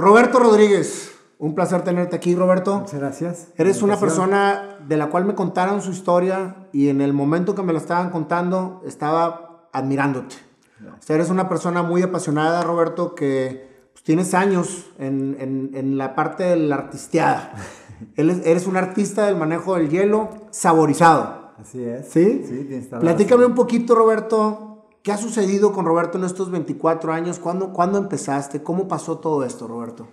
Roberto 0.00 0.38
Rodríguez, 0.38 1.14
un 1.38 1.54
placer 1.54 1.82
tenerte 1.82 2.16
aquí, 2.16 2.34
Roberto. 2.34 2.80
Muchas 2.80 2.98
gracias. 2.98 3.48
Eres 3.58 3.82
una 3.82 4.00
persona 4.00 4.78
de 4.88 4.96
la 4.96 5.10
cual 5.10 5.26
me 5.26 5.34
contaron 5.34 5.82
su 5.82 5.90
historia 5.90 6.68
y 6.72 6.88
en 6.88 7.02
el 7.02 7.12
momento 7.12 7.54
que 7.54 7.62
me 7.62 7.74
la 7.74 7.80
estaban 7.80 8.08
contando 8.08 8.80
estaba 8.86 9.68
admirándote. 9.74 10.36
O 10.82 11.02
sea, 11.02 11.16
eres 11.16 11.28
una 11.28 11.50
persona 11.50 11.82
muy 11.82 12.00
apasionada, 12.00 12.62
Roberto, 12.62 13.14
que 13.14 13.68
pues, 13.92 14.02
tienes 14.02 14.32
años 14.32 14.90
en, 14.98 15.36
en, 15.38 15.70
en, 15.74 15.98
la 15.98 16.14
parte 16.14 16.44
de 16.44 16.56
la 16.56 16.76
artisteada. 16.76 17.52
eres 18.16 18.66
un 18.66 18.78
artista 18.78 19.26
del 19.26 19.36
manejo 19.36 19.76
del 19.76 19.90
hielo 19.90 20.30
saborizado. 20.50 21.52
Así 21.60 21.84
es. 21.84 22.08
¿Sí? 22.08 22.42
Sí, 22.48 22.88
Platícame 23.00 23.44
un 23.44 23.54
poquito, 23.54 23.94
Roberto, 23.94 24.79
¿Qué 25.02 25.12
ha 25.12 25.16
sucedido 25.16 25.72
con 25.72 25.86
Roberto 25.86 26.18
en 26.18 26.24
estos 26.24 26.50
24 26.50 27.12
años? 27.12 27.38
¿Cuándo, 27.38 27.72
¿Cuándo, 27.72 27.96
empezaste? 27.96 28.62
¿Cómo 28.62 28.86
pasó 28.86 29.16
todo 29.16 29.44
esto, 29.44 29.66
Roberto? 29.66 30.06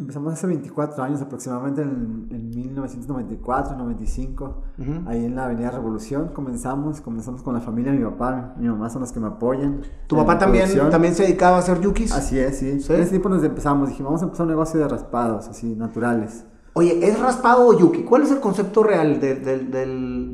Empezamos 0.00 0.32
hace 0.32 0.48
24 0.48 1.04
años, 1.04 1.22
aproximadamente 1.22 1.82
en, 1.82 2.26
en 2.30 2.50
1994, 2.50 3.76
95, 3.76 4.62
ahí 5.06 5.24
en 5.24 5.36
la 5.36 5.44
Avenida 5.44 5.70
Revolución. 5.70 6.30
Comenzamos, 6.34 7.00
comenzamos 7.00 7.42
con 7.42 7.54
la 7.54 7.60
familia, 7.60 7.92
mi 7.92 8.02
papá, 8.04 8.54
mi 8.58 8.68
mamá 8.68 8.90
son 8.90 9.02
los 9.02 9.12
que 9.12 9.20
me 9.20 9.28
apoyan. 9.28 9.82
¿Tu 10.08 10.16
papá 10.16 10.36
también, 10.36 10.68
también 10.90 11.14
se 11.14 11.22
dedicaba 11.22 11.56
a 11.56 11.60
hacer 11.60 11.80
yukis? 11.80 12.12
Así 12.12 12.38
es, 12.40 12.58
sí. 12.58 12.70
En 12.70 13.00
ese 13.00 13.10
tiempo 13.10 13.28
nos 13.28 13.42
empezamos, 13.44 13.88
dijimos, 13.88 14.10
vamos 14.10 14.22
a 14.22 14.24
empezar 14.24 14.46
un 14.46 14.50
negocio 14.50 14.80
de 14.80 14.88
raspados, 14.88 15.48
así, 15.48 15.76
naturales. 15.76 16.44
Oye, 16.74 17.08
¿es 17.08 17.18
raspado 17.18 17.68
o 17.68 17.78
yuki? 17.78 18.02
¿Cuál 18.02 18.22
es 18.22 18.32
el 18.32 18.40
concepto 18.40 18.82
real 18.82 19.20
del, 19.20 19.70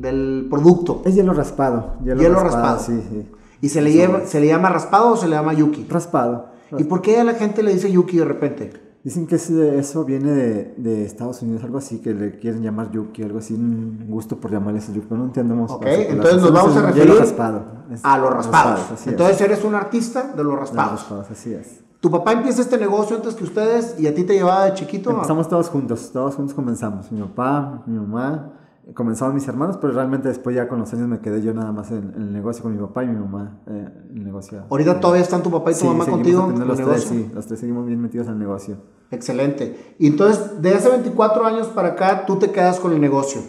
del, 0.01 0.47
producto? 0.49 1.03
Es 1.05 1.13
hielo 1.13 1.33
raspado. 1.33 1.93
Hielo, 2.03 2.39
raspado. 2.39 2.79
Sí, 2.79 2.99
sí. 3.09 3.31
¿Y 3.61 3.69
se 3.69 3.81
le, 3.81 3.91
lleva, 3.91 4.25
se 4.25 4.39
le 4.39 4.47
llama 4.47 4.69
raspado 4.69 5.13
o 5.13 5.17
se 5.17 5.27
le 5.27 5.35
llama 5.35 5.53
yuki? 5.53 5.85
Raspado. 5.89 6.47
¿Y 6.77 6.83
por 6.83 7.01
qué 7.01 7.19
a 7.19 7.23
la 7.23 7.33
gente 7.33 7.63
le 7.63 7.73
dice 7.73 7.91
yuki 7.91 8.17
de 8.17 8.25
repente? 8.25 8.85
Dicen 9.03 9.27
que 9.27 9.35
eso 9.35 10.03
viene 10.03 10.31
de, 10.31 10.73
de, 10.77 11.05
Estados 11.05 11.39
Unidos, 11.43 11.63
algo 11.63 11.77
así, 11.77 11.99
que 11.99 12.11
le 12.11 12.39
quieren 12.39 12.63
llamar 12.63 12.89
yuki, 12.89 13.21
algo 13.21 13.37
así, 13.37 13.53
un 13.53 14.07
gusto 14.09 14.37
por 14.37 14.51
llamarle 14.51 14.79
ese 14.79 14.93
yuki, 14.93 15.05
pero 15.07 15.19
no 15.19 15.25
entendemos. 15.25 15.69
Ok, 15.69 15.85
entonces 15.85 16.41
nos 16.41 16.51
vamos 16.51 16.75
a 16.75 16.87
referir 16.87 17.13
raspado, 17.13 17.65
a 18.01 18.17
los 18.17 18.33
raspados. 18.33 18.81
entonces 19.05 19.39
eres 19.41 19.63
un 19.63 19.75
artista 19.75 20.33
de 20.35 20.43
los 20.43 20.57
raspados. 20.57 20.91
Los 20.91 20.99
raspados, 21.01 21.31
así 21.31 21.53
es. 21.53 21.85
¿Tu 21.99 22.09
papá 22.09 22.33
empieza 22.33 22.61
este 22.61 22.77
negocio 22.79 23.15
antes 23.15 23.35
que 23.35 23.43
ustedes 23.43 23.95
y 23.99 24.07
a 24.07 24.13
ti 24.13 24.23
te 24.23 24.33
llevaba 24.33 24.65
de 24.65 24.73
chiquito? 24.73 25.11
Empezamos 25.11 25.47
todos 25.49 25.69
juntos, 25.69 26.11
todos 26.11 26.35
juntos 26.35 26.55
comenzamos. 26.55 27.11
Mi 27.11 27.21
papá, 27.21 27.83
mi 27.85 27.97
mamá, 27.97 28.53
comenzaban 28.93 29.33
mis 29.33 29.47
hermanos, 29.47 29.77
pero 29.81 29.93
realmente 29.93 30.27
después 30.27 30.55
ya 30.55 30.67
con 30.67 30.79
los 30.79 30.93
años 30.93 31.07
me 31.07 31.19
quedé 31.19 31.41
yo 31.41 31.53
nada 31.53 31.71
más 31.71 31.91
en, 31.91 32.13
el 32.15 32.31
negocio 32.31 32.61
con 32.61 32.73
mi 32.73 32.79
papá 32.79 33.03
y 33.03 33.07
mi 33.07 33.15
mamá 33.15 33.61
eh, 33.67 33.87
en 34.11 34.17
el 34.17 34.23
negocio. 34.23 34.65
¿Ahorita 34.69 34.99
todavía 34.99 35.23
están 35.23 35.41
tu 35.41 35.49
papá 35.49 35.71
y 35.71 35.75
tu 35.75 35.85
mamá 35.85 36.05
contigo? 36.05 36.51
En 36.51 36.67
los 36.67 36.77
tres, 36.77 37.03
sí, 37.03 37.31
los 37.33 37.47
tres 37.47 37.59
seguimos 37.59 37.85
bien 37.87 38.01
metidos 38.01 38.27
en 38.27 38.33
el 38.33 38.39
negocio. 38.39 38.77
Excelente. 39.11 39.95
Y 39.97 40.07
entonces, 40.07 40.61
de 40.61 40.73
hace 40.73 40.89
24 40.89 41.45
años 41.45 41.67
para 41.67 41.89
acá, 41.89 42.25
tú 42.25 42.37
te 42.37 42.51
quedas 42.51 42.79
con 42.79 42.93
el 42.93 43.01
negocio. 43.01 43.41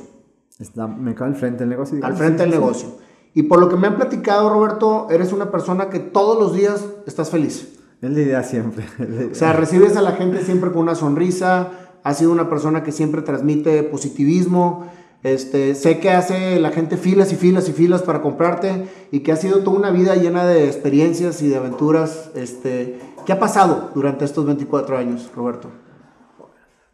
Está, 0.58 0.86
me 0.86 1.14
quedo 1.14 1.24
al 1.26 1.34
frente 1.34 1.60
del 1.60 1.68
negocio. 1.68 1.98
al 2.02 2.14
frente 2.14 2.42
del 2.42 2.50
negocio. 2.50 2.88
Y 3.34 3.42
por 3.42 3.60
lo 3.60 3.68
que 3.68 3.76
me 3.76 3.86
han 3.86 3.96
platicado, 3.96 4.48
Roberto, 4.48 5.08
eres 5.10 5.32
una 5.32 5.50
persona 5.50 5.90
que 5.90 5.98
todos 5.98 6.38
los 6.38 6.54
días 6.54 6.86
estás 7.06 7.28
feliz. 7.28 7.78
Es 8.00 8.10
la 8.10 8.20
idea 8.20 8.42
siempre. 8.42 8.86
O 9.32 9.34
sea, 9.34 9.52
recibes 9.52 9.96
a 9.96 10.02
la 10.02 10.12
gente 10.12 10.42
siempre 10.42 10.70
con 10.72 10.82
una 10.82 10.94
sonrisa, 10.94 11.70
has 12.02 12.18
sido 12.18 12.32
una 12.32 12.48
persona 12.48 12.82
que 12.82 12.92
siempre 12.92 13.20
transmite 13.20 13.82
positivismo 13.82 14.86
este, 15.22 15.74
sé 15.74 15.98
que 15.98 16.10
hace 16.10 16.60
la 16.60 16.70
gente 16.70 16.96
filas 16.96 17.32
y 17.32 17.36
filas 17.36 17.68
y 17.68 17.72
filas 17.72 18.02
para 18.02 18.22
comprarte 18.22 18.88
y 19.10 19.20
que 19.20 19.32
ha 19.32 19.36
sido 19.36 19.60
toda 19.60 19.78
una 19.78 19.90
vida 19.90 20.14
llena 20.14 20.46
de 20.46 20.66
experiencias 20.66 21.42
y 21.42 21.48
de 21.48 21.56
aventuras. 21.56 22.30
Este, 22.34 22.98
¿Qué 23.24 23.32
ha 23.32 23.38
pasado 23.38 23.90
durante 23.94 24.24
estos 24.24 24.46
24 24.46 24.96
años, 24.96 25.30
Roberto? 25.34 25.68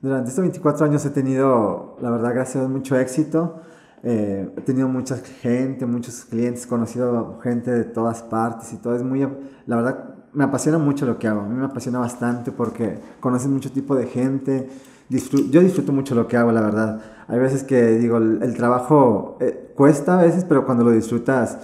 Durante 0.00 0.30
estos 0.30 0.42
24 0.42 0.86
años 0.86 1.04
he 1.04 1.10
tenido, 1.10 1.96
la 2.00 2.10
verdad, 2.10 2.32
gracias 2.34 2.56
a 2.56 2.58
Dios, 2.60 2.70
mucho 2.70 2.96
éxito. 2.98 3.60
Eh, 4.02 4.50
he 4.56 4.60
tenido 4.62 4.88
mucha 4.88 5.16
gente, 5.16 5.86
muchos 5.86 6.24
clientes, 6.24 6.66
conocido 6.66 7.38
gente 7.40 7.70
de 7.70 7.84
todas 7.84 8.22
partes 8.22 8.72
y 8.72 8.78
todo. 8.78 8.96
Es 8.96 9.02
muy, 9.02 9.20
la 9.66 9.76
verdad, 9.76 10.11
me 10.32 10.44
apasiona 10.44 10.78
mucho 10.78 11.06
lo 11.06 11.18
que 11.18 11.28
hago. 11.28 11.42
A 11.42 11.46
mí 11.46 11.54
me 11.54 11.66
apasiona 11.66 11.98
bastante 11.98 12.52
porque 12.52 12.98
conoces 13.20 13.48
mucho 13.48 13.70
tipo 13.70 13.94
de 13.94 14.06
gente 14.06 14.68
yo 15.50 15.60
disfruto 15.60 15.92
mucho 15.92 16.14
lo 16.14 16.26
que 16.26 16.36
hago, 16.36 16.52
la 16.52 16.62
verdad. 16.62 17.00
Hay 17.28 17.38
veces 17.38 17.62
que 17.64 17.98
digo, 17.98 18.16
el, 18.16 18.54
trabajo 18.56 19.36
eh, 19.40 19.72
cuesta 19.76 20.18
a 20.18 20.22
veces, 20.22 20.44
pero 20.44 20.64
cuando 20.64 20.84
lo 20.84 20.90
disfrutas, 20.90 21.58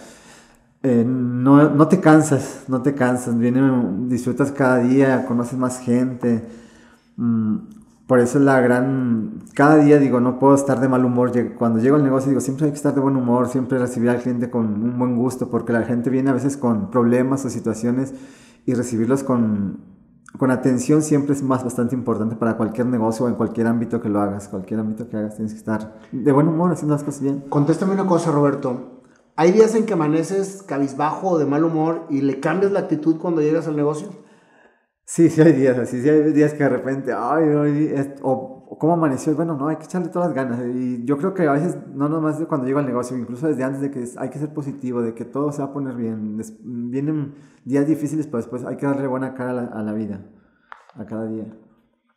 eh, 0.83 1.05
no, 1.07 1.71
no, 1.71 1.89
te 1.89 2.01
cansas, 2.01 2.65
no 2.69 2.83
te 2.83 2.95
cansas. 2.95 3.39
Viene, 3.39 3.61
disfrutas 4.09 4.53
cada 4.53 4.79
día, 4.79 5.25
conoces 5.27 5.59
más 5.59 5.79
gente. 5.79 6.47
Mm, 7.17 7.57
por 8.07 8.21
eso 8.21 8.39
es 8.39 8.45
la 8.45 8.61
gran... 8.61 9.45
Cada 9.55 9.77
día 9.77 9.99
digo, 9.99 10.21
no 10.21 10.39
puedo 10.39 10.55
estar 10.55 10.81
de 10.81 10.89
mal 10.89 11.05
humor. 11.05 11.33
Cuando 11.57 11.79
llego 11.79 11.97
al 11.97 12.05
negocio 12.05 12.29
digo, 12.29 12.41
siempre 12.41 12.67
hay 12.67 12.73
que 12.73 12.77
estar 12.77 12.95
de 12.95 13.01
buen 13.01 13.17
humor, 13.17 13.49
siempre 13.49 13.79
recibir 13.79 14.11
al 14.11 14.19
cliente 14.21 14.51
con 14.51 14.67
un 14.67 14.99
buen 14.99 15.17
gusto, 15.17 15.49
porque 15.51 15.73
la 15.73 15.83
gente 15.83 16.11
viene 16.11 16.31
a 16.31 16.35
veces 16.35 16.57
con 16.57 16.91
problemas 16.91 17.45
o 17.45 17.51
situaciones 17.51 18.15
y 18.69 18.75
recibirlos 18.75 19.25
con, 19.25 19.81
con 20.37 20.51
atención 20.51 21.01
siempre 21.01 21.33
es 21.33 21.43
más 21.43 21.65
bastante 21.65 21.95
importante 21.95 22.37
para 22.37 22.59
cualquier 22.59 22.87
negocio 22.87 23.25
o 23.25 23.29
en 23.31 23.35
cualquier 23.35 23.67
ámbito 23.67 24.03
que 24.03 24.11
lo 24.11 24.21
hagas. 24.21 24.49
Cualquier 24.49 24.81
ámbito 24.81 25.09
que 25.09 25.17
hagas 25.17 25.37
tienes 25.37 25.55
que 25.55 25.59
estar 25.59 25.99
de 26.13 26.33
buen 26.33 26.49
humor, 26.49 26.71
haciendo 26.71 26.95
las 26.95 27.03
cosas 27.03 27.23
bien. 27.23 27.45
Contéstame 27.49 27.95
una 27.95 28.07
cosa, 28.07 28.31
Roberto. 28.31 29.01
¿Hay 29.37 29.53
días 29.53 29.75
en 29.75 29.87
que 29.87 29.95
amaneces 29.95 30.63
cabizbajo 30.63 31.29
o 31.29 31.39
de 31.39 31.47
mal 31.47 31.65
humor 31.65 32.05
y 32.11 32.21
le 32.21 32.41
cambias 32.41 32.71
la 32.71 32.81
actitud 32.81 33.17
cuando 33.17 33.41
llegas 33.41 33.67
al 33.69 33.77
negocio? 33.77 34.11
Sí, 35.07 35.31
sí 35.31 35.41
hay 35.41 35.53
días 35.53 35.79
así, 35.79 36.03
sí 36.03 36.11
hay 36.11 36.35
días 36.35 36.53
que 36.53 36.65
de 36.65 36.69
repente, 36.69 37.15
ay, 37.17 37.49
o 38.21 38.58
cómo 38.77 38.95
amaneció, 38.95 39.35
bueno, 39.35 39.57
no, 39.57 39.69
hay 39.69 39.77
que 39.77 39.85
echarle 39.85 40.09
todas 40.09 40.29
las 40.29 40.37
ganas. 40.37 40.61
Y 40.67 41.05
yo 41.05 41.17
creo 41.17 41.33
que 41.33 41.47
a 41.47 41.53
veces, 41.53 41.77
no 41.95 42.09
nomás 42.09 42.39
de 42.39 42.47
cuando 42.47 42.67
llego 42.67 42.79
al 42.79 42.87
negocio, 42.87 43.17
incluso 43.17 43.47
desde 43.47 43.65
antes 43.65 43.81
de 43.81 43.91
que 43.91 44.05
hay 44.17 44.31
que 44.31 44.39
ser 44.39 44.53
positivo, 44.53 45.01
de 45.01 45.15
que 45.15 45.25
todo 45.25 45.53
se 45.53 45.63
va 45.63 45.69
a 45.69 45.73
poner 45.73 45.95
bien. 45.95 46.41
vienen 46.61 47.35
días 47.65 47.87
difíciles, 47.87 48.27
pero 48.27 48.39
después 48.39 48.65
hay 48.65 48.77
que 48.77 48.87
darle 48.87 49.07
buena 49.07 49.35
cara 49.35 49.71
a 49.73 49.83
la, 49.83 49.93
vida, 49.93 50.21
a 50.95 51.07
cada 51.07 51.27
día. 51.27 51.47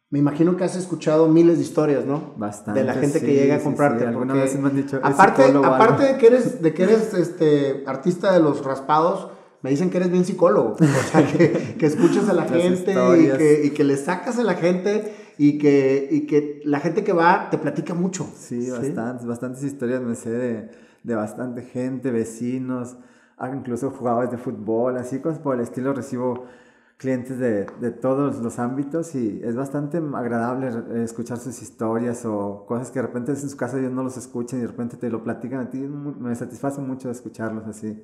Me 0.09 0.19
imagino 0.19 0.57
que 0.57 0.65
has 0.65 0.75
escuchado 0.75 1.29
miles 1.29 1.57
de 1.57 1.63
historias, 1.63 2.05
¿no? 2.05 2.33
Bastante. 2.35 2.81
De 2.81 2.85
la 2.85 2.95
gente 2.95 3.21
que 3.21 3.33
llega 3.33 3.55
a 3.55 3.59
comprarte. 3.59 4.05
Algunas 4.05 4.35
veces 4.35 4.59
me 4.59 4.67
han 4.67 4.75
dicho. 4.75 4.99
Aparte, 5.01 5.43
aparte 5.63 6.03
de 6.03 6.17
que 6.17 6.27
eres, 6.27 6.61
de 6.61 6.73
que 6.73 6.83
eres 6.83 7.13
este, 7.13 7.83
artista 7.87 8.33
de 8.33 8.41
los 8.41 8.65
raspados, 8.65 9.29
me 9.61 9.69
dicen 9.69 9.89
que 9.89 9.97
eres 9.97 10.11
bien 10.11 10.25
psicólogo. 10.25 10.73
O 10.73 11.09
sea, 11.11 11.25
que, 11.25 11.75
que 11.79 11.85
escuchas 11.85 12.27
a 12.27 12.33
la 12.33 12.43
gente 12.47 12.91
y 12.91 13.37
que, 13.37 13.61
y 13.63 13.69
que 13.69 13.83
le 13.85 13.95
sacas 13.95 14.37
a 14.37 14.43
la 14.43 14.55
gente 14.55 15.20
y 15.37 15.57
que, 15.57 16.07
y 16.11 16.25
que 16.27 16.61
la 16.65 16.79
gente 16.79 17.03
que 17.03 17.13
va 17.13 17.49
te 17.49 17.57
platica 17.57 17.93
mucho. 17.93 18.27
Sí, 18.35 18.69
bastantes, 18.69 19.25
bastantes 19.25 19.63
historias 19.63 20.01
me 20.01 20.15
sé 20.15 20.29
de, 20.29 20.69
de 21.03 21.15
bastante 21.15 21.61
gente, 21.63 22.11
vecinos, 22.11 22.97
ah, 23.37 23.51
incluso 23.53 23.91
jugadores 23.91 24.31
de 24.31 24.37
fútbol, 24.37 24.97
así 24.97 25.19
cosas 25.19 25.39
por 25.39 25.55
el 25.55 25.61
estilo. 25.61 25.93
Recibo 25.93 26.45
clientes 26.97 27.39
de, 27.39 27.65
de, 27.79 27.89
todos 27.89 28.39
los 28.39 28.59
ámbitos 28.59 29.15
y 29.15 29.41
es 29.43 29.55
bastante 29.55 29.97
agradable 29.97 31.03
escuchar 31.03 31.39
sus 31.39 31.59
historias 31.59 32.25
o 32.25 32.65
cosas 32.67 32.91
que 32.91 32.99
de 32.99 33.07
repente 33.07 33.31
en 33.31 33.37
su 33.37 33.57
casa 33.57 33.79
ellos 33.79 33.91
no 33.91 34.03
los 34.03 34.17
escuchan 34.17 34.59
y 34.59 34.61
de 34.61 34.67
repente 34.67 34.97
te 34.97 35.09
lo 35.09 35.23
platican 35.23 35.61
a 35.61 35.69
ti. 35.69 35.79
Me 35.79 36.35
satisface 36.35 36.79
mucho 36.81 37.09
escucharlos 37.09 37.65
así. 37.65 38.03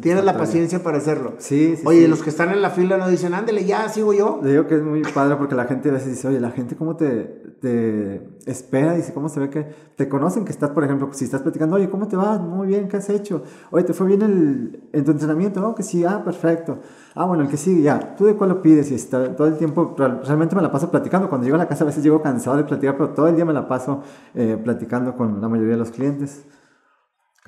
Tienes 0.00 0.24
la 0.24 0.36
paciencia 0.36 0.82
para 0.82 0.98
hacerlo. 0.98 1.34
Sí, 1.38 1.76
sí. 1.76 1.82
Oye, 1.84 2.06
los 2.06 2.22
que 2.22 2.30
están 2.30 2.50
en 2.50 2.62
la 2.62 2.70
fila 2.70 2.96
no 2.96 3.08
dicen, 3.08 3.34
ándele, 3.34 3.64
ya 3.64 3.88
sigo 3.88 4.14
yo. 4.14 4.40
Le 4.42 4.52
digo 4.52 4.66
que 4.68 4.76
es 4.76 4.82
muy 4.82 5.02
padre 5.02 5.34
porque 5.36 5.56
la 5.56 5.64
gente 5.64 5.90
a 5.90 5.92
veces 5.92 6.10
dice, 6.10 6.28
oye, 6.28 6.38
la 6.38 6.52
gente 6.52 6.76
cómo 6.76 6.96
te, 6.96 7.24
te 7.60 8.22
espera, 8.46 8.94
dice, 8.94 9.12
cómo 9.12 9.28
se 9.28 9.40
ve 9.40 9.50
que 9.50 9.66
te 9.96 10.08
conocen 10.08 10.44
que 10.44 10.52
estás, 10.52 10.70
por 10.70 10.84
ejemplo, 10.84 11.10
si 11.12 11.24
estás 11.24 11.42
platicando, 11.42 11.74
oye, 11.74 11.90
¿cómo 11.90 12.06
te 12.06 12.16
va? 12.16 12.38
Muy 12.38 12.68
bien, 12.68 12.88
¿qué 12.88 12.98
has 12.98 13.10
hecho? 13.10 13.42
Oye, 13.70 13.84
¿te 13.84 13.92
fue 13.94 14.06
bien 14.06 14.22
el, 14.22 14.88
en 14.92 15.04
tu 15.04 15.10
entrenamiento? 15.10 15.60
No, 15.60 15.74
que 15.74 15.82
sí, 15.82 16.04
ah, 16.04 16.22
perfecto. 16.24 16.78
Ah, 17.14 17.26
bueno, 17.26 17.42
el 17.42 17.50
que 17.50 17.56
sigue, 17.56 17.82
ya. 17.82 18.14
¿Tú 18.16 18.26
de 18.26 18.36
cuál 18.36 18.50
lo 18.50 18.62
pides? 18.62 18.92
Y 18.92 18.94
está, 18.94 19.34
todo 19.34 19.48
el 19.48 19.58
tiempo, 19.58 19.94
realmente 19.98 20.54
me 20.54 20.62
la 20.62 20.70
paso 20.70 20.88
platicando. 20.88 21.28
Cuando 21.28 21.44
llego 21.44 21.56
a 21.56 21.58
la 21.58 21.68
casa 21.68 21.82
a 21.82 21.88
veces 21.88 22.04
llego 22.04 22.22
cansado 22.22 22.56
de 22.56 22.64
platicar, 22.64 22.96
pero 22.96 23.10
todo 23.10 23.26
el 23.26 23.34
día 23.34 23.44
me 23.44 23.52
la 23.52 23.66
paso 23.66 24.02
eh, 24.34 24.56
platicando 24.62 25.16
con 25.16 25.40
la 25.40 25.48
mayoría 25.48 25.72
de 25.72 25.78
los 25.78 25.90
clientes 25.90 26.46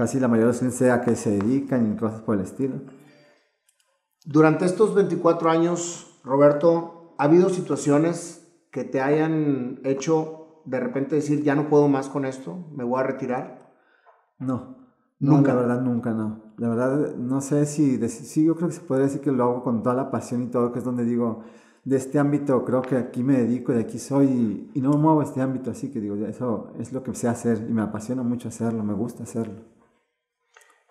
casi 0.00 0.18
la 0.18 0.28
mayoría 0.28 0.50
de 0.50 0.62
los 0.64 0.74
sea 0.74 1.02
que 1.02 1.14
se 1.14 1.38
dedican 1.38 1.92
y 1.92 1.96
cosas 1.98 2.22
por 2.22 2.34
el 2.36 2.40
estilo. 2.40 2.76
Durante 4.24 4.64
estos 4.64 4.94
24 4.94 5.50
años, 5.50 6.18
Roberto, 6.24 7.14
¿ha 7.18 7.24
habido 7.24 7.50
situaciones 7.50 8.50
que 8.72 8.84
te 8.84 9.02
hayan 9.02 9.78
hecho 9.84 10.62
de 10.64 10.80
repente 10.80 11.16
decir, 11.16 11.42
ya 11.42 11.54
no 11.54 11.68
puedo 11.68 11.86
más 11.88 12.08
con 12.08 12.24
esto, 12.24 12.64
me 12.72 12.82
voy 12.82 12.98
a 12.98 13.02
retirar? 13.02 13.74
No, 14.38 14.78
nunca, 15.18 15.52
la 15.52 15.60
verdad, 15.60 15.82
nunca, 15.82 16.14
no. 16.14 16.54
La 16.56 16.70
verdad, 16.70 17.16
no 17.16 17.42
sé 17.42 17.66
si, 17.66 17.98
sí, 18.08 18.46
yo 18.46 18.56
creo 18.56 18.68
que 18.68 18.76
se 18.76 18.80
podría 18.80 19.04
decir 19.04 19.20
que 19.20 19.32
lo 19.32 19.44
hago 19.44 19.62
con 19.62 19.82
toda 19.82 19.94
la 19.94 20.10
pasión 20.10 20.44
y 20.44 20.46
todo, 20.46 20.72
que 20.72 20.78
es 20.78 20.84
donde 20.86 21.04
digo, 21.04 21.42
de 21.84 21.98
este 21.98 22.18
ámbito 22.18 22.64
creo 22.64 22.80
que 22.80 22.96
aquí 22.96 23.22
me 23.22 23.36
dedico, 23.36 23.74
de 23.74 23.80
aquí 23.80 23.98
soy 23.98 24.70
y 24.72 24.80
no 24.80 24.92
me 24.92 24.96
muevo 24.96 25.20
a 25.20 25.24
este 25.24 25.42
ámbito, 25.42 25.70
así 25.70 25.90
que 25.90 26.00
digo, 26.00 26.16
eso 26.24 26.72
es 26.78 26.90
lo 26.90 27.02
que 27.02 27.14
sé 27.14 27.28
hacer 27.28 27.66
y 27.68 27.74
me 27.74 27.82
apasiona 27.82 28.22
mucho 28.22 28.48
hacerlo, 28.48 28.82
me 28.82 28.94
gusta 28.94 29.24
hacerlo. 29.24 29.79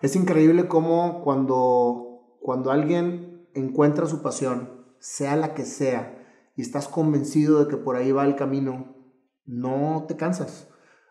Es 0.00 0.16
increíble 0.16 0.66
cómo 0.66 1.22
cuando, 1.22 2.38
cuando 2.40 2.70
alguien 2.70 3.48
encuentra 3.54 4.06
su 4.06 4.22
pasión, 4.22 4.86
sea 4.98 5.36
la 5.36 5.54
que 5.54 5.64
sea, 5.64 6.16
y 6.56 6.62
estás 6.62 6.88
convencido 6.88 7.62
de 7.62 7.70
que 7.70 7.76
por 7.76 7.96
ahí 7.96 8.12
va 8.12 8.24
el 8.24 8.36
camino, 8.36 8.96
no 9.44 10.04
te 10.08 10.16
cansas. 10.16 10.68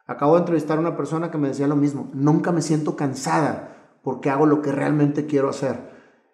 Acabo 0.07 0.33
de 0.33 0.39
entrevistar 0.39 0.77
a 0.77 0.81
una 0.81 0.97
persona 0.97 1.30
que 1.30 1.38
me 1.38 1.50
decía 1.50 1.68
lo 1.68 1.75
mismo, 1.75 2.09
nunca 2.13 2.51
me 2.51 2.62
siento 2.62 2.95
cansada 2.95 4.00
porque 4.03 4.30
hago 4.30 4.45
lo 4.45 4.62
que 4.62 4.71
realmente 4.71 5.27
quiero 5.27 5.50
hacer. 5.50 5.89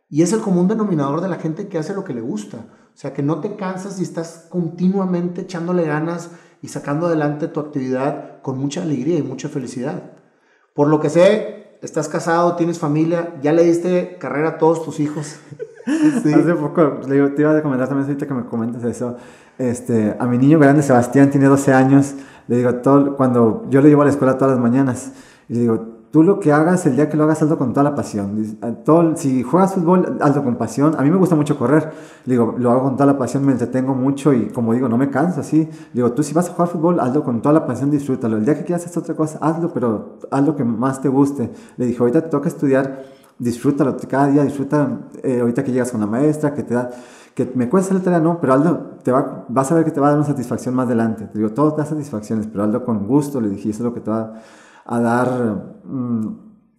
Y 0.08 0.22
es 0.22 0.32
el 0.32 0.42
común 0.42 0.68
denominador 0.68 1.22
de 1.22 1.28
la 1.28 1.38
gente 1.38 1.68
que 1.68 1.78
hace 1.78 1.94
lo 1.94 2.04
que 2.04 2.14
le 2.14 2.22
gusta. 2.22 2.58
O 2.94 2.98
sea, 2.98 3.14
que 3.14 3.24
no 3.24 3.42
te 3.42 3.56
cansas 3.58 4.00
y 4.00 4.04
estás 4.04 4.48
continuamente 4.50 5.42
echándole 5.42 5.84
ganas 5.84 6.32
y 6.62 6.70
sacando 6.70 7.08
adelante 7.08 7.50
tu 7.50 7.60
actividad 7.60 8.42
con 8.42 8.58
mucha 8.58 8.84
alegría 8.84 9.18
y 9.18 9.24
mucha 9.24 9.50
felicidad. 9.50 10.14
Por 10.74 10.88
lo 10.88 11.02
que 11.02 11.10
sé, 11.10 11.55
estás 11.82 12.08
casado, 12.08 12.56
tienes 12.56 12.80
familia, 12.80 13.36
ya 13.42 13.54
le 13.54 13.64
diste 13.64 14.18
carrera 14.20 14.50
a 14.50 14.58
todos 14.58 14.84
tus 14.84 15.00
hijos. 15.00 15.38
Hace 15.86 16.54
poco, 16.56 17.00
te 17.08 17.16
iba 17.16 17.58
a 17.58 17.62
comentar 17.62 17.88
también 17.88 18.08
ahorita 18.08 18.26
que 18.26 18.34
me 18.34 18.46
comentas 18.46 18.84
eso. 18.84 19.18
Este, 19.58 20.16
a 20.20 20.26
mi 20.26 20.38
niño 20.38 20.60
grande, 20.60 20.82
Sebastián, 20.82 21.30
tiene 21.30 21.46
12 21.46 21.74
años, 21.74 22.16
le 22.48 22.58
digo, 22.58 22.76
todo, 22.76 23.16
cuando 23.16 23.66
yo 23.70 23.82
le 23.82 23.90
llevo 23.90 24.02
a 24.02 24.06
la 24.06 24.12
escuela 24.12 24.38
todas 24.38 24.56
las 24.56 24.60
mañanas, 24.60 25.12
y 25.48 25.54
le 25.54 25.60
digo, 25.62 25.95
tú 26.12 26.24
lo 26.24 26.40
que 26.40 26.52
hagas, 26.52 26.86
el 26.86 26.96
día 26.96 27.10
que 27.10 27.18
lo 27.18 27.24
hagas, 27.24 27.42
hazlo 27.42 27.58
con 27.58 27.74
toda 27.74 27.84
la 27.84 27.96
pasión. 27.96 28.58
Todo, 28.84 29.16
si 29.18 29.44
juegas 29.44 29.74
fútbol, 29.74 30.18
hazlo 30.22 30.44
con 30.44 30.56
pasión. 30.56 30.96
A 30.98 31.02
mí 31.02 31.12
me 31.12 31.18
gusta 31.18 31.36
mucho 31.36 31.58
correr. 31.58 31.92
Digo, 32.26 32.56
lo 32.58 32.72
hago 32.72 32.84
con 32.84 32.96
toda 32.96 33.08
la 33.08 33.18
pasión, 33.18 33.46
me 33.46 33.52
entretengo 33.52 33.94
mucho 33.94 34.34
y 34.34 34.48
como 34.48 34.74
digo, 34.74 34.88
no 34.88 34.98
me 34.98 35.10
canso 35.10 35.42
así. 35.42 35.70
Digo, 35.94 36.12
tú 36.14 36.24
si 36.24 36.34
vas 36.34 36.50
a 36.50 36.54
jugar 36.54 36.70
fútbol, 36.70 37.00
hazlo 37.00 37.24
con 37.24 37.42
toda 37.42 37.54
la 37.54 37.66
pasión, 37.66 37.92
disfrútalo. 37.92 38.38
El 38.38 38.46
día 38.46 38.56
que 38.58 38.64
quieras 38.64 38.86
hacer 38.86 39.00
otra 39.00 39.16
cosa, 39.16 39.40
hazlo, 39.42 39.74
pero 39.74 40.20
haz 40.32 40.46
lo 40.46 40.56
que 40.56 40.64
más 40.64 41.02
te 41.02 41.10
guste. 41.10 41.52
Le 41.78 41.86
dije, 41.86 42.00
ahorita 42.00 42.22
te 42.22 42.30
toca 42.30 42.48
estudiar, 42.48 43.04
disfrútalo 43.38 43.98
cada 44.10 44.28
día, 44.28 44.44
disfruta 44.44 45.10
eh, 45.24 45.42
ahorita 45.42 45.64
que 45.64 45.72
llegas 45.72 45.92
con 45.92 46.02
la 46.02 46.08
maestra, 46.08 46.54
que 46.54 46.64
te 46.64 46.74
da 46.74 46.90
que 47.36 47.52
me 47.54 47.68
cuesta 47.68 47.94
la 47.94 48.00
tarea, 48.00 48.22
no, 48.22 48.40
pero 48.40 48.54
Aldo, 48.54 48.98
te 49.04 49.12
va, 49.12 49.46
vas 49.50 49.70
a 49.70 49.76
ver 49.76 49.84
que 49.84 49.92
te 49.92 50.00
va 50.00 50.08
a 50.08 50.10
dar 50.12 50.20
una 50.20 50.26
satisfacción 50.26 50.74
más 50.74 50.86
adelante. 50.88 51.26
Te 51.26 51.38
digo, 51.38 51.52
todo 51.52 51.74
te 51.74 51.82
da 51.82 51.86
satisfacciones, 51.86 52.48
pero 52.48 52.64
Aldo 52.64 52.86
con 52.86 53.06
gusto, 53.06 53.42
le 53.42 53.50
dije, 53.50 53.72
eso 53.72 53.80
es 53.80 53.84
lo 53.84 53.94
que 53.94 54.00
te 54.00 54.10
va 54.10 54.22
a 54.22 54.34
dar 54.86 55.82
mm, 55.84 56.28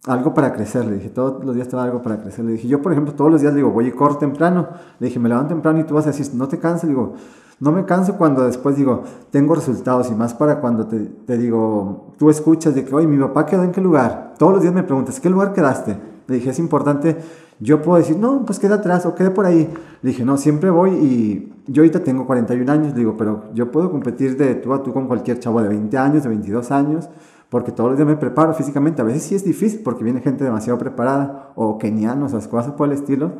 algo 0.07 0.33
para 0.33 0.53
crecer. 0.53 0.85
Le 0.85 0.95
dije, 0.95 1.09
todos 1.09 1.43
los 1.43 1.55
días 1.55 1.67
te 1.67 1.75
va 1.75 1.83
a 1.83 1.85
dar 1.85 1.93
algo 1.93 2.03
para 2.03 2.21
crecer. 2.21 2.45
Le 2.45 2.53
dije, 2.53 2.67
yo 2.67 2.81
por 2.81 2.91
ejemplo, 2.91 3.13
todos 3.13 3.31
los 3.31 3.41
días 3.41 3.53
le 3.53 3.57
digo, 3.57 3.71
voy 3.71 3.87
y 3.87 3.91
corro 3.91 4.17
temprano. 4.17 4.67
Le 4.99 5.07
dije, 5.07 5.19
me 5.19 5.29
levanto 5.29 5.49
temprano 5.49 5.79
y 5.79 5.83
tú 5.83 5.95
vas 5.95 6.05
a 6.05 6.11
decir, 6.11 6.27
no 6.33 6.47
te 6.47 6.59
canses. 6.59 6.89
digo, 6.89 7.13
no 7.59 7.71
me 7.71 7.85
canso 7.85 8.17
cuando 8.17 8.45
después 8.45 8.75
digo, 8.75 9.03
tengo 9.31 9.55
resultados 9.55 10.09
y 10.11 10.15
más 10.15 10.33
para 10.33 10.59
cuando 10.61 10.85
te, 10.85 10.99
te, 10.99 11.37
digo, 11.37 12.13
tú 12.17 12.29
escuchas 12.29 12.75
de 12.75 12.85
que, 12.85 12.93
oye, 12.93 13.07
mi 13.07 13.17
papá 13.17 13.45
quedó 13.45 13.63
en 13.63 13.71
qué 13.71 13.81
lugar. 13.81 14.35
Todos 14.37 14.53
los 14.53 14.61
días 14.61 14.73
me 14.73 14.83
preguntas, 14.83 15.19
¿qué 15.19 15.29
lugar 15.29 15.53
quedaste? 15.53 15.97
Le 16.27 16.35
dije, 16.35 16.51
es 16.51 16.59
importante, 16.59 17.17
yo 17.59 17.81
puedo 17.81 17.97
decir, 17.97 18.17
no, 18.17 18.45
pues 18.45 18.59
queda 18.59 18.75
atrás 18.75 19.05
o 19.07 19.15
quede 19.15 19.31
por 19.31 19.45
ahí. 19.45 19.73
Le 20.03 20.09
dije, 20.11 20.23
no, 20.23 20.37
siempre 20.37 20.69
voy 20.69 20.91
y 20.91 21.53
yo 21.65 21.81
ahorita 21.81 22.03
tengo 22.03 22.27
41 22.27 22.71
años, 22.71 22.93
le 22.93 22.99
digo, 22.99 23.15
pero 23.17 23.45
yo 23.55 23.71
puedo 23.71 23.89
competir 23.89 24.37
de 24.37 24.53
tú 24.55 24.73
a 24.73 24.83
tú 24.83 24.93
con 24.93 25.07
cualquier 25.07 25.39
chavo 25.39 25.61
de 25.61 25.69
20 25.69 25.97
años, 25.97 26.23
de 26.23 26.29
22 26.29 26.71
años 26.71 27.09
porque 27.49 27.71
todos 27.71 27.91
los 27.91 27.97
días 27.97 28.07
me 28.07 28.17
preparo 28.17 28.53
físicamente. 28.53 29.01
A 29.01 29.05
veces 29.05 29.23
sí 29.23 29.35
es 29.35 29.43
difícil 29.43 29.81
porque 29.83 30.03
viene 30.03 30.21
gente 30.21 30.43
demasiado 30.43 30.77
preparada 30.77 31.53
o 31.55 31.77
kenianos, 31.77 32.33
o 32.33 32.49
cosas 32.49 32.73
por 32.73 32.87
el 32.87 32.93
estilo. 32.93 33.33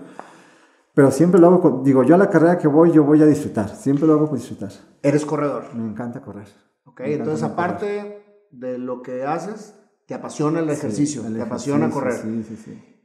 Pero 0.94 1.12
siempre 1.12 1.39
lo 1.39 1.48
hago, 1.48 1.81
digo, 1.83 2.04
yo 2.04 2.15
a 2.15 2.18
la 2.18 2.30
carrera 2.30 2.57
que 2.57 2.68
voy, 2.68 2.92
yo 2.92 3.04
voy 3.04 3.21
a 3.21 3.25
disfrutar. 3.25 3.69
Siempre 3.69 4.07
lo 4.07 4.13
hago 4.13 4.30
por 4.30 4.38
disfrutar. 4.38 4.71
¿Eres 5.04 5.25
corredor? 5.25 5.65
Me 5.75 5.86
encanta 5.86 6.21
correr. 6.21 6.48
Ok, 6.86 7.01
entonces 7.01 7.44
aparte 7.44 8.48
de 8.51 8.77
lo 8.77 9.01
que 9.01 9.24
haces, 9.24 9.75
te 10.07 10.15
apasiona 10.15 10.59
el 10.59 10.69
ejercicio, 10.69 11.21
te 11.21 11.42
apasiona 11.42 11.89
correr. 11.89 12.21
Sí, 12.21 12.44
sí, 12.44 12.56
sí. 12.56 12.96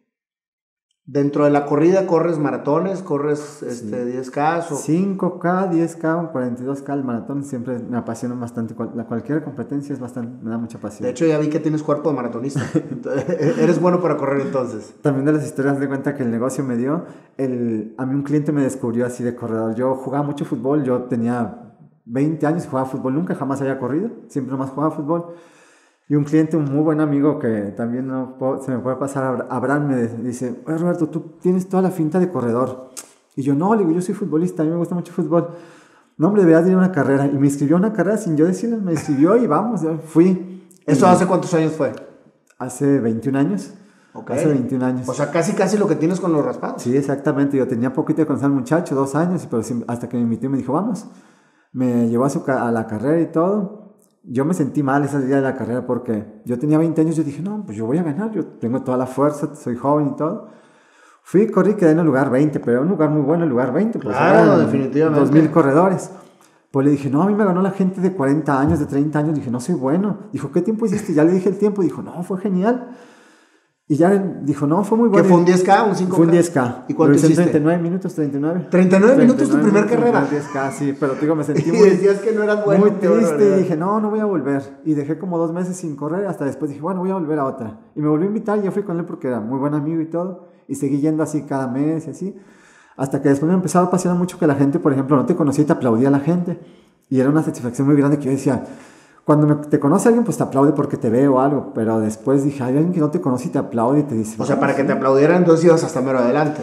Dentro 1.04 1.44
de 1.44 1.50
la 1.50 1.66
corrida 1.66 2.06
corres 2.06 2.38
maratones, 2.38 3.02
corres 3.02 3.60
este, 3.64 4.06
10K 4.22 4.70
o... 4.70 4.76
5K, 4.76 5.70
10K, 5.70 6.32
42K, 6.32 6.92
el 6.94 7.02
maratón 7.02 7.42
siempre 7.42 7.80
me 7.80 7.98
apasiona 7.98 8.36
bastante. 8.36 8.76
La 8.94 9.06
cualquier 9.06 9.42
competencia 9.42 9.92
es 9.92 9.98
bastante, 9.98 10.44
me 10.44 10.50
da 10.50 10.58
mucha 10.58 10.78
pasión. 10.78 11.04
De 11.04 11.10
hecho, 11.10 11.26
ya 11.26 11.38
vi 11.38 11.48
que 11.48 11.58
tienes 11.58 11.82
cuerpo 11.82 12.10
de 12.10 12.14
maratonista. 12.14 12.60
Eres 13.58 13.80
bueno 13.80 14.00
para 14.00 14.16
correr 14.16 14.42
entonces. 14.42 14.94
También 15.02 15.26
de 15.26 15.32
las 15.32 15.44
historias 15.44 15.80
de 15.80 15.88
cuenta 15.88 16.14
que 16.14 16.22
el 16.22 16.30
negocio 16.30 16.62
me 16.62 16.76
dio, 16.76 17.04
el, 17.36 17.96
a 17.98 18.06
mí 18.06 18.14
un 18.14 18.22
cliente 18.22 18.52
me 18.52 18.62
descubrió 18.62 19.04
así 19.04 19.24
de 19.24 19.34
corredor. 19.34 19.74
Yo 19.74 19.96
jugaba 19.96 20.24
mucho 20.24 20.44
fútbol, 20.44 20.84
yo 20.84 21.02
tenía 21.02 21.74
20 22.04 22.46
años 22.46 22.64
y 22.64 22.68
jugaba 22.68 22.88
fútbol, 22.88 23.14
nunca 23.14 23.34
jamás 23.34 23.60
había 23.60 23.80
corrido, 23.80 24.10
siempre 24.28 24.52
nomás 24.52 24.70
jugaba 24.70 24.94
fútbol. 24.94 25.34
Y 26.08 26.14
un 26.14 26.24
cliente, 26.24 26.56
un 26.56 26.64
muy 26.64 26.82
buen 26.82 27.00
amigo 27.00 27.38
que 27.38 27.72
también 27.76 28.06
no 28.06 28.36
se 28.64 28.70
me 28.70 28.78
puede 28.78 28.96
pasar, 28.96 29.46
Abraham 29.48 29.88
me 29.88 30.06
dice, 30.28 30.62
oye 30.66 30.76
Roberto, 30.76 31.08
tú 31.08 31.36
tienes 31.40 31.68
toda 31.68 31.82
la 31.82 31.90
finta 31.90 32.18
de 32.18 32.30
corredor. 32.30 32.90
Y 33.34 33.42
yo, 33.42 33.54
no, 33.54 33.74
le 33.74 33.80
digo, 33.80 33.92
yo 33.92 34.02
soy 34.02 34.14
futbolista, 34.14 34.62
a 34.62 34.66
mí 34.66 34.70
me 34.70 34.76
gusta 34.76 34.94
mucho 34.94 35.10
el 35.10 35.16
fútbol. 35.16 35.50
No, 36.18 36.28
hombre, 36.28 36.42
deberías 36.42 36.66
ir 36.68 36.74
a 36.74 36.78
una 36.78 36.92
carrera. 36.92 37.26
Y 37.26 37.38
me 37.38 37.46
inscribió 37.46 37.76
a 37.76 37.78
una 37.78 37.92
carrera 37.92 38.18
sin 38.18 38.36
yo 38.36 38.44
decirle, 38.44 38.76
me 38.76 38.92
inscribió 38.92 39.36
y 39.36 39.46
vamos, 39.46 39.80
fui. 40.04 40.68
¿Eso 40.86 41.06
hace 41.06 41.26
cuántos 41.26 41.54
años 41.54 41.72
fue? 41.72 41.92
Hace 42.58 43.00
21 43.00 43.38
años. 43.38 43.72
Okay. 44.12 44.36
Hace 44.36 44.48
21 44.48 44.84
años. 44.84 45.08
O 45.08 45.14
sea, 45.14 45.30
casi 45.30 45.54
casi 45.54 45.78
lo 45.78 45.88
que 45.88 45.96
tienes 45.96 46.20
con 46.20 46.32
los 46.32 46.44
raspados. 46.44 46.82
Sí, 46.82 46.94
exactamente. 46.94 47.56
Yo 47.56 47.66
tenía 47.66 47.94
poquito 47.94 48.20
de 48.20 48.26
conocer 48.26 48.46
al 48.46 48.52
muchacho, 48.52 48.94
dos 48.94 49.14
años, 49.14 49.46
pero 49.50 49.62
hasta 49.88 50.08
que 50.08 50.18
me 50.18 50.24
invitó 50.24 50.50
me 50.50 50.58
dijo, 50.58 50.74
vamos. 50.74 51.06
Me 51.72 52.10
llevó 52.10 52.26
a, 52.26 52.28
su, 52.28 52.44
a 52.46 52.70
la 52.70 52.86
carrera 52.86 53.18
y 53.18 53.32
todo 53.32 53.81
yo 54.24 54.44
me 54.44 54.54
sentí 54.54 54.82
mal 54.82 55.04
ese 55.04 55.24
día 55.24 55.36
de 55.36 55.42
la 55.42 55.56
carrera 55.56 55.86
porque 55.86 56.40
yo 56.44 56.58
tenía 56.58 56.78
20 56.78 57.00
años, 57.00 57.16
yo 57.16 57.24
dije, 57.24 57.42
no, 57.42 57.64
pues 57.64 57.76
yo 57.76 57.86
voy 57.86 57.98
a 57.98 58.02
ganar, 58.02 58.30
yo 58.32 58.44
tengo 58.46 58.82
toda 58.82 58.96
la 58.96 59.06
fuerza, 59.06 59.54
soy 59.54 59.76
joven 59.76 60.08
y 60.08 60.16
todo. 60.16 60.48
Fui, 61.24 61.46
corrí, 61.48 61.74
quedé 61.74 61.92
en 61.92 62.00
el 62.00 62.06
lugar 62.06 62.30
20, 62.30 62.58
pero 62.60 62.72
era 62.72 62.80
un 62.80 62.88
lugar 62.88 63.10
muy 63.10 63.22
bueno, 63.22 63.44
el 63.44 63.50
lugar 63.50 63.72
20. 63.72 63.98
Pues 63.98 64.16
claro, 64.16 64.58
definitivamente. 64.58 65.30
2.000 65.30 65.50
corredores. 65.50 66.10
Pues 66.70 66.86
le 66.86 66.92
dije, 66.92 67.10
no, 67.10 67.22
a 67.22 67.26
mí 67.26 67.34
me 67.34 67.44
ganó 67.44 67.62
la 67.62 67.70
gente 67.70 68.00
de 68.00 68.12
40 68.12 68.58
años, 68.58 68.78
de 68.80 68.86
30 68.86 69.18
años. 69.18 69.34
Dije, 69.34 69.50
no 69.50 69.60
soy 69.60 69.74
bueno. 69.74 70.18
Dijo, 70.32 70.50
¿qué 70.50 70.62
tiempo 70.62 70.86
hiciste? 70.86 71.12
Ya 71.12 71.22
le 71.22 71.32
dije 71.32 71.48
el 71.48 71.58
tiempo. 71.58 71.82
Dijo, 71.82 72.02
no, 72.02 72.22
fue 72.22 72.40
genial. 72.40 72.96
Y 73.92 73.96
ya 73.96 74.10
dijo, 74.10 74.66
no, 74.66 74.82
fue 74.84 74.96
muy 74.96 75.10
bueno. 75.10 75.22
¿Que 75.22 75.28
fue 75.28 75.38
un 75.38 75.44
10K, 75.44 75.86
un 75.86 75.94
5K? 75.94 76.16
Fue 76.16 76.24
un 76.24 76.32
10K. 76.32 76.84
¿Y 76.88 76.94
cuánto 76.94 77.14
hiciste? 77.14 77.42
39 77.42 77.82
minutos, 77.82 78.14
39. 78.14 78.68
39 78.70 79.16
minutos 79.18 79.50
tu 79.50 79.60
primer 79.60 79.86
carrera. 79.86 80.26
10K, 80.30 80.72
sí, 80.72 80.96
pero 80.98 81.14
digo, 81.16 81.34
me 81.34 81.44
sentí 81.44 81.70
muy... 81.70 81.90
decías 81.90 82.20
que 82.20 82.32
no 82.32 82.42
eras 82.42 82.64
bueno. 82.64 82.86
Muy 82.86 82.92
triste 82.92 83.50
y 83.50 83.60
dije, 83.60 83.76
no, 83.76 84.00
no 84.00 84.08
voy 84.08 84.20
a 84.20 84.24
volver. 84.24 84.62
Y 84.86 84.94
dejé 84.94 85.18
como 85.18 85.36
dos 85.36 85.52
meses 85.52 85.76
sin 85.76 85.94
correr, 85.94 86.26
hasta 86.26 86.46
después 86.46 86.70
dije, 86.70 86.80
bueno, 86.80 87.00
voy 87.00 87.10
a 87.10 87.16
volver 87.16 87.38
a 87.38 87.44
otra. 87.44 87.80
Y 87.94 88.00
me 88.00 88.08
volví 88.08 88.24
a 88.24 88.28
invitar, 88.28 88.58
y 88.60 88.62
yo 88.62 88.72
fui 88.72 88.82
con 88.82 88.98
él 88.98 89.04
porque 89.04 89.28
era 89.28 89.40
muy 89.40 89.58
buen 89.58 89.74
amigo 89.74 90.00
y 90.00 90.06
todo. 90.06 90.48
Y 90.68 90.76
seguí 90.76 91.02
yendo 91.02 91.22
así 91.22 91.42
cada 91.42 91.68
mes 91.68 92.06
y 92.06 92.12
así. 92.12 92.34
Hasta 92.96 93.20
que 93.20 93.28
después 93.28 93.46
me 93.46 93.54
empezaba 93.54 93.84
a 93.84 93.88
apasionar 93.88 94.18
mucho 94.18 94.38
que 94.38 94.46
la 94.46 94.54
gente, 94.54 94.78
por 94.78 94.94
ejemplo, 94.94 95.18
no 95.18 95.26
te 95.26 95.36
conocía 95.36 95.64
y 95.64 95.66
te 95.66 95.74
aplaudía 95.74 96.08
a 96.08 96.12
la 96.12 96.20
gente. 96.20 96.58
Y 97.10 97.20
era 97.20 97.28
una 97.28 97.42
satisfacción 97.42 97.88
muy 97.88 97.96
grande 97.98 98.16
que 98.16 98.24
yo 98.24 98.30
decía, 98.30 98.64
cuando 99.24 99.56
te 99.58 99.78
conoce 99.78 100.08
alguien, 100.08 100.24
pues 100.24 100.36
te 100.36 100.42
aplaude 100.42 100.72
porque 100.72 100.96
te 100.96 101.08
ve 101.08 101.28
o 101.28 101.40
algo, 101.40 101.72
pero 101.74 102.00
después 102.00 102.42
dije, 102.44 102.62
hay 102.64 102.76
alguien 102.76 102.92
que 102.92 103.00
no 103.00 103.10
te 103.10 103.20
conoce 103.20 103.48
y 103.48 103.50
te 103.50 103.58
aplaude 103.58 104.00
y 104.00 104.02
te 104.02 104.14
dice... 104.16 104.36
O 104.40 104.44
sea, 104.44 104.58
para 104.58 104.74
que 104.74 104.82
te 104.82 104.92
aplaudieran, 104.92 105.38
entonces 105.38 105.64
ibas 105.64 105.84
hasta 105.84 106.00
mero 106.00 106.18
adelante. 106.18 106.62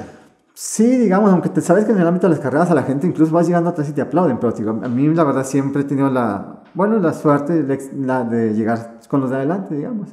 Sí, 0.54 0.98
digamos, 0.98 1.32
aunque 1.32 1.48
te 1.48 1.62
sabes 1.62 1.86
que 1.86 1.94
en 1.94 2.00
el 2.00 2.08
ámbito 2.08 2.28
de 2.28 2.32
las 2.32 2.42
carreras 2.42 2.70
a 2.70 2.76
la 2.76 2.84
gente 2.84 3.08
incluso 3.08 3.32
vas 3.32 3.48
llegando 3.48 3.70
atrás 3.70 3.88
y 3.88 3.94
te 3.94 4.02
aplauden, 4.02 4.40
pero 4.40 4.52
digo, 4.52 4.72
a 4.72 4.90
mí 4.90 5.08
la 5.14 5.24
verdad 5.24 5.46
siempre 5.46 5.84
he 5.84 5.86
tenido 5.86 6.10
la, 6.10 6.64
bueno, 6.74 7.00
la 7.00 7.14
suerte 7.14 7.66
la 7.96 8.26
de 8.26 8.54
llegar 8.54 9.00
con 9.08 9.22
los 9.22 9.30
de 9.30 9.38
adelante, 9.38 9.74
digamos. 9.76 10.10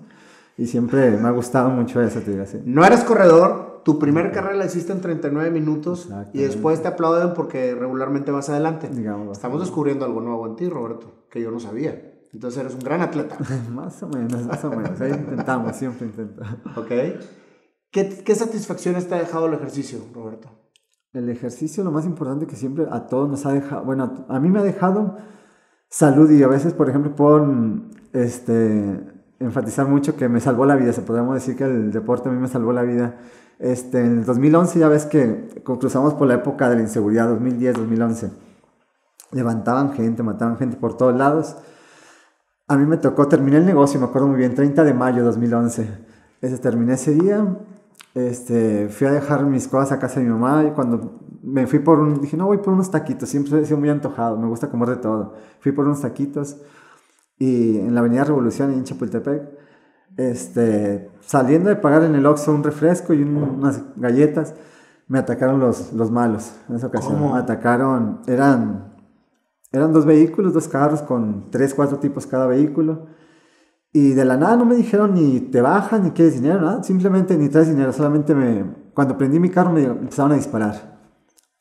Y 0.56 0.68
siempre 0.68 1.10
me 1.10 1.26
ha 1.26 1.32
gustado 1.32 1.68
mucho 1.70 2.00
eso, 2.00 2.20
te 2.20 2.30
digo 2.30 2.44
así. 2.44 2.62
No 2.64 2.84
eres 2.84 3.02
corredor, 3.02 3.82
tu 3.84 3.98
primer 3.98 4.30
carrera 4.30 4.54
la 4.54 4.66
hiciste 4.66 4.92
en 4.92 5.00
39 5.00 5.50
minutos 5.50 6.08
y 6.32 6.42
después 6.42 6.80
te 6.80 6.86
aplauden 6.86 7.34
porque 7.34 7.74
regularmente 7.74 8.30
vas 8.30 8.48
adelante. 8.48 8.88
Digamos, 8.88 9.36
Estamos 9.36 9.60
descubriendo 9.60 10.04
algo 10.04 10.20
nuevo 10.20 10.46
en 10.46 10.54
ti, 10.54 10.68
Roberto, 10.68 11.12
que 11.28 11.42
yo 11.42 11.50
no 11.50 11.58
sabía. 11.58 12.15
Entonces 12.36 12.60
eres 12.60 12.74
un 12.74 12.80
gran 12.80 13.00
atleta. 13.00 13.34
más 13.72 14.02
o 14.02 14.08
menos, 14.08 14.44
más 14.44 14.62
o 14.62 14.68
menos. 14.68 15.00
Ahí 15.00 15.10
intentamos, 15.10 15.74
siempre 15.74 16.06
intentamos. 16.06 16.76
Ok. 16.76 16.88
¿Qué, 17.90 18.22
¿Qué 18.26 18.34
satisfacciones 18.34 19.08
te 19.08 19.14
ha 19.14 19.18
dejado 19.18 19.46
el 19.46 19.54
ejercicio, 19.54 20.00
Roberto? 20.12 20.50
El 21.14 21.30
ejercicio, 21.30 21.82
lo 21.82 21.92
más 21.92 22.04
importante 22.04 22.46
que 22.46 22.54
siempre 22.54 22.88
a 22.90 23.06
todos 23.06 23.30
nos 23.30 23.46
ha 23.46 23.52
dejado, 23.54 23.84
bueno, 23.86 24.26
a 24.28 24.38
mí 24.38 24.50
me 24.50 24.58
ha 24.58 24.62
dejado 24.62 25.16
salud 25.88 26.30
y 26.30 26.42
a 26.42 26.48
veces, 26.48 26.74
por 26.74 26.90
ejemplo, 26.90 27.14
puedo 27.14 27.42
este, 28.12 29.00
enfatizar 29.40 29.88
mucho 29.88 30.14
que 30.14 30.28
me 30.28 30.40
salvó 30.40 30.66
la 30.66 30.76
vida. 30.76 30.92
Se 30.92 31.00
podríamos 31.00 31.36
decir 31.36 31.56
que 31.56 31.64
el 31.64 31.90
deporte 31.90 32.28
a 32.28 32.32
mí 32.32 32.38
me 32.38 32.48
salvó 32.48 32.74
la 32.74 32.82
vida. 32.82 33.16
Este, 33.58 34.00
en 34.00 34.18
el 34.18 34.24
2011 34.26 34.78
ya 34.78 34.88
ves 34.88 35.06
que 35.06 35.62
cruzamos 35.64 36.12
por 36.12 36.28
la 36.28 36.34
época 36.34 36.68
de 36.68 36.76
la 36.76 36.82
inseguridad, 36.82 37.30
2010-2011. 37.30 38.30
Levantaban 39.32 39.94
gente, 39.94 40.22
mataban 40.22 40.58
gente 40.58 40.76
por 40.76 40.98
todos 40.98 41.16
lados. 41.16 41.56
A 42.68 42.76
mí 42.76 42.84
me 42.84 42.96
tocó, 42.96 43.28
terminé 43.28 43.58
el 43.58 43.66
negocio, 43.66 44.00
me 44.00 44.06
acuerdo 44.06 44.26
muy 44.26 44.38
bien, 44.38 44.54
30 44.54 44.82
de 44.82 44.92
mayo 44.92 45.18
de 45.18 45.22
2011. 45.22 45.88
Ese, 46.40 46.58
terminé 46.58 46.94
ese 46.94 47.14
día, 47.14 47.58
este, 48.14 48.88
fui 48.88 49.06
a 49.06 49.12
dejar 49.12 49.44
mis 49.44 49.68
cosas 49.68 49.92
a 49.92 49.98
casa 50.00 50.18
de 50.18 50.26
mi 50.26 50.32
mamá 50.32 50.64
y 50.64 50.72
cuando 50.72 51.20
me 51.44 51.68
fui 51.68 51.78
por 51.78 52.00
un, 52.00 52.20
dije, 52.20 52.36
no, 52.36 52.46
voy 52.46 52.58
por 52.58 52.72
unos 52.72 52.90
taquitos, 52.90 53.28
siempre 53.28 53.60
he 53.60 53.64
sido 53.64 53.78
muy 53.78 53.88
antojado, 53.88 54.36
me 54.36 54.48
gusta 54.48 54.68
comer 54.68 54.88
de 54.88 54.96
todo. 54.96 55.34
Fui 55.60 55.70
por 55.70 55.84
unos 55.84 56.00
taquitos 56.00 56.56
y 57.38 57.78
en 57.78 57.94
la 57.94 58.00
Avenida 58.00 58.24
Revolución, 58.24 58.72
en 58.72 58.82
Chapultepec, 58.82 59.42
este, 60.16 61.10
saliendo 61.20 61.68
de 61.68 61.76
pagar 61.76 62.02
en 62.02 62.16
el 62.16 62.26
Oxxo 62.26 62.52
un 62.52 62.64
refresco 62.64 63.14
y 63.14 63.22
unas 63.22 63.82
galletas, 63.94 64.54
me 65.06 65.20
atacaron 65.20 65.60
los, 65.60 65.92
los 65.92 66.10
malos 66.10 66.52
en 66.68 66.76
esa 66.76 66.88
ocasión. 66.88 67.14
¿Cómo? 67.14 67.34
Me 67.34 67.38
atacaron, 67.38 68.22
eran 68.26 68.95
Eran 69.72 69.92
dos 69.92 70.06
vehículos, 70.06 70.54
dos 70.54 70.68
carros 70.68 71.02
con 71.02 71.50
tres, 71.50 71.74
cuatro 71.74 71.98
tipos 71.98 72.26
cada 72.26 72.46
vehículo. 72.46 73.06
Y 73.92 74.10
de 74.10 74.24
la 74.24 74.36
nada 74.36 74.56
no 74.56 74.64
me 74.66 74.74
dijeron 74.74 75.14
ni 75.14 75.40
te 75.40 75.60
bajas, 75.60 76.00
ni 76.00 76.10
quieres 76.10 76.34
dinero, 76.34 76.60
nada. 76.60 76.82
Simplemente 76.82 77.36
ni 77.36 77.48
traes 77.48 77.68
dinero. 77.68 77.92
Solamente 77.92 78.34
me, 78.34 78.64
cuando 78.94 79.16
prendí 79.16 79.40
mi 79.40 79.50
carro 79.50 79.72
me 79.72 79.84
empezaron 79.84 80.32
a 80.32 80.36
disparar. 80.36 80.96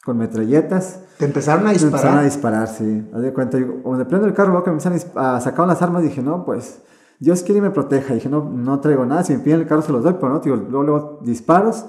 Con 0.03 0.17
metralletas. 0.17 1.01
¿Te 1.17 1.25
empezaron 1.25 1.65
a 1.65 1.71
disparar? 1.71 1.91
Me 1.91 1.97
empezaron 1.97 2.19
a 2.19 2.23
disparar, 2.23 2.67
sí. 2.67 3.09
Haz 3.13 3.21
de 3.21 3.33
cuenta, 3.33 3.57
yo, 3.57 3.81
cuando 3.81 4.07
prendo 4.07 4.27
el 4.27 4.33
carro 4.33 4.51
veo 4.51 4.63
que 4.63 4.69
me 4.69 4.77
empiezan 4.77 5.11
a, 5.15 5.37
a 5.37 5.41
sacar 5.41 5.65
las 5.65 5.81
armas. 5.81 6.03
Dije, 6.03 6.21
no, 6.21 6.45
pues 6.45 6.81
Dios 7.19 7.41
quiere 7.41 7.59
y 7.59 7.61
me 7.61 7.71
proteja. 7.71 8.13
Dije, 8.13 8.29
no, 8.29 8.43
no 8.43 8.79
traigo 8.81 9.05
nada. 9.05 9.23
Si 9.23 9.33
me 9.33 9.39
piden 9.39 9.61
el 9.61 9.67
carro 9.67 9.81
se 9.81 9.91
los 9.91 10.03
doy, 10.03 10.15
pero 10.19 10.29
no, 10.29 10.39
digo, 10.41 10.57
luego, 10.57 10.83
luego 10.83 11.19
disparos. 11.23 11.85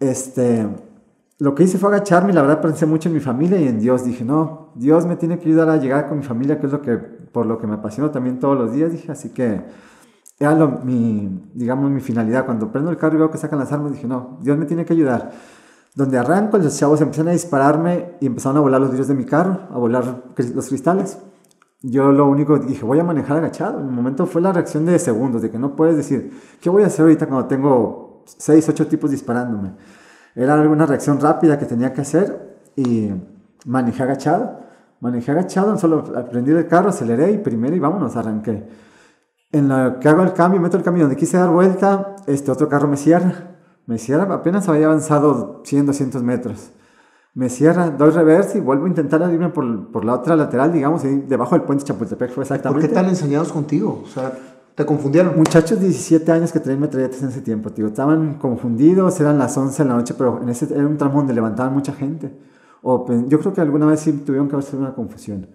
Este, 0.00 0.66
lo 1.40 1.54
que 1.54 1.62
hice 1.62 1.78
fue 1.78 1.88
agacharme 1.90 2.32
y 2.32 2.34
la 2.34 2.42
verdad 2.42 2.60
pensé 2.60 2.84
mucho 2.84 3.08
en 3.08 3.14
mi 3.14 3.20
familia 3.20 3.60
y 3.60 3.68
en 3.68 3.78
Dios. 3.78 4.04
Dije, 4.04 4.24
no, 4.24 4.72
Dios 4.74 5.06
me 5.06 5.16
tiene 5.16 5.38
que 5.38 5.48
ayudar 5.48 5.68
a 5.68 5.76
llegar 5.76 6.08
con 6.08 6.18
mi 6.18 6.24
familia, 6.24 6.58
que 6.58 6.66
es 6.66 6.72
lo 6.72 6.82
que, 6.82 6.96
por 6.96 7.46
lo 7.46 7.58
que 7.58 7.66
me 7.66 7.74
apasiona 7.74 8.10
también 8.10 8.40
todos 8.40 8.58
los 8.58 8.72
días. 8.72 8.90
Dije, 8.90 9.12
así 9.12 9.30
que 9.30 9.62
era 10.40 10.54
lo, 10.54 10.80
mi, 10.84 11.48
digamos, 11.54 11.90
mi 11.90 12.00
finalidad. 12.00 12.44
Cuando 12.44 12.72
prendo 12.72 12.90
el 12.90 12.96
carro 12.96 13.14
y 13.14 13.18
veo 13.18 13.30
que 13.30 13.38
sacan 13.38 13.60
las 13.60 13.70
armas, 13.70 13.92
dije, 13.92 14.08
no, 14.08 14.38
Dios 14.42 14.58
me 14.58 14.66
tiene 14.66 14.84
que 14.84 14.94
ayudar. 14.94 15.30
Donde 15.94 16.18
arranco, 16.18 16.58
los 16.58 16.76
chavos 16.76 17.00
empezaron 17.00 17.28
a 17.28 17.32
dispararme 17.32 18.16
y 18.20 18.26
empezaron 18.26 18.56
a 18.56 18.60
volar 18.60 18.80
los 18.80 18.90
vidrios 18.90 19.08
de 19.08 19.14
mi 19.14 19.24
carro, 19.24 19.60
a 19.70 19.78
volar 19.78 20.24
los 20.36 20.68
cristales. 20.68 21.18
Yo 21.82 22.10
lo 22.10 22.26
único 22.26 22.58
dije, 22.58 22.84
voy 22.84 22.98
a 22.98 23.04
manejar 23.04 23.36
agachado. 23.36 23.78
En 23.78 23.86
el 23.86 23.92
momento 23.92 24.26
fue 24.26 24.42
la 24.42 24.52
reacción 24.52 24.86
de 24.86 24.98
segundos, 24.98 25.42
de 25.42 25.50
que 25.50 25.58
no 25.58 25.76
puedes 25.76 25.96
decir, 25.96 26.32
¿qué 26.60 26.68
voy 26.68 26.82
a 26.82 26.86
hacer 26.86 27.02
ahorita 27.02 27.26
cuando 27.26 27.46
tengo 27.46 28.24
seis, 28.26 28.68
ocho 28.68 28.88
tipos 28.88 29.12
disparándome? 29.12 29.74
Era 30.34 30.54
alguna 30.54 30.86
reacción 30.86 31.20
rápida 31.20 31.58
que 31.58 31.66
tenía 31.66 31.92
que 31.92 32.02
hacer 32.02 32.58
y 32.76 33.10
manejé 33.64 34.02
agachado. 34.02 34.60
Manejé 35.00 35.30
agachado, 35.30 35.78
solo 35.78 36.04
aprendí 36.16 36.52
del 36.52 36.66
carro, 36.66 36.88
aceleré 36.88 37.32
y 37.32 37.38
primero 37.38 37.74
y 37.74 37.78
vámonos, 37.78 38.16
arranqué. 38.16 38.68
En 39.52 39.68
lo 39.68 39.98
que 40.00 40.08
hago 40.08 40.22
el 40.22 40.32
cambio, 40.32 40.60
meto 40.60 40.76
el 40.76 40.82
cambio 40.82 41.04
donde 41.04 41.16
quise 41.16 41.38
dar 41.38 41.50
vuelta, 41.50 42.16
este 42.26 42.50
otro 42.50 42.68
carro 42.68 42.88
me 42.88 42.96
cierra. 42.96 43.58
Me 43.86 43.96
cierra, 43.96 44.32
apenas 44.34 44.68
había 44.68 44.86
avanzado 44.86 45.62
100, 45.64 45.86
200 45.86 46.22
metros. 46.22 46.72
Me 47.32 47.48
cierra, 47.48 47.90
doy 47.90 48.10
reverse 48.10 48.58
y 48.58 48.60
vuelvo 48.60 48.84
a 48.84 48.88
intentar 48.88 49.20
irme 49.32 49.48
por, 49.48 49.90
por 49.90 50.04
la 50.04 50.14
otra 50.14 50.34
lateral, 50.36 50.72
digamos, 50.72 51.04
ahí 51.04 51.24
debajo 51.26 51.54
del 51.54 51.62
puente 51.62 51.84
Chapultepec 51.84 52.32
fue 52.32 52.42
exactamente. 52.42 52.82
¿Por 52.82 52.90
qué 52.90 52.94
tan 52.94 53.08
enseñados 53.08 53.52
contigo? 53.52 54.02
O 54.04 54.08
sea, 54.08 54.32
¿te 54.78 54.86
confundieron? 54.86 55.36
Muchachos 55.36 55.80
de 55.80 55.86
17 55.86 56.30
años 56.30 56.52
que 56.52 56.60
traían 56.60 56.80
metralletas 56.80 57.20
en 57.20 57.30
ese 57.30 57.40
tiempo, 57.40 57.70
tío. 57.70 57.88
Estaban 57.88 58.38
confundidos, 58.38 59.18
eran 59.18 59.36
las 59.36 59.58
11 59.58 59.82
de 59.82 59.88
la 59.88 59.96
noche, 59.96 60.14
pero 60.16 60.40
en 60.40 60.48
ese 60.50 60.72
era 60.72 60.86
un 60.86 60.96
tramo 60.96 61.18
donde 61.18 61.34
levantaban 61.34 61.74
mucha 61.74 61.92
gente. 61.92 62.32
O, 62.82 63.04
yo 63.26 63.40
creo 63.40 63.52
que 63.52 63.60
alguna 63.60 63.86
vez 63.86 63.98
sí 63.98 64.12
tuvieron 64.12 64.48
que 64.48 64.54
hacer 64.54 64.78
una 64.78 64.94
confusión. 64.94 65.48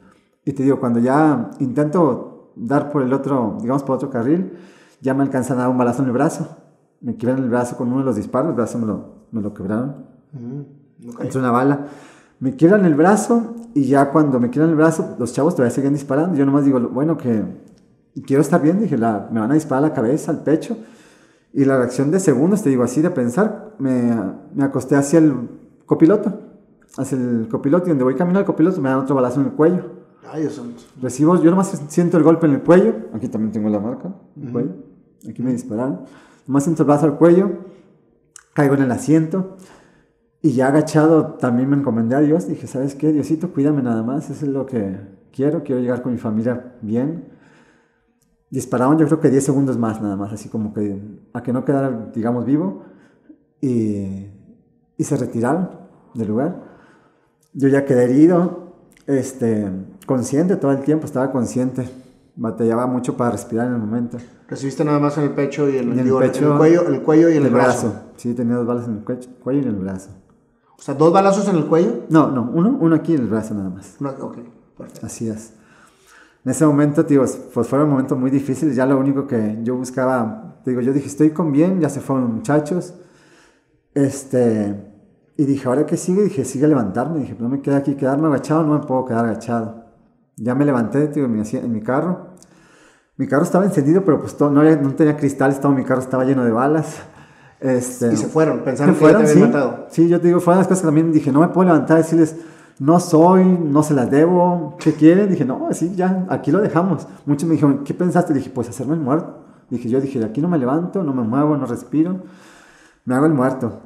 Y 0.44 0.51
te 0.51 0.63
digo, 0.63 0.77
cuando 0.77 1.00
ya 1.00 1.51
intento 1.60 2.51
dar 2.58 2.92
por 2.92 3.01
el 3.01 3.13
otro, 3.13 3.60
digamos, 3.62 3.84
por 3.84 3.96
otro 3.96 4.10
carril, 4.10 4.58
ya 5.00 5.13
me 5.13 5.24
alcanzan 5.24 5.58
a 5.58 5.62
dar 5.62 5.70
un 5.70 5.77
balazo 5.77 6.01
en 6.01 6.10
el 6.10 6.13
brazo. 6.13 6.58
Me 7.00 7.15
quiebran 7.15 7.42
el 7.42 7.50
brazo 7.50 7.77
con 7.77 7.88
uno 7.88 8.00
de 8.00 8.06
los 8.06 8.18
disparos, 8.18 8.50
el 8.50 8.56
brazo 8.56 8.77
me 8.77 8.88
lo, 8.88 9.06
me 9.32 9.42
lo 9.42 9.53
quebraron. 9.53 10.06
Mm, 10.34 11.12
okay. 11.12 11.27
Entró 11.27 11.39
una 11.39 11.51
bala. 11.51 11.88
Me 12.42 12.58
quiebran 12.58 12.84
el 12.84 12.96
brazo 12.96 13.56
y 13.74 13.86
ya 13.86 14.12
cuando 14.12 14.42
me 14.42 14.50
quiebran 14.50 14.72
el 14.72 14.75
brazo, 14.75 15.15
los 15.18 15.32
chavos 15.32 15.56
todavía 15.56 15.74
siguen 15.74 15.94
disparando. 15.94 16.36
Yo 16.36 16.46
nomás 16.46 16.65
digo, 16.65 16.82
bueno, 16.89 17.15
que 17.15 17.42
quiero 18.22 18.41
estar 18.41 18.62
bien. 18.62 18.79
Dije, 18.79 18.98
la, 18.98 19.27
me 19.32 19.39
van 19.39 19.51
a 19.51 19.55
disparar 19.55 19.84
a 19.84 19.88
la 19.89 19.93
cabeza, 19.93 20.32
al 20.32 20.43
pecho. 20.43 20.77
Y 21.53 21.65
la 21.65 21.77
reacción 21.77 22.12
de 22.12 22.20
segundos, 22.20 22.63
te 22.63 22.70
digo 22.70 22.84
así, 22.84 23.01
de 23.01 23.12
pensar, 23.12 23.75
me, 23.77 24.15
me 24.53 24.63
acosté 24.63 24.96
hacia 24.96 25.20
el 25.20 25.50
copiloto. 25.86 26.39
Hacia 26.98 27.17
el 27.17 27.48
copiloto 27.50 27.88
y 27.88 27.89
donde 27.89 28.03
voy 28.03 28.15
camino 28.15 28.39
al 28.39 28.46
copiloto 28.46 28.79
me 28.82 28.89
dan 28.89 29.00
otro 29.00 29.15
balazo 29.15 29.39
en 29.39 29.48
el 29.48 29.53
cuello. 29.53 30.03
Ay, 30.32 30.41
Dios. 30.41 30.62
Recibo, 31.01 31.41
yo 31.41 31.51
nomás 31.51 31.70
siento 31.89 32.17
el 32.17 32.24
golpe 32.24 32.48
en 32.48 32.53
el 32.53 32.62
cuello. 32.62 32.96
Aquí 33.13 33.27
también 33.27 33.51
tengo 33.51 33.70
la 33.70 33.79
marca, 33.79 34.13
el 34.41 34.51
cuello. 34.51 34.72
Aquí 35.29 35.41
me 35.41 35.51
dispararon. 35.51 36.01
Nomás 36.48 36.63
siento 36.63 36.84
el 36.84 36.88
brazo 36.88 37.05
al 37.05 37.17
cuello. 37.17 37.51
Caigo 38.53 38.75
en 38.75 38.84
el 38.84 38.91
asiento. 38.91 39.58
Y 40.41 40.53
ya 40.53 40.67
agachado 40.67 41.36
también 41.36 41.70
me 41.70 41.77
encomendé 41.77 42.15
a 42.15 42.20
Dios. 42.20 42.48
Dije, 42.48 42.67
¿sabes 42.67 42.96
qué? 42.96 43.12
Diosito, 43.13 43.51
cuídame 43.51 43.82
nada 43.82 44.03
más. 44.03 44.29
Eso 44.29 44.46
es 44.46 44.51
lo 44.51 44.65
que 44.65 44.98
quiero. 45.32 45.63
Quiero 45.63 45.82
llegar 45.82 46.01
con 46.01 46.12
mi 46.12 46.17
familia 46.17 46.74
bien. 46.82 47.33
Dispararon 48.54 49.00
yo 49.00 49.08
creo 49.08 49.20
que 49.20 49.32
10 49.32 49.46
segundos 49.46 49.80
más 49.80 50.00
nada 50.00 50.16
más. 50.16 50.32
Así 50.32 50.48
como 50.48 50.76
que 50.76 51.02
a 51.34 51.42
que 51.42 51.52
no 51.52 51.66
quedara, 51.66 52.12
digamos, 52.14 52.46
vivo. 52.46 52.84
Y, 53.60 54.28
y 54.96 55.04
se 55.04 55.18
retiraron 55.18 55.72
del 56.14 56.28
lugar. 56.28 56.62
Yo 57.54 57.68
ya 57.68 57.84
quedé 57.84 58.04
herido. 58.04 58.76
Este, 59.08 59.72
consciente 60.06 60.56
todo 60.58 60.72
el 60.72 60.82
tiempo. 60.82 61.08
Estaba 61.08 61.32
consciente. 61.32 61.90
Batallaba 62.36 62.86
mucho 62.86 63.18
para 63.18 63.32
respirar 63.32 63.66
en 63.70 63.74
el 63.74 63.80
momento. 63.80 64.20
¿Recibiste 64.48 64.86
nada 64.86 65.00
más 65.00 65.18
en 65.18 65.24
el 65.24 65.32
pecho 65.32 65.68
y 65.68 65.78
en, 65.78 65.92
el 65.92 66.04
digo, 66.04 66.20
pecho, 66.20 66.46
en 66.46 66.52
el 66.52 66.58
cuello, 66.60 66.88
el 66.90 67.02
cuello 67.02 67.30
y 67.32 67.38
en 67.38 67.46
el, 67.48 67.50
brazo? 67.50 67.92
Sí, 68.18 68.36
tenía 68.36 68.58
dos 68.58 68.68
balas 68.68 68.88
en 68.88 68.98
el 68.98 69.04
cuello, 69.04 69.30
cuello 69.44 69.62
y 69.62 69.64
en 69.64 69.70
el 69.70 69.76
brazo. 69.78 70.12
O 70.78 70.82
sea, 70.84 70.94
dos 70.94 71.12
balazos 71.12 71.48
en 71.48 71.56
el 71.56 71.66
cuello. 71.66 72.04
No, 72.10 72.30
no, 72.30 72.52
uno, 72.54 72.78
uno 72.80 72.96
aquí 72.96 73.16
en 73.16 73.22
el 73.22 73.28
brazo 73.30 73.56
nada 73.56 73.72
más. 73.72 73.96
Una- 74.00 74.12
ok, 74.12 74.38
perfecto. 74.78 75.08
Así 75.08 75.28
es. 75.28 75.54
En 76.46 76.52
ese 76.52 76.66
momento, 76.66 77.06
tío, 77.06 77.24
pues 77.54 77.68
fueron 77.68 77.90
momentos 77.90 78.18
muy 78.18 78.30
difíciles. 78.30 78.76
Ya 78.76 78.86
lo 78.86 78.98
único 78.98 79.26
que 79.28 79.60
yo 79.64 79.76
buscaba, 79.76 80.60
te 80.64 80.72
digo, 80.72 80.82
yo 80.82 80.92
dije, 80.92 81.08
estoy 81.08 81.30
con 81.32 81.52
bien, 81.52 81.80
ya 81.80 81.90
se 81.90 82.02
fueron 82.02 82.26
los 82.26 82.34
muchachos. 82.34 82.94
Este, 83.94 84.76
y 85.38 85.46
dije, 85.46 85.68
¿ahora 85.68 85.86
qué 85.86 85.98
sigue? 85.98 86.24
Dije, 86.24 86.46
sigue 86.46 86.66
a 86.66 86.68
levantarme. 86.68 87.20
Dije, 87.20 87.36
no 87.40 87.50
me 87.50 87.62
queda 87.62 87.78
aquí 87.78 87.96
quedarme 87.96 88.28
agachado, 88.28 88.64
no 88.64 88.74
me 88.80 88.86
puedo 88.86 89.06
quedar 89.06 89.26
agachado. 89.26 89.86
Ya 90.36 90.56
me 90.56 90.66
levanté, 90.66 91.08
tío, 91.08 91.26
en 91.26 91.72
mi, 91.72 91.82
carro. 91.82 92.34
Mi 93.18 93.28
carro 93.28 93.44
estaba 93.44 93.66
encendido, 93.66 94.04
pero 94.04 94.20
pues 94.20 94.36
todo- 94.36 94.50
no, 94.50 94.62
había- 94.62 94.76
no 94.78 94.94
tenía 94.96 95.16
cristales, 95.16 95.60
todo 95.60 95.72
mi 95.72 95.84
carro 95.84 96.02
estaba 96.02 96.26
lleno 96.26 96.44
de 96.44 96.52
balas. 96.52 97.02
Este, 97.60 98.12
Y 98.12 98.18
se 98.18 98.28
fueron, 98.28 98.60
pensaron 98.64 98.96
que 98.96 99.00
ya 99.00 99.06
fueron, 99.06 99.22
te 99.22 99.28
sí. 99.28 99.34
habían 99.40 99.52
matado. 99.54 99.86
Sí, 99.90 100.10
yo 100.10 100.20
te 100.20 100.28
digo, 100.28 100.40
fueron 100.42 100.58
las 100.60 100.68
cosas 100.68 100.82
que 100.82 100.88
también 100.88 101.12
dije, 101.14 101.32
no 101.32 101.40
me 101.40 101.48
puedo 101.50 101.68
levantar 101.70 102.00
y 102.00 102.02
decirles, 102.02 102.36
no 102.80 103.00
soy, 103.00 103.46
no 103.46 103.84
se 103.84 103.94
las 103.94 104.10
debo, 104.10 104.75
¿qué 104.80 104.94
quieren? 104.94 105.30
Dije, 105.30 105.46
no, 105.46 105.68
sí, 105.72 105.94
ya, 105.96 106.25
aquí 106.30 106.51
lo 106.51 106.60
dejamos. 106.62 107.08
Muchos 107.25 107.48
me 107.48 107.53
dijeron, 107.56 107.84
¿qué 107.84 107.94
pensaste? 107.94 108.34
Dije, 108.34 108.50
pues 108.50 108.70
hacerme 108.70 108.94
el 108.96 109.00
muerto. 109.00 109.39
Dije, 109.70 109.89
yo 109.89 110.01
dije, 110.01 110.20
de 110.20 110.25
aquí 110.25 110.42
no 110.42 110.48
me 110.50 110.58
levanto, 110.58 111.03
no 111.03 111.13
me 111.13 111.24
muevo, 111.24 111.56
no 111.58 111.65
respiro, 111.65 112.18
me 113.06 113.15
hago 113.15 113.25
el 113.25 113.34
muerto. 113.34 113.80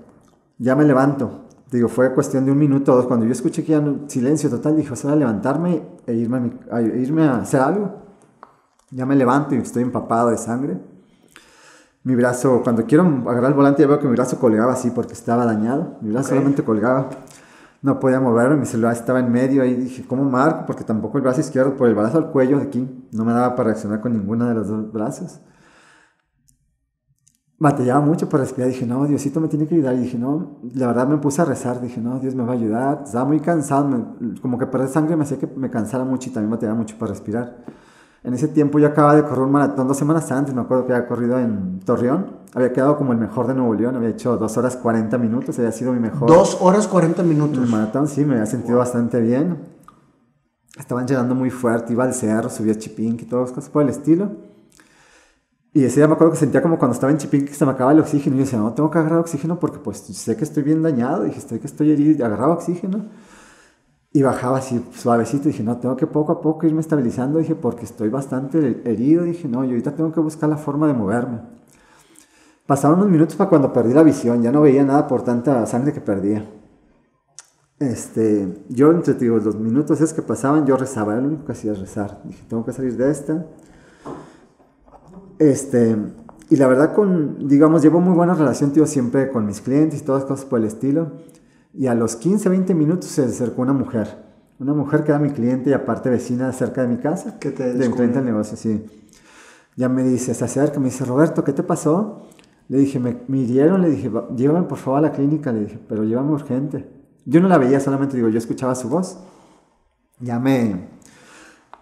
Ya 0.58 0.76
me 0.76 0.84
levanto. 0.84 1.42
Digo, 1.72 1.90
fue 1.90 2.14
cuestión 2.14 2.46
de 2.46 2.52
un 2.52 2.58
minuto 2.58 2.94
o 2.94 2.96
dos. 2.96 3.06
Cuando 3.08 3.26
yo 3.26 3.32
escuché 3.32 3.64
que 3.64 3.74
ya 3.74 3.82
no- 3.82 4.08
silencio 4.08 4.50
total, 4.50 4.76
dije, 4.78 4.92
o 4.94 4.96
sea, 4.96 5.16
levantarme 5.16 5.82
e 6.08 6.14
irme 6.14 6.38
a, 6.38 6.40
mi- 6.40 6.54
a 6.72 6.82
irme 6.82 7.24
a 7.28 7.38
hacer 7.40 7.60
algo. 7.62 7.92
Ya 8.90 9.06
me 9.06 9.16
levanto 9.16 9.54
y 9.54 9.58
estoy 9.58 9.84
empapado 9.84 10.30
de 10.30 10.38
sangre. 10.38 10.78
Mi 12.04 12.16
brazo, 12.16 12.62
cuando 12.64 12.86
quiero 12.86 13.04
agarrar 13.28 13.52
el 13.52 13.54
volante, 13.54 13.82
ya 13.82 13.88
veo 13.90 14.00
que 14.00 14.08
mi 14.08 14.14
brazo 14.14 14.40
colgaba 14.40 14.72
así 14.74 14.92
porque 14.92 15.12
estaba 15.14 15.46
dañado. 15.46 15.98
Mi 16.02 16.10
brazo 16.12 16.30
solamente 16.30 16.64
colgaba. 16.64 17.10
No 17.88 18.00
podía 18.02 18.20
moverme, 18.20 18.58
mi 18.58 18.66
celular 18.66 18.92
estaba 18.92 19.20
en 19.22 19.32
medio. 19.32 19.62
Ahí 19.64 19.74
dije, 19.76 20.06
¿cómo 20.06 20.26
marco? 20.26 20.66
Porque 20.68 20.84
tampoco 20.84 21.18
el 21.18 21.24
brazo 21.24 21.40
izquierdo, 21.40 21.78
por 21.78 21.88
el 21.88 21.96
brazo 21.96 22.18
al 22.18 22.32
cuello 22.32 22.58
aquí, 22.58 22.82
no 23.14 23.24
me 23.24 23.32
daba 23.32 23.56
para 23.56 23.68
reaccionar 23.70 24.02
con 24.02 24.12
ninguno 24.12 24.46
de 24.50 24.56
los 24.56 24.68
dos 24.68 24.92
brazos. 24.92 25.40
Batallaba 27.60 28.02
mucho 28.02 28.28
para 28.30 28.44
respirar. 28.44 28.70
Dije, 28.70 28.86
no, 28.86 29.06
Diosito 29.08 29.40
me 29.40 29.48
tiene 29.48 29.68
que 29.68 29.76
ayudar. 29.76 29.96
Y 29.96 30.00
dije, 30.00 30.18
no, 30.18 30.60
la 30.76 30.88
verdad 30.88 31.08
me 31.08 31.18
puse 31.18 31.42
a 31.42 31.46
rezar. 31.46 31.80
Dije, 31.82 32.02
no, 32.02 32.20
Dios 32.20 32.36
me 32.36 32.44
va 32.44 32.52
a 32.52 32.56
ayudar. 32.56 33.02
Estaba 33.06 33.24
muy 33.26 33.40
cansado. 33.40 33.88
me- 33.88 34.40
como 34.42 34.58
que 34.58 34.68
perder 34.68 34.90
sangre 34.90 35.16
me 35.16 35.24
hacía 35.24 35.40
que 35.40 35.48
me 35.48 35.70
cansara 35.70 36.04
mucho 36.04 36.30
y 36.30 36.34
también 36.34 36.52
batallaba 36.52 36.78
mucho 36.78 36.98
para 37.00 37.12
respirar. 37.12 37.64
En 38.24 38.34
ese 38.34 38.48
tiempo 38.48 38.80
yo 38.80 38.88
acababa 38.88 39.16
de 39.16 39.24
correr 39.24 39.44
un 39.44 39.52
maratón 39.52 39.88
dos 39.88 39.98
semanas 39.98 40.30
antes, 40.32 40.54
me 40.54 40.62
acuerdo 40.62 40.86
que 40.86 40.94
había 40.94 41.08
corrido 41.08 41.40
en 41.40 41.80
Torreón, 41.80 42.38
había 42.54 42.74
quedado 42.74 42.98
como 42.98 43.14
el 43.14 43.20
mejor 43.20 43.48
de 43.48 43.54
Nuevo 43.54 43.74
León, 43.74 43.96
había 43.96 44.10
hecho 44.10 44.36
dos 44.38 44.58
horas 44.58 44.76
40 44.76 45.18
minutos, 45.18 45.58
había 45.60 45.72
sido 45.72 45.94
mi 45.94 46.00
mejor. 46.00 46.28
Dos 46.28 46.58
horas 46.60 46.88
40 46.88 47.22
En 47.22 47.30
el 47.30 47.36
minutos. 47.36 47.70
maratón 47.70 48.08
sí, 48.08 48.26
me 48.26 48.34
había 48.34 48.46
sentido 48.46 48.80
bastante 48.80 49.22
bien. 49.22 49.58
Estaban 50.78 51.08
llegando 51.08 51.36
muy 51.36 51.50
fuerte, 51.50 51.94
iba 51.94 52.04
al 52.04 52.14
cerro, 52.14 52.50
subía 52.50 52.74
a 52.74 52.78
Chipinque 52.78 53.26
y 53.26 53.28
todas 53.28 53.50
las 53.50 53.56
cosas 53.56 53.70
por 53.70 53.84
el 53.84 53.90
estilo. 53.90 54.32
Y 55.74 55.84
ese 55.84 55.98
día 55.98 56.08
me 56.08 56.14
acuerdo 56.14 56.34
que 56.34 56.40
sentía 56.40 56.62
como 56.62 56.80
cuando 56.80 56.96
estaba 56.96 57.12
en 57.12 57.20
Chipinque 57.20 57.50
que 57.50 57.56
se 57.56 57.66
me 57.66 57.72
acaba 57.72 57.92
el 57.92 58.00
oxígeno. 58.00 58.36
Y 58.36 58.40
yo 58.40 58.46
decía, 58.46 58.60
no, 58.60 58.74
tengo 58.74 58.90
que 58.90 58.98
agarrar 58.98 59.20
oxígeno 59.20 59.60
porque 59.60 59.78
pues 59.80 59.98
sé 60.00 60.36
que 60.36 60.44
estoy 60.44 60.64
bien 60.64 60.82
dañado. 60.82 61.24
Dije, 61.24 61.38
estoy 61.38 61.60
que 61.60 61.68
estoy 61.68 61.92
herido. 61.92 62.18
Y 62.18 62.22
agarraba 62.24 62.54
oxígeno. 62.54 63.06
Y 64.18 64.24
bajaba 64.24 64.58
así 64.58 64.84
suavecito. 64.96 65.48
Dije, 65.48 65.62
no, 65.62 65.78
tengo 65.78 65.96
que 65.96 66.08
poco 66.08 66.32
a 66.32 66.42
poco 66.42 66.66
irme 66.66 66.82
estabilizando. 66.82 67.38
Dije, 67.38 67.54
porque 67.54 67.86
estoy 67.86 68.10
bastante 68.10 68.82
herido. 68.84 69.24
Dije, 69.24 69.48
no, 69.48 69.64
yo 69.64 69.70
ahorita 69.70 69.92
tengo 69.92 70.12
que 70.12 70.20
buscar 70.20 70.50
la 70.50 70.58
forma 70.58 70.88
de 70.88 70.96
moverme. 70.96 71.42
Pasaron 72.66 72.98
unos 72.98 73.12
minutos 73.12 73.36
para 73.36 73.48
cuando 73.48 73.72
perdí 73.72 73.94
la 73.94 74.02
visión. 74.02 74.42
Ya 74.42 74.52
no 74.52 74.62
veía 74.62 74.84
nada 74.84 75.06
por 75.06 75.22
tanta 75.22 75.64
sangre 75.68 75.94
que 75.94 76.02
perdía. 76.02 76.50
Este, 77.78 78.64
yo 78.70 78.90
entre 78.90 79.14
digo, 79.14 79.38
los 79.38 79.56
minutos 79.56 80.02
es 80.02 80.14
que 80.14 80.24
pasaban, 80.24 80.66
yo 80.66 80.78
rezaba. 80.78 81.14
Era 81.14 81.22
lo 81.22 81.28
único 81.28 81.46
que 81.46 81.52
hacía 81.52 81.76
rezar. 81.76 82.20
Dije, 82.24 82.44
tengo 82.50 82.66
que 82.66 82.74
salir 82.74 82.98
de 82.98 83.12
esta. 83.12 83.46
Este, 85.38 85.96
y 86.50 86.56
la 86.56 86.66
verdad, 86.66 86.96
con, 86.96 87.48
digamos, 87.48 87.84
llevo 87.84 88.02
muy 88.02 88.16
buena 88.16 88.34
relación, 88.34 88.72
tío, 88.72 88.88
siempre 88.88 89.30
con 89.30 89.46
mis 89.46 89.62
clientes 89.62 90.02
y 90.02 90.04
todas 90.04 90.26
cosas 90.26 90.46
por 90.46 90.58
el 90.58 90.66
estilo. 90.66 91.12
Y 91.78 91.88
a 91.88 91.94
los 91.94 92.16
15, 92.16 92.50
20 92.50 92.74
minutos 92.74 93.06
se 93.10 93.24
acercó 93.24 93.62
una 93.62 93.74
mujer 93.74 94.26
Una 94.60 94.74
mujer 94.74 95.04
que 95.04 95.12
era 95.12 95.20
mi 95.20 95.30
cliente 95.30 95.70
y 95.70 95.74
aparte 95.74 96.10
vecina 96.10 96.52
cerca 96.52 96.82
de 96.82 96.88
mi 96.88 96.98
casa. 96.98 97.38
¿Qué 97.40 97.52
te 97.52 97.74
De 97.74 97.86
enfrente 97.86 98.16
del 98.18 98.26
negocio, 98.26 98.58
sí. 98.58 98.84
Ya 99.76 99.88
me 99.88 100.04
dice, 100.04 100.34
se 100.34 100.44
acerca, 100.44 100.80
me 100.80 100.86
dice, 100.86 101.06
Roberto, 101.06 101.44
¿qué 101.44 101.54
te 101.54 101.62
pasó? 101.62 102.24
Le 102.68 102.80
dije, 102.80 103.00
me, 103.00 103.22
me 103.28 103.38
hirieron, 103.38 103.82
le 103.84 103.92
dije, 103.92 104.10
"Va- 104.10 104.28
llévame 104.36 104.66
por 104.68 104.80
favor 104.80 104.98
a 104.98 105.02
la 105.02 105.12
clínica, 105.12 105.52
le 105.54 105.62
dije, 105.66 105.80
pero 105.88 106.04
llévame 106.04 106.32
urgente. 106.32 106.90
Yo 107.26 107.40
no 107.42 107.48
la 107.48 107.60
veía, 107.60 107.80
solamente 107.80 108.18
digo, 108.18 108.28
yo 108.30 108.40
escuchaba 108.40 108.74
su 108.74 108.90
voz. 108.90 109.20
Ya 110.20 110.40
me... 110.40 110.88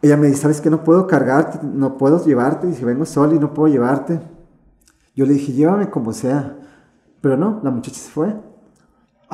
Ella 0.01 0.17
me 0.17 0.27
dice, 0.27 0.41
¿sabes 0.41 0.59
qué? 0.61 0.69
No 0.69 0.83
puedo 0.83 1.07
cargarte, 1.07 1.59
no 1.63 1.97
puedo 1.97 2.23
llevarte. 2.25 2.67
Dice, 2.67 2.83
vengo 2.83 3.05
sola 3.05 3.33
y 3.33 3.39
no 3.39 3.53
puedo 3.53 3.71
llevarte. 3.73 4.19
Yo 5.15 5.25
le 5.25 5.33
dije, 5.33 5.53
llévame 5.53 5.89
como 5.89 6.11
sea. 6.11 6.57
Pero 7.21 7.37
no, 7.37 7.61
la 7.63 7.71
muchacha 7.71 7.97
se 7.97 8.09
fue. 8.11 8.35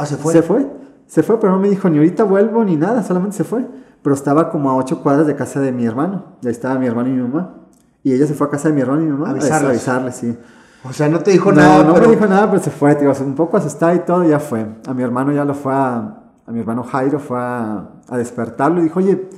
Ah, 0.01 0.05
se 0.05 0.17
fue. 0.17 0.34
Se 0.34 0.41
fue. 0.41 0.67
Se 1.05 1.24
fue, 1.24 1.39
pero 1.39 1.53
no 1.53 1.60
me 1.60 1.70
dijo 1.70 1.89
ni 1.89 1.98
ahorita 1.98 2.24
vuelvo 2.24 2.63
ni 2.63 2.75
nada, 2.75 3.03
solamente 3.03 3.38
se 3.38 3.43
fue. 3.43 3.67
Pero 4.01 4.15
estaba 4.15 4.50
como 4.50 4.72
a 4.72 4.75
ocho 4.75 5.03
cuadras 5.03 5.27
de 5.27 5.36
casa 5.36 5.60
de 5.60 5.72
mi 5.72 5.86
hermano. 5.86 6.38
Y 6.41 6.48
ahí 6.48 6.51
estaba 6.51 6.79
mi 6.79 6.88
hermano 6.88 7.10
y 7.10 7.12
mi 7.12 7.22
mamá. 7.22 7.67
Y 8.01 8.13
ella 8.13 8.25
se 8.25 8.34
fue 8.34 8.48
a 8.48 8.50
casa 8.50 8.70
de 8.70 8.74
mi 8.74 8.81
hermano 8.81 9.01
y 9.03 9.05
mi 9.05 9.12
mamá. 9.12 9.29
Avisarles. 9.29 9.63
A 9.63 9.70
avisarles, 9.70 10.15
sí. 10.15 10.38
O 10.84 10.91
sea, 10.91 11.08
no 11.08 11.20
te 11.20 11.29
dijo 11.29 11.51
no, 11.51 11.62
nada. 11.62 11.84
no 11.84 11.93
pero... 11.93 12.08
me 12.08 12.15
dijo 12.15 12.25
nada, 12.25 12.50
pero 12.50 12.63
se 12.63 12.72
fue, 12.72 12.96
tío. 12.96 13.12
Un 13.22 13.36
poco 13.36 13.58
asustada 13.58 13.93
y 13.93 14.00
todo, 14.00 14.24
ya 14.24 14.39
fue. 14.39 14.65
A 14.88 14.93
mi 14.96 15.03
hermano 15.03 15.31
ya 15.31 15.46
lo 15.46 15.53
fue 15.53 15.74
a... 15.74 16.17
A 16.48 16.51
mi 16.51 16.60
hermano 16.60 16.84
Jairo 16.84 17.20
fue 17.20 17.38
a, 17.39 17.91
a 18.10 18.17
despertarlo 18.17 18.79
y 18.81 18.86
dijo, 18.86 18.98
oye, 18.98 19.29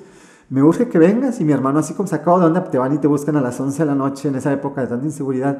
me 0.49 0.63
urge 0.63 0.87
que 0.87 0.97
vengas. 0.97 1.41
Y 1.41 1.43
mi 1.43 1.51
hermano 1.51 1.79
así 1.79 1.93
como 1.93 2.07
sacado 2.07 2.39
de 2.39 2.45
onda, 2.45 2.63
te 2.63 2.77
van 2.77 2.93
y 2.93 2.97
te 2.99 3.07
buscan 3.07 3.35
a 3.35 3.41
las 3.41 3.59
11 3.59 3.79
de 3.79 3.85
la 3.85 3.95
noche 3.95 4.29
en 4.29 4.35
esa 4.35 4.53
época 4.53 4.79
de 4.81 4.87
tanta 4.87 5.05
inseguridad. 5.05 5.57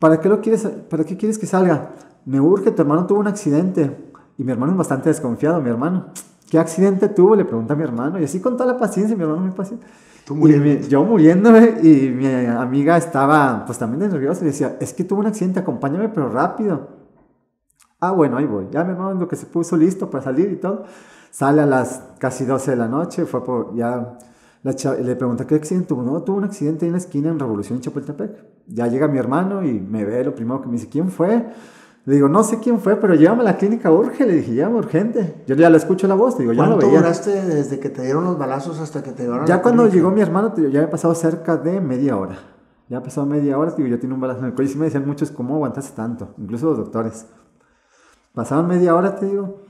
¿Para 0.00 0.20
qué 0.20 0.28
lo 0.28 0.40
quieres? 0.40 0.66
¿Para 0.90 1.04
qué 1.04 1.16
quieres 1.16 1.38
que 1.38 1.46
salga? 1.46 1.90
Me 2.26 2.40
urge, 2.40 2.70
tu 2.70 2.82
hermano 2.82 3.06
tuvo 3.06 3.20
un 3.20 3.26
accidente. 3.26 4.12
Y 4.38 4.44
mi 4.44 4.52
hermano 4.52 4.72
es 4.72 4.78
bastante 4.78 5.08
desconfiado, 5.08 5.60
mi 5.60 5.70
hermano. 5.70 6.06
¿Qué 6.50 6.58
accidente 6.58 7.08
tuvo? 7.08 7.34
Le 7.36 7.44
pregunta 7.44 7.74
a 7.74 7.76
mi 7.76 7.84
hermano. 7.84 8.18
Y 8.20 8.24
así 8.24 8.40
con 8.40 8.56
toda 8.56 8.72
la 8.72 8.78
paciencia, 8.78 9.16
mi 9.16 9.22
hermano 9.22 9.40
muy 9.42 9.50
paciente. 9.52 9.86
Tú 10.24 10.34
muriendo. 10.34 10.88
yo 10.88 11.04
muriéndome 11.04 11.74
y 11.82 12.10
mi 12.10 12.26
amiga 12.26 12.96
estaba 12.96 13.64
pues 13.66 13.76
también 13.78 14.10
nerviosa 14.10 14.42
y 14.42 14.46
decía, 14.46 14.76
es 14.80 14.94
que 14.94 15.04
tuvo 15.04 15.20
un 15.20 15.26
accidente, 15.26 15.60
acompáñame 15.60 16.08
pero 16.08 16.30
rápido. 16.30 16.88
Ah, 18.00 18.10
bueno, 18.12 18.36
ahí 18.38 18.46
voy. 18.46 18.68
Ya 18.70 18.84
mi 18.84 18.92
hermano 18.92 19.20
lo 19.20 19.28
que 19.28 19.36
se 19.36 19.46
puso 19.46 19.76
listo 19.76 20.10
para 20.10 20.24
salir 20.24 20.50
y 20.50 20.56
todo. 20.56 20.84
Sale 21.30 21.62
a 21.62 21.66
las 21.66 22.02
casi 22.18 22.44
12 22.44 22.70
de 22.72 22.76
la 22.76 22.88
noche, 22.88 23.26
fue 23.26 23.44
por 23.44 23.74
ya... 23.74 24.18
La 24.62 24.72
chava- 24.74 24.96
le 24.96 25.14
pregunta, 25.14 25.46
¿qué 25.46 25.56
accidente 25.56 25.88
tuvo? 25.88 26.02
No, 26.02 26.22
tuvo 26.22 26.38
un 26.38 26.44
accidente 26.44 26.86
en 26.86 26.92
la 26.92 26.98
esquina 26.98 27.28
en 27.28 27.38
Revolución 27.38 27.80
Chapultepec. 27.82 28.30
Ya 28.68 28.86
llega 28.86 29.08
mi 29.08 29.18
hermano 29.18 29.62
y 29.62 29.78
me 29.78 30.06
ve, 30.06 30.24
lo 30.24 30.34
primero 30.34 30.62
que 30.62 30.68
me 30.68 30.72
dice, 30.74 30.88
¿quién 30.88 31.10
fue? 31.10 31.48
Le 32.06 32.16
digo, 32.16 32.28
no 32.28 32.42
sé 32.44 32.58
quién 32.58 32.80
fue, 32.80 32.96
pero 32.96 33.14
llévame 33.14 33.40
a 33.40 33.44
la 33.44 33.56
clínica 33.56 33.90
urge. 33.90 34.26
Le 34.26 34.34
dije, 34.34 34.52
llévame 34.52 34.76
urgente. 34.76 35.42
Yo 35.46 35.54
ya 35.56 35.70
le 35.70 35.78
escucho 35.78 36.06
la 36.06 36.14
voz, 36.14 36.36
digo, 36.36 36.52
no 36.52 36.62
lo 36.64 36.68
¿Cuánto 36.72 36.86
veía. 36.86 36.98
duraste 37.00 37.30
desde 37.46 37.80
que 37.80 37.88
te 37.88 38.02
dieron 38.02 38.24
los 38.24 38.36
balazos 38.38 38.78
hasta 38.78 39.02
que 39.02 39.12
te 39.12 39.22
llevaron 39.22 39.44
a 39.44 39.48
Ya 39.48 39.56
la 39.56 39.62
cuando 39.62 39.84
clínica? 39.84 39.96
llegó 39.96 40.10
mi 40.14 40.20
hermano, 40.20 40.52
te 40.52 40.60
digo, 40.60 40.72
ya 40.72 40.80
había 40.80 40.90
pasado 40.90 41.14
cerca 41.14 41.56
de 41.56 41.80
media 41.80 42.16
hora. 42.18 42.36
Ya 42.90 42.98
ha 42.98 43.02
pasado 43.02 43.26
media 43.26 43.58
hora, 43.58 43.70
te 43.70 43.82
digo, 43.82 43.88
yo 43.94 43.98
tenía 43.98 44.14
un 44.14 44.20
balazo 44.20 44.40
en 44.40 44.46
el 44.46 44.54
cuello. 44.54 44.68
Y 44.68 44.72
sí 44.74 44.78
me 44.78 44.84
decían 44.84 45.06
muchos, 45.06 45.30
¿cómo 45.30 45.54
aguantaste 45.54 45.96
tanto? 45.96 46.34
Incluso 46.36 46.66
los 46.66 46.76
doctores. 46.76 47.26
Pasaban 48.34 48.66
media 48.66 48.94
hora, 48.94 49.16
te 49.16 49.24
digo. 49.26 49.60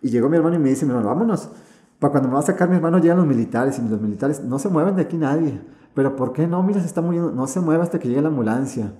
Y 0.00 0.08
llegó 0.08 0.28
mi 0.30 0.36
hermano 0.38 0.56
y 0.56 0.58
me 0.58 0.70
dice, 0.70 0.86
mi 0.86 0.92
hermano, 0.92 1.08
vámonos. 1.08 1.50
Para 1.98 2.12
cuando 2.12 2.28
me 2.28 2.34
va 2.34 2.40
a 2.40 2.44
sacar 2.44 2.68
mi 2.70 2.76
hermano, 2.76 2.98
llegan 2.98 3.18
los 3.18 3.26
militares. 3.26 3.78
Y 3.78 3.86
los 3.88 4.00
militares, 4.00 4.42
no 4.42 4.58
se 4.58 4.68
mueven 4.70 4.96
de 4.96 5.02
aquí 5.02 5.18
nadie. 5.18 5.60
Pero 5.94 6.16
¿por 6.16 6.32
qué 6.32 6.46
no? 6.46 6.62
Mira, 6.62 6.80
se 6.80 6.86
está 6.86 7.02
muriendo. 7.02 7.32
No 7.32 7.46
se 7.46 7.60
mueve 7.60 7.82
hasta 7.82 7.98
que 7.98 8.08
llegue 8.08 8.22
la 8.22 8.28
ambulancia. 8.28 8.92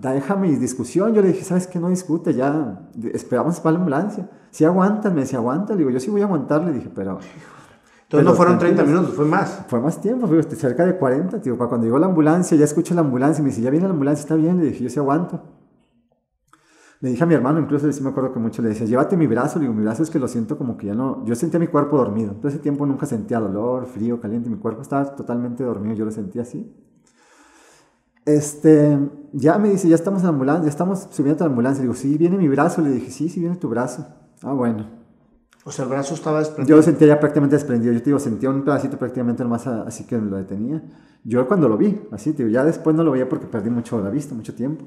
Deja 0.00 0.34
mi 0.34 0.56
discusión. 0.56 1.12
Yo 1.12 1.20
le 1.20 1.28
dije, 1.28 1.44
¿sabes 1.44 1.66
qué? 1.66 1.78
No 1.78 1.90
discute, 1.90 2.32
ya. 2.32 2.88
Esperamos 3.12 3.60
para 3.60 3.74
la 3.74 3.78
ambulancia. 3.80 4.30
Si 4.50 4.64
aguantan, 4.64 5.14
me 5.14 5.20
decía, 5.20 5.38
aguanta. 5.38 5.74
Le 5.74 5.80
digo, 5.80 5.90
yo 5.90 6.00
sí 6.00 6.10
voy 6.10 6.22
a 6.22 6.24
aguantar. 6.24 6.64
Le 6.64 6.72
dije, 6.72 6.90
pero... 6.94 7.18
Entonces 8.04 8.26
no 8.26 8.34
fueron 8.34 8.58
30 8.58 8.76
tranquilos. 8.76 9.02
minutos, 9.02 9.14
fue 9.14 9.24
más. 9.26 9.66
Fue 9.68 9.78
más 9.78 10.00
tiempo, 10.00 10.26
fue 10.26 10.42
cerca 10.42 10.86
de 10.86 10.96
40, 10.96 11.40
tío. 11.42 11.56
Para 11.56 11.68
cuando 11.68 11.86
llegó 11.86 11.98
la 11.98 12.06
ambulancia, 12.06 12.56
ya 12.56 12.64
escucho 12.64 12.94
la 12.94 13.02
ambulancia 13.02 13.40
y 13.40 13.44
me 13.44 13.50
dice, 13.50 13.60
ya 13.60 13.70
viene 13.70 13.86
la 13.86 13.92
ambulancia, 13.92 14.22
está 14.22 14.34
bien. 14.36 14.58
Le 14.58 14.64
dije, 14.64 14.84
yo 14.84 14.90
sí 14.90 14.98
aguanto. 14.98 15.42
Le 17.00 17.10
dije 17.10 17.22
a 17.22 17.26
mi 17.26 17.34
hermano, 17.34 17.60
incluso 17.60 17.90
sí 17.92 18.02
me 18.02 18.08
acuerdo 18.08 18.32
que 18.32 18.38
mucho 18.38 18.62
le 18.62 18.70
decía, 18.70 18.86
llévate 18.86 19.16
mi 19.18 19.26
brazo. 19.26 19.58
Le 19.58 19.66
digo, 19.66 19.74
mi 19.74 19.84
brazo 19.84 20.02
es 20.02 20.10
que 20.10 20.18
lo 20.18 20.28
siento 20.28 20.56
como 20.56 20.76
que 20.78 20.86
ya 20.86 20.94
no. 20.94 21.24
Yo 21.26 21.34
sentía 21.34 21.60
mi 21.60 21.68
cuerpo 21.68 21.98
dormido. 21.98 22.32
Todo 22.32 22.48
ese 22.48 22.58
tiempo 22.58 22.86
nunca 22.86 23.04
sentía 23.04 23.38
dolor, 23.38 23.86
frío, 23.86 24.18
caliente. 24.18 24.48
Mi 24.48 24.56
cuerpo 24.56 24.80
estaba 24.80 25.14
totalmente 25.14 25.62
dormido, 25.62 25.94
yo 25.94 26.04
lo 26.06 26.10
sentía 26.10 26.42
así. 26.42 26.74
Este, 28.24 28.98
ya 29.32 29.58
me 29.58 29.70
dice, 29.70 29.88
ya 29.88 29.94
estamos 29.94 30.20
en 30.20 30.24
la 30.26 30.30
ambulancia, 30.30 30.64
ya 30.64 30.70
estamos 30.70 31.08
subiendo 31.10 31.44
a 31.44 31.46
la 31.46 31.50
ambulancia. 31.50 31.82
Le 31.82 31.88
digo, 31.88 31.94
sí, 31.94 32.16
viene 32.18 32.36
mi 32.36 32.48
brazo. 32.48 32.82
Le 32.82 32.90
dije, 32.90 33.10
sí, 33.10 33.28
sí, 33.28 33.40
viene 33.40 33.56
tu 33.56 33.68
brazo. 33.68 34.06
Ah, 34.42 34.52
bueno. 34.52 34.86
O 35.64 35.70
sea, 35.72 35.84
el 35.84 35.90
brazo 35.90 36.14
estaba 36.14 36.38
Yo 36.38 36.44
desprendido. 36.46 36.76
lo 36.76 36.82
sentía 36.82 37.08
ya 37.08 37.20
prácticamente 37.20 37.56
desprendido. 37.56 37.92
Yo 37.92 37.98
te 38.00 38.06
digo, 38.06 38.18
sentía 38.18 38.50
un 38.50 38.62
pedacito 38.64 38.98
prácticamente 38.98 39.42
nomás 39.42 39.66
así 39.66 40.04
que 40.04 40.18
lo 40.18 40.36
detenía. 40.36 40.82
Yo 41.22 41.46
cuando 41.46 41.68
lo 41.68 41.76
vi, 41.76 42.00
así, 42.12 42.32
te 42.32 42.44
digo, 42.44 42.52
ya 42.52 42.64
después 42.64 42.96
no 42.96 43.04
lo 43.04 43.10
veía 43.10 43.28
porque 43.28 43.46
perdí 43.46 43.68
mucho 43.68 44.00
la 44.02 44.08
vista, 44.08 44.34
mucho 44.34 44.54
tiempo. 44.54 44.86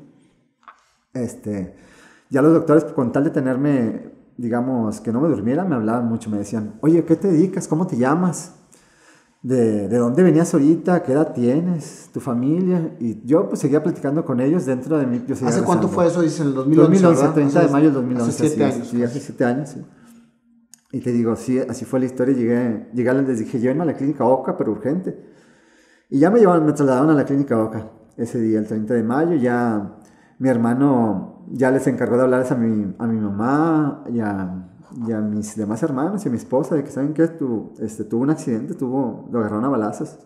Este, 1.13 1.76
ya 2.30 2.41
los 2.41 2.54
doctores, 2.54 2.86
con 2.86 3.12
tal 3.12 3.24
de 3.26 3.30
tenerme, 3.30 4.12
digamos, 4.38 5.00
que 5.00 5.12
no 5.12 5.22
me 5.22 5.30
durmiera, 5.30 5.63
me 5.63 5.76
hablaban 5.76 6.08
mucho. 6.08 6.32
Me 6.32 6.39
decían, 6.39 6.74
oye, 6.82 7.06
¿qué 7.06 7.15
te 7.15 7.28
dedicas? 7.28 7.67
¿Cómo 7.67 7.86
te 7.86 7.98
llamas? 7.98 8.56
¿De, 9.43 9.89
de 9.89 9.97
dónde 9.97 10.23
venías 10.23 10.53
ahorita? 10.53 11.03
¿Qué 11.03 11.12
edad 11.12 11.34
tienes? 11.34 12.10
¿Tu 12.13 12.21
familia? 12.21 12.95
Y 13.01 13.25
yo 13.25 13.49
pues 13.49 13.60
seguía 13.60 13.84
platicando 13.84 14.23
con 14.23 14.39
ellos 14.39 14.65
dentro 14.65 14.97
de 14.97 15.06
mí. 15.06 15.21
yo 15.27 15.34
¿Hace 15.34 15.43
cuánto 15.63 15.63
rezando. 15.63 15.88
fue 15.89 16.08
eso? 16.08 16.21
Dice 16.21 16.43
en 16.43 16.47
el 16.47 16.53
2011, 16.53 16.91
2011, 17.01 17.21
¿verdad? 17.21 17.34
30 17.36 17.60
de 17.60 17.65
Hace- 17.65 17.73
mayo 17.73 17.86
del 17.88 17.93
2011. 17.95 18.29
Hace 18.29 18.47
7 18.47 18.63
así 18.63 18.69
es, 18.71 18.75
años. 18.77 18.88
Sí, 18.88 19.03
hace 19.03 19.19
7 19.19 19.45
años, 19.45 19.69
sí. 19.69 19.82
Y 20.93 21.01
te 21.01 21.12
digo, 21.12 21.36
sí, 21.36 21.60
así 21.60 21.84
fue 21.84 21.99
la 21.99 22.06
historia. 22.06 22.34
Llegué, 22.36 22.89
llegué 22.93 23.13
les 23.15 23.39
dije, 23.39 23.60
llévenme 23.60 23.84
a 23.84 23.88
la 23.88 23.93
clínica 23.95 24.23
OCA, 24.23 24.56
pero 24.58 24.71
urgente. 24.71 25.19
Y 26.10 26.19
ya 26.19 26.29
me 26.32 26.39
llevaron, 26.39 26.65
me 26.65 26.71
trasladaron 26.71 27.10
a 27.10 27.13
la 27.13 27.25
clínica 27.25 27.58
OCA 27.62 27.91
ese 28.15 28.39
día, 28.39 28.60
el 28.60 28.67
30 28.67 28.93
de 28.93 29.03
mayo. 29.03 29.36
Ya 29.36 29.97
mi 30.39 30.47
hermano 30.47 31.45
ya 31.51 31.69
les 31.69 31.86
encargó 31.88 32.15
de 32.15 32.21
hablarles 32.23 32.51
a 32.51 32.56
mi, 32.56 32.95
a 32.97 33.08
mi 33.08 33.19
mamá 33.19 34.06
y 34.10 34.19
a, 34.21 34.69
y 35.08 35.12
a 35.12 35.19
mis 35.19 35.56
demás 35.56 35.82
hermanos 35.84 36.23
y 36.25 36.27
a 36.27 36.32
mi 36.32 36.38
esposa 36.38 36.75
de 36.75 36.84
que, 36.84 36.91
¿saben 36.91 37.13
qué? 37.13 37.27
Tu, 37.27 37.73
este, 37.79 38.03
tuvo 38.03 38.21
un 38.21 38.29
accidente, 38.29 38.73
tuvo, 38.75 39.27
lo 39.32 39.39
agarraron 39.39 39.65
a 39.65 39.69
balazos. 39.69 40.19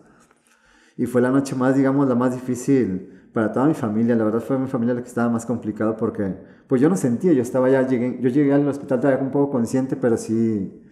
Y 0.96 1.06
fue 1.06 1.20
la 1.20 1.30
noche 1.30 1.54
más, 1.54 1.76
digamos, 1.76 2.08
la 2.08 2.14
más 2.14 2.34
difícil 2.34 3.30
para 3.32 3.52
toda 3.52 3.66
mi 3.66 3.74
familia. 3.74 4.16
La 4.16 4.24
verdad 4.24 4.40
fue 4.40 4.58
mi 4.58 4.66
familia 4.66 4.94
la 4.94 5.02
que 5.02 5.08
estaba 5.08 5.28
más 5.28 5.46
complicado 5.46 5.96
porque, 5.96 6.36
pues 6.66 6.80
yo 6.80 6.88
no 6.88 6.96
sentía, 6.96 7.32
yo 7.32 7.42
estaba 7.42 7.70
ya, 7.70 7.86
llegué, 7.86 8.18
yo 8.20 8.28
llegué 8.30 8.52
al 8.52 8.66
hospital 8.66 9.00
todavía 9.00 9.24
un 9.24 9.30
poco 9.30 9.50
consciente, 9.50 9.96
pero 9.96 10.16
sí, 10.16 10.82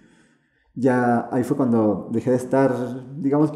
ya 0.74 1.28
ahí 1.32 1.42
fue 1.44 1.56
cuando 1.56 2.08
dejé 2.12 2.30
de 2.30 2.36
estar, 2.36 2.72
digamos, 3.16 3.52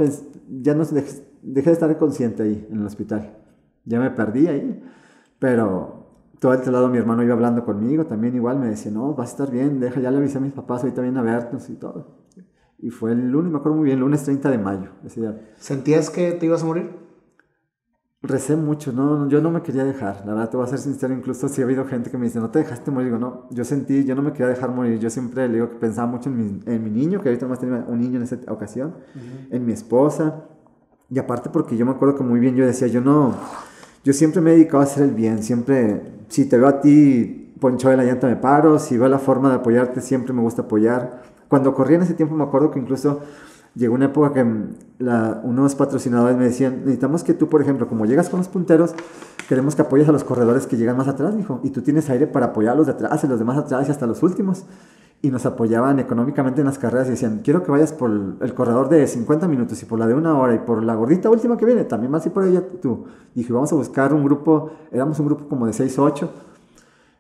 ya 0.49 0.75
no 0.75 0.85
dejé, 0.85 1.25
dejé 1.43 1.71
de 1.71 1.75
estar 1.75 1.99
consciente 1.99 2.43
ahí 2.43 2.67
en 2.71 2.81
el 2.81 2.87
hospital. 2.87 3.39
Ya 3.85 4.01
me 4.01 4.11
perdí 4.11 4.47
ahí, 4.49 4.83
pero 5.39 6.00
todo 6.41 6.55
el 6.55 6.73
lado 6.73 6.89
mi 6.89 6.99
hermano 6.99 7.23
iba 7.23 7.35
hablando 7.35 7.65
conmigo, 7.65 8.07
también 8.07 8.35
igual 8.35 8.59
me 8.59 8.67
decía, 8.69 8.91
no, 8.91 9.15
vas 9.15 9.29
a 9.29 9.31
estar 9.33 9.51
bien, 9.51 9.79
deja, 9.79 10.01
ya 10.01 10.11
le 10.11 10.17
avisé 10.17 10.39
a 10.39 10.41
mis 10.41 10.53
papás, 10.53 10.83
ahorita 10.83 11.03
vienen 11.03 11.19
a 11.19 11.23
vernos 11.23 11.69
y 11.69 11.75
todo. 11.75 12.19
Y 12.79 12.91
fue 12.91 13.13
el 13.13 13.31
lunes, 13.31 13.53
me 13.53 13.59
acuerdo 13.59 13.77
muy 13.77 13.85
bien, 13.85 14.01
lunes 14.01 14.25
30 14.25 14.51
de 14.51 14.59
mayo, 14.59 14.89
ese 15.05 15.21
día. 15.21 15.39
¿Sentías 15.59 16.09
que 16.09 16.33
te 16.33 16.47
ibas 16.47 16.63
a 16.63 16.67
morir? 16.67 16.91
Recé 18.23 18.57
mucho, 18.57 18.93
no, 18.93 19.29
yo 19.29 19.41
no 19.43 19.51
me 19.51 19.63
quería 19.63 19.85
dejar, 19.85 20.25
la 20.27 20.33
verdad 20.33 20.51
te 20.51 20.57
voy 20.57 20.67
a 20.67 20.69
ser 20.71 20.79
sincero, 20.79 21.15
incluso 21.15 21.49
si 21.49 21.61
ha 21.61 21.65
habido 21.65 21.85
gente 21.87 22.11
que 22.11 22.19
me 22.19 22.27
dice, 22.27 22.39
no 22.39 22.51
te 22.51 22.59
dejaste 22.61 22.91
morir, 22.91 23.09
digo, 23.09 23.19
no, 23.19 23.47
yo 23.51 23.65
sentí, 23.65 24.05
yo 24.05 24.15
no 24.15 24.23
me 24.23 24.33
quería 24.33 24.49
dejar 24.49 24.71
morir, 24.71 24.99
yo 24.99 25.09
siempre 25.09 25.47
le 25.47 25.55
digo 25.55 25.71
que 25.71 25.77
pensaba 25.77 26.07
mucho 26.07 26.31
en 26.31 26.37
mi, 26.37 26.61
en 26.67 26.85
mi 26.85 26.91
niño, 26.91 27.21
que 27.21 27.29
ahorita 27.29 27.47
más 27.47 27.61
tenía 27.61 27.85
un 27.87 27.99
niño 27.99 28.17
en 28.17 28.23
esa 28.23 28.39
ocasión, 28.49 28.95
en 29.51 29.65
mi 29.65 29.73
esposa, 29.73 30.45
y 31.11 31.19
aparte 31.19 31.51
porque 31.51 31.77
yo 31.77 31.85
me 31.85 31.93
acuerdo 31.93 32.15
que 32.15 32.23
muy 32.23 32.41
bien 32.41 32.57
yo 32.57 32.65
decía, 32.65 32.89
yo 32.89 33.01
no, 33.01 33.35
yo 34.05 34.13
siempre 34.13 34.41
me 34.41 34.51
he 34.51 34.55
dedicado 34.55 34.81
a 34.81 34.85
hacer 34.85 35.05
el 35.05 35.15
bien, 35.15 35.43
siempre, 35.43 36.20
si 36.31 36.47
te 36.47 36.57
veo 36.57 36.67
a 36.69 36.81
ti 36.81 37.53
ponchado 37.61 37.91
de 37.91 37.99
la 37.99 38.05
llanta 38.05 38.27
me 38.27 38.37
paro, 38.37 38.79
si 38.79 38.97
veo 38.97 39.09
la 39.09 39.19
forma 39.19 39.51
de 39.51 39.57
apoyarte 39.57 40.01
siempre 40.01 40.33
me 40.33 40.41
gusta 40.41 40.63
apoyar, 40.63 41.23
cuando 41.49 41.75
corría 41.75 41.99
en 41.99 42.05
ese 42.05 42.15
tiempo 42.15 42.35
me 42.35 42.45
acuerdo 42.45 42.71
que 42.71 42.79
incluso 42.79 43.21
llegó 43.75 43.95
una 43.95 44.07
época 44.07 44.33
que 44.33 44.47
la- 44.99 45.41
unos 45.45 45.75
patrocinadores 45.75 46.37
me 46.37 46.45
decían, 46.45 46.79
necesitamos 46.81 47.23
que 47.23 47.35
tú, 47.35 47.49
por 47.49 47.61
ejemplo, 47.61 47.87
como 47.87 48.07
llegas 48.07 48.29
con 48.31 48.39
los 48.39 48.49
punteros, 48.49 48.95
queremos 49.49 49.75
que 49.77 49.83
apoyes 49.83 50.09
a 50.09 50.13
los 50.13 50.25
corredores 50.25 50.67
que 50.67 50.77
llegan 50.77 50.97
más 50.97 51.09
atrás, 51.09 51.37
dijo, 51.37 51.61
y 51.63 51.71
tú 51.71 51.83
tienes 51.83 52.09
aire 52.11 52.27
para 52.27 52.47
apoyar 52.47 52.73
a 52.73 52.77
los 52.77 52.87
de 52.87 52.93
atrás, 52.93 53.23
a 53.23 53.27
los 53.27 53.39
demás 53.39 53.59
atrás 53.59 53.87
y 53.89 53.91
hasta 53.91 54.07
los 54.07 54.23
últimos. 54.23 54.65
Y 55.23 55.31
nos 55.31 55.45
apoyaban 55.45 55.99
económicamente 55.99 56.63
en 56.63 56.67
las 56.67 56.79
carreras 56.79 57.09
y 57.09 57.11
decían, 57.11 57.41
quiero 57.45 57.63
que 57.63 57.71
vayas 57.71 57.93
por 57.93 58.11
el 58.11 58.55
corredor 58.55 58.89
de 58.89 59.07
50 59.07 59.49
minutos 59.49 59.83
y 59.83 59.85
por 59.85 59.99
la 59.99 60.07
de 60.07 60.15
una 60.15 60.39
hora 60.39 60.55
y 60.55 60.61
por 60.61 60.83
la 60.83 60.95
gordita 60.95 61.29
última 61.29 61.59
que 61.59 61.67
viene, 61.67 61.85
también 61.85 62.15
a 62.15 62.19
ir 62.25 62.33
por 62.33 62.45
ella 62.45 62.63
tú. 62.81 63.05
Y 63.35 63.41
dije, 63.41 63.53
vamos 63.53 63.71
a 63.73 63.77
buscar 63.77 64.15
un 64.15 64.25
grupo, 64.25 64.71
éramos 64.91 65.19
un 65.21 65.27
grupo 65.27 65.47
como 65.47 65.67
de 65.67 65.75
6 65.75 65.99
o 65.99 66.05
8, 66.05 66.33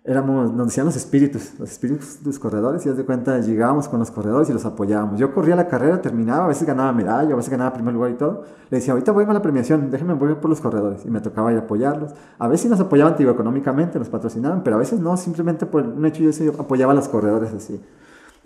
éramos, 0.04 0.52
nos 0.52 0.68
decían 0.68 0.86
los 0.86 0.96
espíritus, 0.96 1.58
los 1.58 1.70
espíritus 1.70 2.20
de 2.20 2.26
los 2.26 2.38
corredores, 2.38 2.84
y 2.86 2.88
haz 2.88 2.96
de 2.96 3.04
cuenta, 3.04 3.38
llegábamos 3.38 3.88
con 3.88 3.98
los 3.98 4.10
corredores 4.10 4.48
y 4.48 4.52
los 4.52 4.64
apoyábamos. 4.64 5.20
Yo 5.20 5.34
corría 5.34 5.56
la 5.56 5.68
carrera, 5.68 6.00
terminaba, 6.00 6.46
a 6.46 6.48
veces 6.48 6.66
ganaba 6.66 6.92
medalla, 6.92 7.32
a 7.32 7.36
veces 7.36 7.50
ganaba 7.50 7.72
primer 7.72 7.92
lugar 7.94 8.10
y 8.10 8.14
todo. 8.14 8.44
Le 8.70 8.78
decía, 8.78 8.92
ahorita 8.92 9.12
voy 9.12 9.24
a 9.24 9.32
la 9.32 9.42
premiación, 9.42 9.90
déjenme 9.90 10.14
voy 10.14 10.34
por 10.34 10.48
los 10.48 10.60
corredores. 10.60 11.04
Y 11.04 11.10
me 11.10 11.20
tocaba 11.20 11.52
ir 11.52 11.58
a 11.58 11.62
apoyarlos. 11.62 12.14
A 12.38 12.48
veces 12.48 12.70
nos 12.70 12.80
apoyaban, 12.80 13.14
digo, 13.16 13.30
económicamente, 13.30 13.98
nos 13.98 14.08
patrocinaban, 14.08 14.62
pero 14.62 14.76
a 14.76 14.78
veces 14.78 15.00
no, 15.00 15.16
simplemente 15.16 15.66
por 15.66 15.82
un 15.82 16.04
hecho 16.06 16.22
yo 16.22 16.52
apoyaba 16.58 16.92
a 16.92 16.96
los 16.96 17.08
corredores 17.08 17.52
así. 17.52 17.80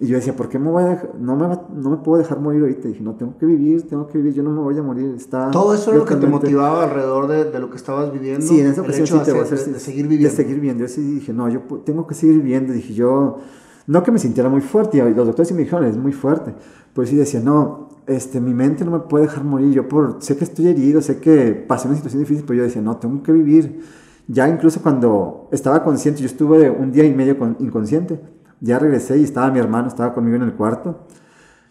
Y 0.00 0.08
yo 0.08 0.16
decía, 0.16 0.34
¿por 0.34 0.48
qué 0.48 0.58
me 0.58 0.70
voy 0.70 0.82
a 0.82 1.10
no, 1.20 1.36
me 1.36 1.46
no 1.80 1.90
me 1.90 1.96
puedo 1.98 2.18
dejar 2.18 2.40
morir 2.40 2.62
ahorita? 2.62 2.88
dije, 2.88 3.02
no, 3.02 3.14
tengo 3.14 3.38
que 3.38 3.46
vivir, 3.46 3.86
tengo 3.86 4.08
que 4.08 4.18
vivir, 4.18 4.34
yo 4.34 4.42
no 4.42 4.50
me 4.50 4.60
voy 4.60 4.76
a 4.76 4.82
morir. 4.82 5.14
Está 5.16 5.52
Todo 5.52 5.72
eso 5.72 5.92
es 5.92 5.98
lo 5.98 6.04
que 6.04 6.16
te 6.16 6.26
motivaba 6.26 6.82
alrededor 6.82 7.28
de, 7.28 7.44
de, 7.44 7.60
lo 7.60 7.70
que 7.70 7.76
estabas 7.76 8.12
viviendo. 8.12 8.44
Sí, 8.44 8.60
en 8.60 8.66
esa 8.66 8.80
ocasión 8.80 9.06
sí 9.06 9.18
te 9.24 9.30
voy 9.30 9.40
a 9.40 9.44
hacer, 9.44 9.58
de, 9.58 9.78
seguir 9.78 10.08
viviendo. 10.08 10.28
De 10.28 10.34
seguir 10.36 10.56
viviendo. 10.56 10.82
Yo 10.82 10.88
sí 10.88 11.00
dije, 11.00 11.32
no, 11.32 11.48
yo 11.48 11.60
tengo 11.84 12.08
que 12.08 12.14
seguir 12.14 12.36
viviendo. 12.36 12.72
Dije, 12.72 12.92
yo, 12.92 13.38
no 13.86 14.02
que 14.02 14.10
me 14.10 14.18
sintiera 14.18 14.48
muy 14.48 14.62
fuerte, 14.62 14.98
y 14.98 15.00
los 15.00 15.26
doctores 15.26 15.46
sí 15.46 15.54
me 15.54 15.60
dijeron, 15.60 15.84
es 15.84 15.96
muy 15.96 16.12
fuerte. 16.12 16.52
Pero 16.92 17.06
sí 17.06 17.14
decía, 17.14 17.38
no, 17.38 17.90
este, 18.08 18.40
mi 18.40 18.52
mente 18.52 18.84
no 18.84 18.90
me 18.90 18.98
puede 18.98 19.26
dejar 19.26 19.44
morir. 19.44 19.72
Yo 19.72 19.88
por, 19.88 20.16
sé 20.18 20.36
que 20.36 20.42
estoy 20.42 20.66
herido, 20.66 21.02
sé 21.02 21.20
que 21.20 21.52
pasé 21.52 21.86
una 21.86 21.96
situación 21.96 22.20
difícil, 22.20 22.44
pero 22.44 22.58
yo 22.58 22.64
decía, 22.64 22.82
no, 22.82 22.96
tengo 22.96 23.22
que 23.22 23.30
vivir. 23.30 23.80
Ya 24.26 24.48
incluso 24.48 24.82
cuando 24.82 25.48
estaba 25.52 25.84
consciente, 25.84 26.20
yo 26.20 26.26
estuve 26.26 26.68
un 26.68 26.90
día 26.90 27.04
y 27.04 27.14
medio 27.14 27.38
con, 27.38 27.56
inconsciente 27.60 28.33
ya 28.60 28.78
regresé 28.78 29.18
y 29.18 29.24
estaba 29.24 29.50
mi 29.50 29.58
hermano, 29.58 29.88
estaba 29.88 30.14
conmigo 30.14 30.36
en 30.36 30.42
el 30.42 30.54
cuarto. 30.54 31.06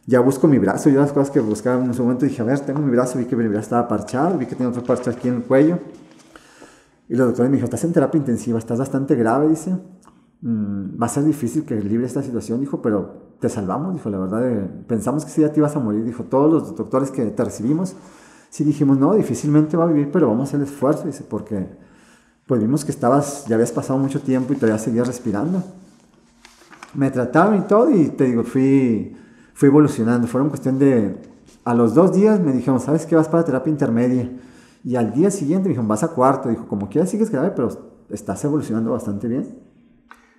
Ya 0.06 0.20
busco 0.20 0.48
mi 0.48 0.60
brazo, 0.60 0.90
yo 0.90 1.00
las 1.00 1.14
cosas 1.14 1.32
que 1.32 1.40
buscaba 1.40 1.82
en 1.82 1.90
ese 1.90 2.02
momento 2.02 2.26
dije, 2.26 2.42
a 2.42 2.46
ver, 2.46 2.60
tengo 2.60 2.82
mi 2.82 2.92
brazo, 2.92 3.18
vi 3.18 3.26
que 3.26 3.38
mi 3.38 3.48
brazo 3.48 3.62
estaba 3.62 3.88
parchado, 3.88 4.38
vi 4.38 4.46
que 4.46 4.56
tenía 4.56 4.70
otro 4.70 4.84
parche 4.84 5.10
aquí 5.10 5.30
en 5.30 5.36
el 5.36 5.44
cuello. 5.44 5.80
Y 7.08 7.16
los 7.16 7.28
doctores 7.28 7.50
me 7.50 7.58
dijeron, 7.58 7.74
estás 7.74 7.84
en 7.86 7.94
terapia 7.94 8.18
intensiva, 8.18 8.60
estás 8.60 8.80
bastante 8.80 9.16
grave, 9.16 9.48
dice. 9.48 9.78
Mm, 10.42 11.02
va 11.02 11.06
a 11.06 11.10
ser 11.10 11.24
difícil 11.24 11.64
que 11.64 11.76
libre 11.80 12.06
esta 12.06 12.22
situación, 12.22 12.60
dijo, 12.60 12.82
pero 12.82 13.36
te 13.40 13.48
salvamos, 13.48 13.94
dijo, 13.94 14.10
la 14.10 14.20
verdad, 14.20 14.46
eh, 14.46 14.70
pensamos 14.88 15.24
que 15.24 15.32
si 15.32 15.42
ya 15.42 15.52
te 15.54 15.62
ibas 15.62 15.76
a 15.78 15.80
morir, 15.80 16.04
dijo, 16.04 16.26
todos 16.26 16.52
los 16.52 16.76
doctores 16.76 17.10
que 17.10 17.24
te 17.26 17.44
recibimos, 17.46 17.96
sí 18.50 18.66
dijimos, 18.66 18.98
no, 18.98 19.14
difícilmente 19.14 19.78
va 19.78 19.86
a 19.86 19.88
vivir, 19.88 20.12
pero 20.12 20.28
vamos 20.28 20.42
a 20.42 20.44
hacer 20.50 20.60
el 20.60 20.68
esfuerzo, 20.68 21.06
dice, 21.06 21.24
porque 21.24 21.70
pues 22.46 22.60
vimos 22.60 22.84
que 22.84 22.92
estabas, 22.92 23.46
ya 23.48 23.56
habías 23.56 23.72
pasado 23.72 23.98
mucho 24.00 24.22
tiempo 24.22 24.52
y 24.52 24.58
todavía 24.58 24.78
seguías 24.78 25.08
respirando 25.08 25.64
me 26.94 27.12
trataron 27.12 27.60
y 27.60 27.62
todo 27.62 27.90
y 27.90 28.10
te 28.10 28.26
digo, 28.26 28.44
fui, 28.44 29.16
fui 29.54 29.70
evolucionando. 29.70 30.28
Fueron 30.28 30.50
cuestión 30.50 30.80
de, 30.80 31.16
a 31.66 31.74
los 31.74 31.94
dos 31.94 32.14
días 32.14 32.40
me 32.40 32.52
dijeron, 32.52 32.80
¿sabes 32.80 33.06
qué? 33.06 33.16
Vas 33.16 33.28
para 33.28 33.44
terapia 33.44 33.72
intermedia. 33.72 34.32
Y 34.84 34.96
al 34.96 35.14
día 35.14 35.32
siguiente 35.32 35.64
me 35.64 35.70
dijeron, 35.70 35.88
vas 35.88 36.04
a 36.04 36.10
cuarto. 36.10 36.50
Dijo, 36.50 36.68
como 36.68 36.90
quieras 36.90 37.10
sigues 37.10 37.30
grave, 37.30 37.52
pero 37.56 37.70
estás 38.10 38.44
evolucionando 38.44 38.92
bastante 38.92 39.28
bien. 39.28 39.60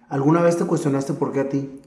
¿Alguna 0.09 0.43
vez 0.43 0.57
te 0.57 0.64
cuestionaste 0.64 1.14
por 1.14 1.33
qué 1.33 1.40
a 1.40 1.49
ti? 1.49 1.81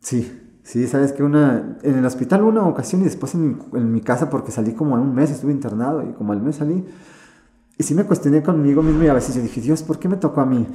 Sí, 0.00 0.58
sí, 0.62 0.86
sabes 0.86 1.12
que 1.12 1.22
una, 1.22 1.78
en 1.82 1.96
el 1.96 2.04
hospital 2.04 2.42
una 2.44 2.66
ocasión 2.66 3.02
y 3.02 3.04
después 3.04 3.34
en, 3.34 3.58
en 3.74 3.92
mi 3.92 4.00
casa 4.00 4.30
porque 4.30 4.50
salí 4.50 4.72
como 4.72 4.96
en 4.96 5.02
un 5.02 5.14
mes, 5.14 5.30
estuve 5.30 5.52
internado 5.52 6.02
y 6.02 6.12
como 6.12 6.32
al 6.32 6.40
mes 6.40 6.56
salí. 6.56 6.84
Y 7.78 7.82
sí 7.82 7.94
me 7.94 8.04
cuestioné 8.04 8.42
conmigo 8.42 8.82
mismo 8.82 9.02
y 9.02 9.08
a 9.08 9.14
veces 9.14 9.34
yo 9.34 9.42
dije, 9.42 9.60
Dios, 9.60 9.82
¿por 9.82 9.98
qué 9.98 10.08
me 10.08 10.16
tocó 10.16 10.40
a 10.40 10.46
mí? 10.46 10.66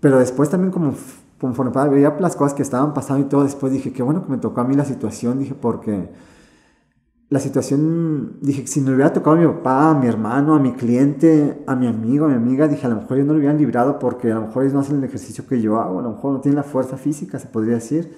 Pero 0.00 0.18
después 0.18 0.48
también 0.48 0.72
como 0.72 0.94
conforme 1.38 1.72
veía 1.90 2.16
las 2.18 2.36
cosas 2.36 2.54
que 2.54 2.62
estaban 2.62 2.94
pasando 2.94 3.26
y 3.26 3.28
todo, 3.28 3.44
después 3.44 3.72
dije, 3.72 3.92
qué 3.92 4.02
bueno 4.02 4.24
que 4.24 4.32
me 4.32 4.38
tocó 4.38 4.60
a 4.60 4.64
mí 4.64 4.74
la 4.74 4.84
situación, 4.84 5.38
dije, 5.38 5.54
porque 5.54 6.10
la 7.28 7.40
situación, 7.40 8.38
dije, 8.40 8.66
si 8.66 8.80
le 8.80 8.94
hubiera 8.94 9.12
tocado 9.12 9.36
a 9.36 9.40
mi 9.40 9.46
papá, 9.46 9.90
a 9.90 9.94
mi 9.94 10.06
hermano, 10.06 10.54
a 10.54 10.60
mi 10.60 10.72
cliente, 10.72 11.62
a 11.66 11.74
mi 11.74 11.86
amigo, 11.88 12.24
a 12.26 12.28
mi 12.28 12.34
amiga, 12.34 12.68
dije, 12.68 12.86
a 12.86 12.90
lo 12.90 12.96
mejor 12.96 13.16
ellos 13.16 13.26
no 13.26 13.32
lo 13.34 13.38
hubieran 13.40 13.58
librado 13.58 13.98
porque 13.98 14.30
a 14.30 14.36
lo 14.36 14.42
mejor 14.42 14.62
ellos 14.62 14.74
no 14.74 14.80
hacen 14.80 14.98
el 14.98 15.04
ejercicio 15.04 15.46
que 15.46 15.60
yo 15.60 15.78
hago, 15.80 15.98
a 15.98 16.02
lo 16.02 16.10
mejor 16.12 16.32
no 16.32 16.40
tienen 16.40 16.56
la 16.56 16.62
fuerza 16.62 16.96
física, 16.96 17.38
se 17.38 17.48
podría 17.48 17.74
decir. 17.74 18.16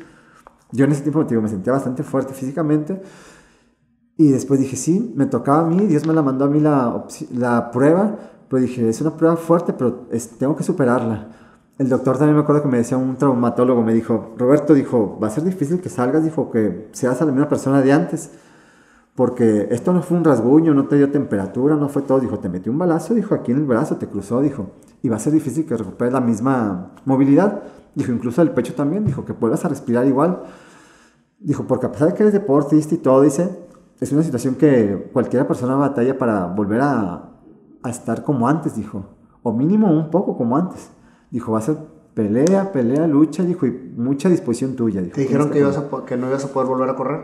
Yo 0.73 0.85
en 0.85 0.93
ese 0.93 1.03
tiempo 1.03 1.25
digo, 1.25 1.41
me 1.41 1.49
sentía 1.49 1.73
bastante 1.73 2.03
fuerte 2.03 2.35
físicamente. 2.35 3.01
Y 4.19 4.31
después 4.31 4.61
dije, 4.61 4.77
sí, 4.77 5.13
me 5.17 5.27
tocaba 5.27 5.61
a 5.67 5.71
mí, 5.71 5.87
Dios 5.87 6.07
me 6.07 6.13
la 6.13 6.23
mandó 6.23 6.45
a 6.45 6.49
mí 6.49 6.61
la, 6.61 7.07
la 7.33 7.71
prueba, 7.71 8.17
pero 8.49 8.61
dije, 8.61 8.89
es 8.89 9.01
una 9.01 9.17
prueba 9.17 9.37
fuerte, 9.37 9.73
pero 9.73 10.09
tengo 10.39 10.55
que 10.57 10.65
superarla 10.65 11.38
el 11.79 11.89
doctor 11.89 12.19
también 12.19 12.35
me 12.35 12.43
acuerdo 12.43 12.63
que 12.63 12.69
me 12.69 12.79
decía 12.79 12.97
un 12.97 13.17
traumatólogo, 13.17 13.83
me 13.83 13.95
dijo, 13.95 14.35
Roberto, 14.37 14.75
dijo, 14.75 15.17
va 15.23 15.29
a 15.29 15.31
ser 15.31 15.45
difícil 15.45 15.81
que 15.81 15.89
salgas, 15.89 16.25
dijo, 16.25 16.51
que 16.51 16.89
seas 16.93 17.21
la 17.21 17.27
misma 17.27 17.49
persona 17.49 17.81
de 17.81 17.93
antes, 17.93 18.33
porque 19.15 19.69
esto 19.71 19.93
no 19.93 20.03
fue 20.03 20.17
un 20.17 20.25
rasguño, 20.25 20.75
no 20.75 20.89
te 20.89 20.97
dio 20.97 21.11
temperatura, 21.13 21.77
no 21.77 21.89
fue 21.89 22.03
todo, 22.03 22.19
dijo, 22.19 22.41
te 22.41 22.49
metió 22.49 22.73
un 22.73 22.79
balazo, 22.79 23.15
dijo, 23.15 23.33
aquí 23.33 23.53
en 23.53 23.59
el 23.59 23.65
brazo, 23.65 23.97
te 23.97 24.09
cruzó, 24.09 24.41
dijo, 24.41 24.73
y 25.03 25.09
va 25.09 25.17
a 25.17 25.21
ser 25.21 25.33
difícil 25.33 25.67
que 25.67 25.77
recuperes 25.77 26.13
la 26.13 26.21
misma 26.21 26.95
movilidad, 27.05 27.63
dijo, 27.95 28.11
incluso 28.11 28.43
el 28.43 28.51
pecho 28.51 28.75
también, 28.75 29.05
dijo, 29.05 29.25
que 29.25 29.33
vuelvas 29.33 29.65
a 29.65 29.69
respirar 29.69 30.05
igual, 30.05 30.43
dijo, 31.39 31.65
porque 31.69 31.87
a 31.87 31.93
pesar 31.93 32.09
de 32.09 32.15
que 32.15 32.25
eres 32.25 32.33
deportista 32.33 32.93
y 32.97 32.99
todo, 32.99 33.23
dice, 33.23 33.57
es 34.01 34.11
una 34.11 34.25
situación 34.25 34.57
que 34.57 35.11
cualquier 35.13 35.47
persona 35.47 35.77
batalla 35.77 36.19
para 36.19 36.47
volver 36.47 36.81
a, 36.81 37.31
a 37.85 37.91
estar 37.91 38.25
como 38.25 38.49
antes, 38.49 38.75
dijo, 38.75 39.05
o 39.45 39.53
mínimo 39.53 39.93
un 39.93 40.11
poco 40.11 40.37
como 40.37 40.57
antes. 40.57 40.91
Dijo, 41.31 41.53
va 41.53 41.59
a 41.59 41.63
ser 41.63 41.77
pelea, 42.15 42.73
pelea, 42.73 43.07
lucha, 43.07 43.45
dijo, 43.45 43.67
y 43.67 43.71
mucha 43.97 44.29
disposición 44.29 44.75
tuya. 44.75 45.01
Dijo, 45.01 45.15
¿Te 45.15 45.21
dijeron 45.23 45.51
que, 45.51 45.61
ibas 45.61 45.79
a, 45.79 46.05
que 46.05 46.17
no 46.17 46.29
ibas 46.29 46.45
a 46.45 46.53
poder 46.53 46.69
volver 46.69 46.91
a 46.91 46.97
correr? 46.97 47.21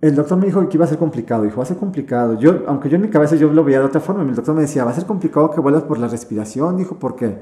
El 0.00 0.14
doctor 0.14 0.38
me 0.38 0.46
dijo 0.46 0.66
que 0.66 0.78
iba 0.78 0.86
a 0.86 0.88
ser 0.88 0.96
complicado, 0.96 1.42
dijo, 1.42 1.58
va 1.58 1.64
a 1.64 1.66
ser 1.66 1.76
complicado. 1.76 2.38
Yo, 2.38 2.62
aunque 2.66 2.88
yo 2.88 2.96
en 2.96 3.02
mi 3.02 3.10
cabeza 3.10 3.36
yo 3.36 3.52
lo 3.52 3.64
veía 3.64 3.80
de 3.80 3.84
otra 3.84 4.00
forma, 4.00 4.22
el 4.22 4.34
doctor 4.34 4.54
me 4.54 4.62
decía, 4.62 4.84
va 4.84 4.92
a 4.92 4.94
ser 4.94 5.04
complicado 5.04 5.50
que 5.50 5.60
vuelvas 5.60 5.82
por 5.82 5.98
la 5.98 6.08
respiración, 6.08 6.78
dijo, 6.78 6.96
porque 6.98 7.38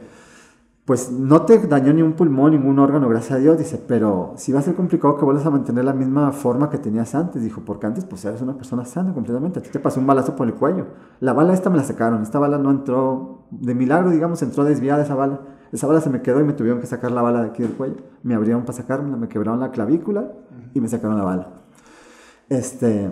pues 0.88 1.12
no 1.12 1.42
te 1.42 1.58
dañó 1.58 1.92
ni 1.92 2.00
un 2.00 2.14
pulmón, 2.14 2.52
ningún 2.52 2.78
órgano, 2.78 3.10
gracias 3.10 3.32
a 3.32 3.40
Dios, 3.40 3.58
dice, 3.58 3.78
pero 3.86 4.32
sí 4.36 4.52
va 4.52 4.60
a 4.60 4.62
ser 4.62 4.74
complicado 4.74 5.18
que 5.18 5.24
vuelvas 5.26 5.44
a 5.44 5.50
mantener 5.50 5.84
la 5.84 5.92
misma 5.92 6.32
forma 6.32 6.70
que 6.70 6.78
tenías 6.78 7.14
antes, 7.14 7.42
dijo, 7.42 7.60
porque 7.60 7.86
antes 7.86 8.06
pues 8.06 8.24
eres 8.24 8.40
una 8.40 8.54
persona 8.54 8.86
sana 8.86 9.12
completamente, 9.12 9.58
a 9.58 9.62
ti 9.62 9.68
te 9.68 9.80
pasó 9.80 10.00
un 10.00 10.06
balazo 10.06 10.34
por 10.34 10.46
el 10.46 10.54
cuello. 10.54 10.86
La 11.20 11.34
bala 11.34 11.52
esta 11.52 11.68
me 11.68 11.76
la 11.76 11.84
sacaron, 11.84 12.22
esta 12.22 12.38
bala 12.38 12.56
no 12.56 12.70
entró, 12.70 13.44
de 13.50 13.74
milagro, 13.74 14.10
digamos, 14.10 14.40
entró 14.40 14.64
desviada 14.64 15.02
esa 15.02 15.14
bala. 15.14 15.40
Esa 15.72 15.86
bala 15.86 16.00
se 16.00 16.10
me 16.10 16.22
quedó 16.22 16.40
y 16.40 16.44
me 16.44 16.52
tuvieron 16.52 16.80
que 16.80 16.86
sacar 16.86 17.10
la 17.10 17.22
bala 17.22 17.42
de 17.42 17.48
aquí 17.48 17.62
del 17.62 17.72
cuello. 17.72 17.96
Me 18.22 18.34
abrieron 18.34 18.62
para 18.62 18.72
sacármela, 18.72 19.16
me 19.16 19.28
quebraron 19.28 19.60
la 19.60 19.70
clavícula 19.70 20.32
y 20.74 20.80
me 20.80 20.88
sacaron 20.88 21.18
la 21.18 21.24
bala. 21.24 21.48
Este, 22.48 23.10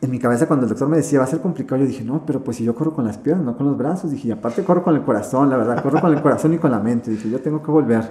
en 0.00 0.10
mi 0.10 0.18
cabeza 0.18 0.46
cuando 0.46 0.64
el 0.66 0.70
doctor 0.70 0.88
me 0.88 0.96
decía 0.96 1.18
va 1.18 1.24
a 1.24 1.28
ser 1.28 1.40
complicado, 1.40 1.80
yo 1.80 1.86
dije, 1.86 2.04
no, 2.04 2.26
pero 2.26 2.42
pues 2.42 2.56
si 2.56 2.64
yo 2.64 2.74
corro 2.74 2.92
con 2.92 3.04
las 3.04 3.18
piernas, 3.18 3.44
no 3.44 3.56
con 3.56 3.66
los 3.66 3.78
brazos, 3.78 4.10
dije, 4.10 4.28
y 4.28 4.30
aparte 4.32 4.64
corro 4.64 4.82
con 4.82 4.94
el 4.94 5.02
corazón, 5.02 5.48
la 5.48 5.56
verdad, 5.56 5.82
corro 5.82 6.00
con 6.00 6.12
el 6.12 6.20
corazón 6.20 6.52
y 6.54 6.58
con 6.58 6.70
la 6.70 6.80
mente, 6.80 7.10
dije, 7.10 7.30
yo 7.30 7.40
tengo 7.40 7.62
que 7.62 7.70
volver. 7.70 8.10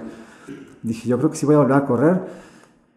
Dije, 0.82 1.08
yo 1.08 1.18
creo 1.18 1.30
que 1.30 1.36
sí 1.36 1.46
voy 1.46 1.54
a 1.54 1.58
volver 1.58 1.76
a 1.76 1.84
correr. 1.84 2.20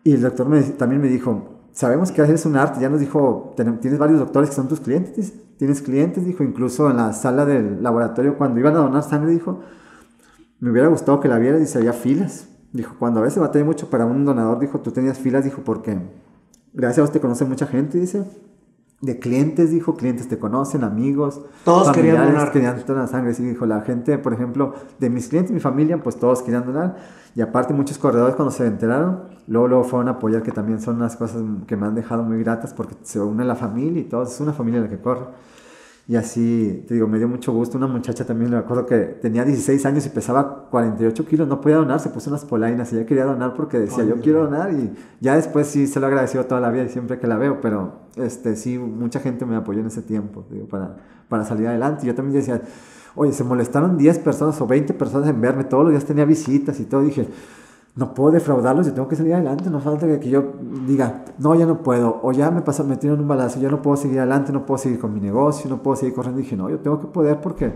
Y 0.04 0.14
el 0.14 0.22
doctor 0.22 0.48
me, 0.48 0.62
también 0.62 1.02
me 1.02 1.10
dijo, 1.10 1.58
sabemos 1.74 2.12
que 2.12 2.22
es 2.22 2.46
un 2.46 2.56
arte, 2.56 2.80
ya 2.80 2.90
nos 2.90 3.00
dijo, 3.00 3.54
tienes 3.56 4.00
varios 4.00 4.20
doctores 4.20 4.50
que 4.50 4.56
son 4.56 4.68
tus 4.68 4.80
clientes, 4.80 5.34
tienes 5.58 5.82
clientes, 5.82 6.26
dijo, 6.26 6.44
incluso 6.44 6.90
en 6.90 6.98
la 6.98 7.14
sala 7.14 7.46
del 7.46 7.84
laboratorio, 7.84 8.38
cuando 8.38 8.60
iban 8.60 8.76
a 8.76 8.80
donar 8.80 9.04
sangre, 9.04 9.32
dijo, 9.32 9.60
me 10.60 10.72
hubiera 10.72 10.88
gustado 10.88 11.20
que 11.20 11.28
la 11.28 11.38
viera, 11.38 11.58
dice, 11.58 11.78
había 11.78 11.94
filas. 11.94 12.48
Dijo, 12.74 12.96
cuando 13.00 13.20
a 13.20 13.24
veces 13.24 13.40
batalla 13.40 13.66
mucho 13.66 13.90
para 13.90 14.06
un 14.06 14.26
donador, 14.26 14.60
dijo, 14.60 14.80
tú 14.80 14.92
tenías 14.92 15.18
filas, 15.18 15.44
dijo, 15.44 15.62
porque 15.64 16.00
gracias 16.74 17.00
a 17.00 17.02
vos 17.02 17.12
te 17.12 17.20
conoce 17.20 17.46
mucha 17.46 17.68
gente, 17.68 17.98
dice. 17.98 18.24
De 19.00 19.20
clientes, 19.20 19.70
dijo, 19.70 19.96
clientes 19.96 20.28
te 20.28 20.40
conocen, 20.40 20.84
amigos. 20.84 21.42
Todos 21.64 21.92
querían 21.92 22.26
donar. 22.26 22.52
querían 22.52 22.84
donar 22.86 23.08
sangre, 23.08 23.34
sí, 23.36 23.44
dijo, 23.44 23.68
la 23.68 23.82
gente, 23.82 24.18
por 24.18 24.34
ejemplo, 24.34 24.74
de 25.00 25.10
mis 25.12 25.28
clientes, 25.28 25.52
mi 25.54 25.60
familia, 25.60 26.02
pues 26.02 26.18
todos 26.18 26.42
querían 26.42 26.66
donar. 26.66 26.98
Y 27.36 27.42
aparte 27.42 27.76
muchos 27.76 28.00
corredores 28.00 28.36
cuando 28.36 28.52
se 28.52 28.66
enteraron, 28.66 29.26
luego, 29.48 29.68
luego 29.68 29.84
fueron 29.84 30.08
a 30.08 30.12
apoyar, 30.14 30.42
que 30.42 30.52
también 30.52 30.82
son 30.82 30.96
unas 30.96 31.16
cosas 31.16 31.44
que 31.68 31.78
me 31.78 31.86
han 31.86 31.94
dejado 31.94 32.24
muy 32.24 32.40
gratas 32.40 32.74
porque 32.74 32.96
se 33.04 33.20
une 33.20 33.46
la 33.46 33.56
familia 33.56 34.02
y 34.02 34.06
todo, 34.06 34.24
es 34.24 34.40
una 34.40 34.54
familia 34.54 34.82
la 34.82 34.90
que 34.90 34.98
corre. 34.98 35.26
Y 36.10 36.16
así, 36.16 36.86
te 36.88 36.94
digo, 36.94 37.06
me 37.06 37.18
dio 37.18 37.28
mucho 37.28 37.52
gusto. 37.52 37.78
Una 37.78 37.88
muchacha 37.88 38.26
también, 38.26 38.50
me 38.50 38.58
acuerdo 38.58 38.86
que 38.86 38.98
tenía 38.98 39.44
16 39.44 39.86
años 39.86 40.06
y 40.06 40.10
pesaba 40.10 40.70
48 40.70 41.26
kilos, 41.26 41.50
no 41.50 41.60
podía 41.60 41.76
donar, 41.76 42.00
se 42.00 42.10
puso 42.10 42.30
unas 42.30 42.46
polainas 42.46 42.94
y 42.94 42.96
ella 42.96 43.06
quería 43.06 43.26
donar 43.26 43.54
porque 43.54 43.78
decía, 43.78 44.06
yo 44.06 44.22
quiero 44.22 44.46
donar. 44.46 44.72
Y 44.72 44.94
ya 45.20 45.36
después 45.36 45.68
sí 45.68 45.86
se 45.86 46.00
lo 46.00 46.08
agradeció 46.08 46.46
toda 46.46 46.62
la 46.62 46.70
vida 46.72 46.84
y 46.84 46.90
siempre 46.90 47.20
que 47.20 47.28
la 47.28 47.36
veo, 47.36 47.60
pero 47.60 48.08
este, 48.16 48.56
sí, 48.56 48.78
mucha 48.78 49.20
gente 49.20 49.46
me 49.46 49.58
apoyó 49.58 49.82
en 49.82 49.88
ese 49.88 50.02
tiempo, 50.02 50.46
digo, 50.50 50.68
para, 50.68 50.96
para 51.28 51.44
salir 51.44 51.68
adelante. 51.68 52.06
Y 52.06 52.08
yo 52.08 52.16
también 52.16 52.40
decía, 52.40 52.62
oye, 53.16 53.34
se 53.34 53.44
molestaron 53.44 53.98
10 53.98 54.20
personas 54.20 54.62
o 54.62 54.66
20 54.66 54.94
personas 54.94 55.28
en 55.28 55.42
verme, 55.42 55.66
todos 55.66 55.84
los 55.84 55.92
días 55.92 56.06
tenía 56.06 56.24
visitas 56.24 56.80
y 56.80 56.86
todo. 56.86 57.02
dije, 57.02 57.28
no 57.98 58.14
puedo 58.14 58.32
defraudarlos, 58.32 58.86
yo 58.86 58.94
tengo 58.94 59.08
que 59.08 59.16
salir 59.16 59.34
adelante, 59.34 59.72
no 59.72 59.80
falta 59.80 60.20
que 60.20 60.30
yo 60.30 60.54
diga, 60.86 61.26
no, 61.40 61.56
ya 61.56 61.66
no 61.66 61.82
puedo, 61.82 62.20
o 62.22 62.32
ya 62.32 62.52
me 62.52 62.62
pasó, 62.62 62.84
me 62.84 62.94
en 62.94 63.12
un 63.12 63.28
balazo, 63.28 63.60
yo 63.60 63.72
no 63.72 63.82
puedo 63.82 63.98
seguir 63.98 64.20
adelante, 64.20 64.54
no 64.54 64.68
puedo 64.68 64.78
seguir 64.78 65.00
con 65.00 65.12
mi 65.16 65.20
negocio, 65.20 65.68
no 65.68 65.82
puedo 65.82 65.98
seguir 65.98 66.14
corriendo. 66.14 66.40
Y 66.40 66.44
dije, 66.44 66.56
no, 66.56 66.70
yo 66.70 66.80
tengo 66.80 67.00
que 67.00 67.08
poder 67.08 67.42
porque, 67.42 67.74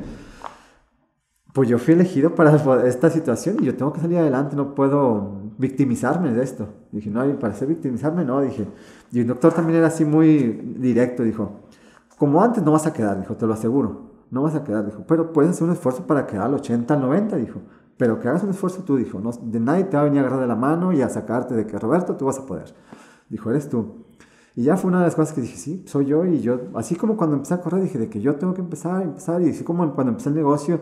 pues 1.53 1.67
yo 1.67 1.79
fui 1.79 1.95
elegido 1.95 2.35
para 2.35 2.55
esta 2.87 3.09
situación 3.09 3.57
y 3.61 3.65
yo 3.65 3.75
tengo 3.75 3.91
que 3.91 3.99
salir 3.99 4.19
adelante, 4.19 4.55
no 4.55 4.75
puedo 4.75 5.41
victimizarme 5.57 6.31
de 6.31 6.43
esto. 6.43 6.67
Dije, 6.91 7.09
no, 7.09 7.27
y 7.27 7.33
para 7.33 7.55
ser 7.55 7.67
victimizarme, 7.67 8.23
no, 8.23 8.41
dije. 8.41 8.67
Y 9.11 9.21
el 9.21 9.27
doctor 9.27 9.53
también 9.53 9.79
era 9.79 9.87
así 9.87 10.05
muy 10.05 10.75
directo, 10.77 11.23
dijo, 11.23 11.61
como 12.19 12.43
antes 12.43 12.63
no 12.63 12.73
vas 12.73 12.85
a 12.85 12.93
quedar, 12.93 13.19
dijo, 13.19 13.35
te 13.37 13.47
lo 13.47 13.53
aseguro, 13.53 14.11
no 14.29 14.43
vas 14.43 14.53
a 14.53 14.63
quedar, 14.63 14.85
dijo, 14.85 15.03
pero 15.07 15.33
puedes 15.33 15.49
hacer 15.49 15.63
un 15.63 15.73
esfuerzo 15.73 16.05
para 16.05 16.27
quedar 16.27 16.45
al 16.45 16.53
80, 16.53 16.93
al 16.93 17.01
90, 17.01 17.37
dijo 17.37 17.59
pero 18.01 18.19
que 18.19 18.27
hagas 18.27 18.41
un 18.41 18.49
esfuerzo 18.49 18.81
tú, 18.81 18.97
dijo, 18.97 19.19
no, 19.19 19.29
de 19.29 19.59
nadie 19.59 19.83
te 19.83 19.95
va 19.95 20.01
a 20.01 20.05
venir 20.05 20.21
a 20.21 20.21
agarrar 20.21 20.41
de 20.41 20.47
la 20.47 20.55
mano 20.55 20.91
y 20.91 21.03
a 21.03 21.09
sacarte 21.09 21.53
de 21.53 21.67
que 21.67 21.77
Roberto, 21.77 22.15
tú 22.15 22.25
vas 22.25 22.39
a 22.39 22.47
poder. 22.47 22.73
Dijo, 23.29 23.51
eres 23.51 23.69
tú. 23.69 24.05
Y 24.55 24.63
ya 24.63 24.75
fue 24.75 24.89
una 24.89 24.97
de 24.97 25.05
las 25.05 25.13
cosas 25.13 25.35
que 25.35 25.41
dije, 25.41 25.55
sí, 25.55 25.83
soy 25.85 26.07
yo. 26.07 26.25
Y 26.25 26.41
yo, 26.41 26.61
así 26.73 26.95
como 26.95 27.15
cuando 27.15 27.35
empecé 27.35 27.53
a 27.53 27.61
correr, 27.61 27.83
dije 27.83 27.99
de 27.99 28.09
que 28.09 28.19
yo 28.19 28.37
tengo 28.37 28.55
que 28.55 28.61
empezar, 28.61 29.03
empezar. 29.03 29.43
Y 29.43 29.51
así 29.51 29.63
como 29.63 29.93
cuando 29.93 30.13
empecé 30.13 30.29
el 30.29 30.35
negocio, 30.35 30.81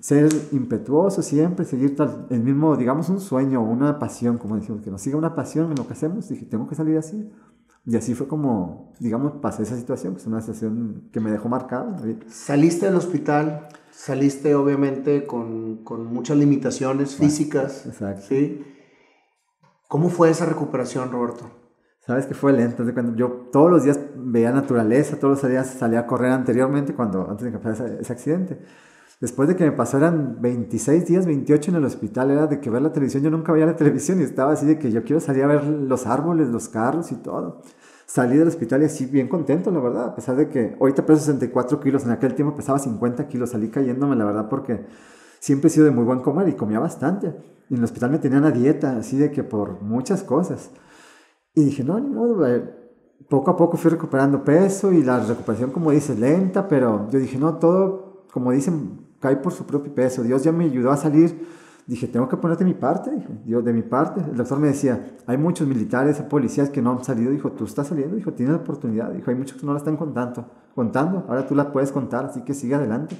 ser 0.00 0.30
impetuoso 0.52 1.20
siempre, 1.20 1.66
seguir 1.66 1.94
tal, 1.94 2.26
el 2.30 2.40
mismo, 2.40 2.74
digamos, 2.74 3.10
un 3.10 3.20
sueño, 3.20 3.62
una 3.62 3.98
pasión, 3.98 4.38
como 4.38 4.56
decimos, 4.56 4.80
que 4.80 4.90
nos 4.90 5.02
siga 5.02 5.18
una 5.18 5.34
pasión 5.34 5.68
en 5.72 5.76
lo 5.76 5.86
que 5.86 5.92
hacemos. 5.92 6.26
Dije, 6.26 6.46
tengo 6.46 6.66
que 6.66 6.74
salir 6.74 6.96
así. 6.96 7.30
Y 7.86 7.96
así 7.96 8.14
fue 8.14 8.26
como, 8.26 8.92
digamos, 8.98 9.34
pasé 9.40 9.62
esa 9.62 9.76
situación, 9.76 10.14
que 10.14 10.20
es 10.20 10.26
una 10.26 10.40
situación 10.40 11.08
que 11.12 11.20
me 11.20 11.30
dejó 11.30 11.48
marcado. 11.48 11.96
Saliste 12.26 12.86
del 12.86 12.96
hospital, 12.96 13.68
saliste 13.92 14.56
obviamente 14.56 15.24
con, 15.24 15.84
con 15.84 16.04
muchas 16.06 16.36
limitaciones 16.36 17.14
físicas. 17.14 17.86
Exacto. 17.86 18.22
¿sí? 18.28 18.64
¿Cómo 19.86 20.08
fue 20.08 20.30
esa 20.30 20.46
recuperación, 20.46 21.12
Roberto? 21.12 21.48
Sabes 22.00 22.26
que 22.26 22.34
fue 22.34 22.52
lento. 22.52 22.84
Cuando 22.92 23.14
yo 23.14 23.48
todos 23.52 23.70
los 23.70 23.84
días 23.84 24.00
veía 24.16 24.50
naturaleza, 24.50 25.20
todos 25.20 25.42
los 25.42 25.50
días 25.50 25.68
salía 25.68 26.00
a 26.00 26.06
correr 26.06 26.32
anteriormente, 26.32 26.92
cuando, 26.92 27.30
antes 27.30 27.44
de 27.44 27.52
que 27.52 27.58
pasara 27.58 27.88
ese, 27.88 28.02
ese 28.02 28.12
accidente. 28.12 28.58
Después 29.18 29.48
de 29.48 29.56
que 29.56 29.64
me 29.64 29.72
pasaran 29.72 30.42
26 30.42 31.06
días, 31.06 31.24
28 31.24 31.70
en 31.70 31.76
el 31.78 31.84
hospital, 31.86 32.30
era 32.30 32.46
de 32.46 32.60
que 32.60 32.68
ver 32.68 32.82
la 32.82 32.92
televisión, 32.92 33.22
yo 33.22 33.30
nunca 33.30 33.50
veía 33.50 33.64
la 33.64 33.76
televisión 33.76 34.20
y 34.20 34.24
estaba 34.24 34.52
así 34.52 34.66
de 34.66 34.78
que 34.78 34.92
yo 34.92 35.04
quiero 35.04 35.20
salir 35.20 35.44
a 35.44 35.46
ver 35.46 35.64
los 35.64 36.06
árboles, 36.06 36.48
los 36.48 36.68
carros 36.68 37.10
y 37.12 37.16
todo. 37.16 37.62
Salí 38.04 38.36
del 38.36 38.46
hospital 38.46 38.82
y 38.82 38.84
así 38.84 39.06
bien 39.06 39.28
contento, 39.28 39.70
la 39.70 39.80
verdad, 39.80 40.04
a 40.08 40.14
pesar 40.14 40.36
de 40.36 40.48
que 40.48 40.76
ahorita 40.78 41.06
peso 41.06 41.20
64 41.20 41.80
kilos, 41.80 42.04
en 42.04 42.10
aquel 42.10 42.34
tiempo 42.34 42.54
pesaba 42.54 42.78
50 42.78 43.26
kilos, 43.26 43.50
salí 43.50 43.70
cayéndome, 43.70 44.16
la 44.16 44.26
verdad, 44.26 44.48
porque 44.50 44.84
siempre 45.40 45.68
he 45.68 45.70
sido 45.70 45.86
de 45.86 45.92
muy 45.92 46.04
buen 46.04 46.20
comer 46.20 46.48
y 46.48 46.52
comía 46.52 46.78
bastante. 46.78 47.34
Y 47.70 47.74
en 47.74 47.78
el 47.78 47.84
hospital 47.84 48.10
me 48.10 48.18
tenían 48.18 48.44
a 48.44 48.50
dieta, 48.50 48.98
así 48.98 49.16
de 49.16 49.30
que 49.30 49.42
por 49.42 49.80
muchas 49.80 50.22
cosas. 50.22 50.70
Y 51.54 51.64
dije, 51.64 51.82
no, 51.82 51.98
ni 51.98 52.10
modo, 52.10 52.46
poco 53.30 53.50
a 53.50 53.56
poco 53.56 53.78
fui 53.78 53.90
recuperando 53.90 54.44
peso 54.44 54.92
y 54.92 55.02
la 55.02 55.20
recuperación, 55.20 55.70
como 55.70 55.90
dices, 55.90 56.18
lenta, 56.18 56.68
pero 56.68 57.08
yo 57.10 57.18
dije, 57.18 57.38
no, 57.38 57.56
todo, 57.56 58.26
como 58.30 58.52
dicen, 58.52 59.05
cae 59.26 59.36
por 59.38 59.52
su 59.52 59.66
propio 59.66 59.92
peso. 59.92 60.22
Dios 60.22 60.44
ya 60.44 60.52
me 60.52 60.66
ayudó 60.66 60.92
a 60.92 60.96
salir. 60.96 61.48
Dije, 61.84 62.06
tengo 62.06 62.28
que 62.28 62.36
ponerte 62.36 62.64
mi 62.64 62.74
parte, 62.74 63.10
Dios, 63.44 63.64
de 63.64 63.72
mi 63.72 63.82
parte. 63.82 64.20
El 64.20 64.36
doctor 64.36 64.60
me 64.60 64.68
decía, 64.68 65.16
hay 65.26 65.36
muchos 65.36 65.66
militares, 65.66 66.20
policías 66.22 66.70
que 66.70 66.80
no 66.80 66.92
han 66.92 67.02
salido. 67.02 67.32
Dijo, 67.32 67.50
tú 67.50 67.64
estás 67.64 67.88
saliendo, 67.88 68.14
dijo, 68.14 68.32
tienes 68.32 68.54
la 68.54 68.60
oportunidad. 68.60 69.10
Dijo, 69.10 69.28
hay 69.28 69.36
muchos 69.36 69.58
que 69.58 69.66
no 69.66 69.72
la 69.72 69.78
están 69.78 69.96
contando, 69.96 70.46
contando. 70.76 71.24
Ahora 71.28 71.44
tú 71.44 71.56
la 71.56 71.72
puedes 71.72 71.90
contar, 71.90 72.26
así 72.26 72.42
que 72.42 72.54
sigue 72.54 72.76
adelante. 72.76 73.16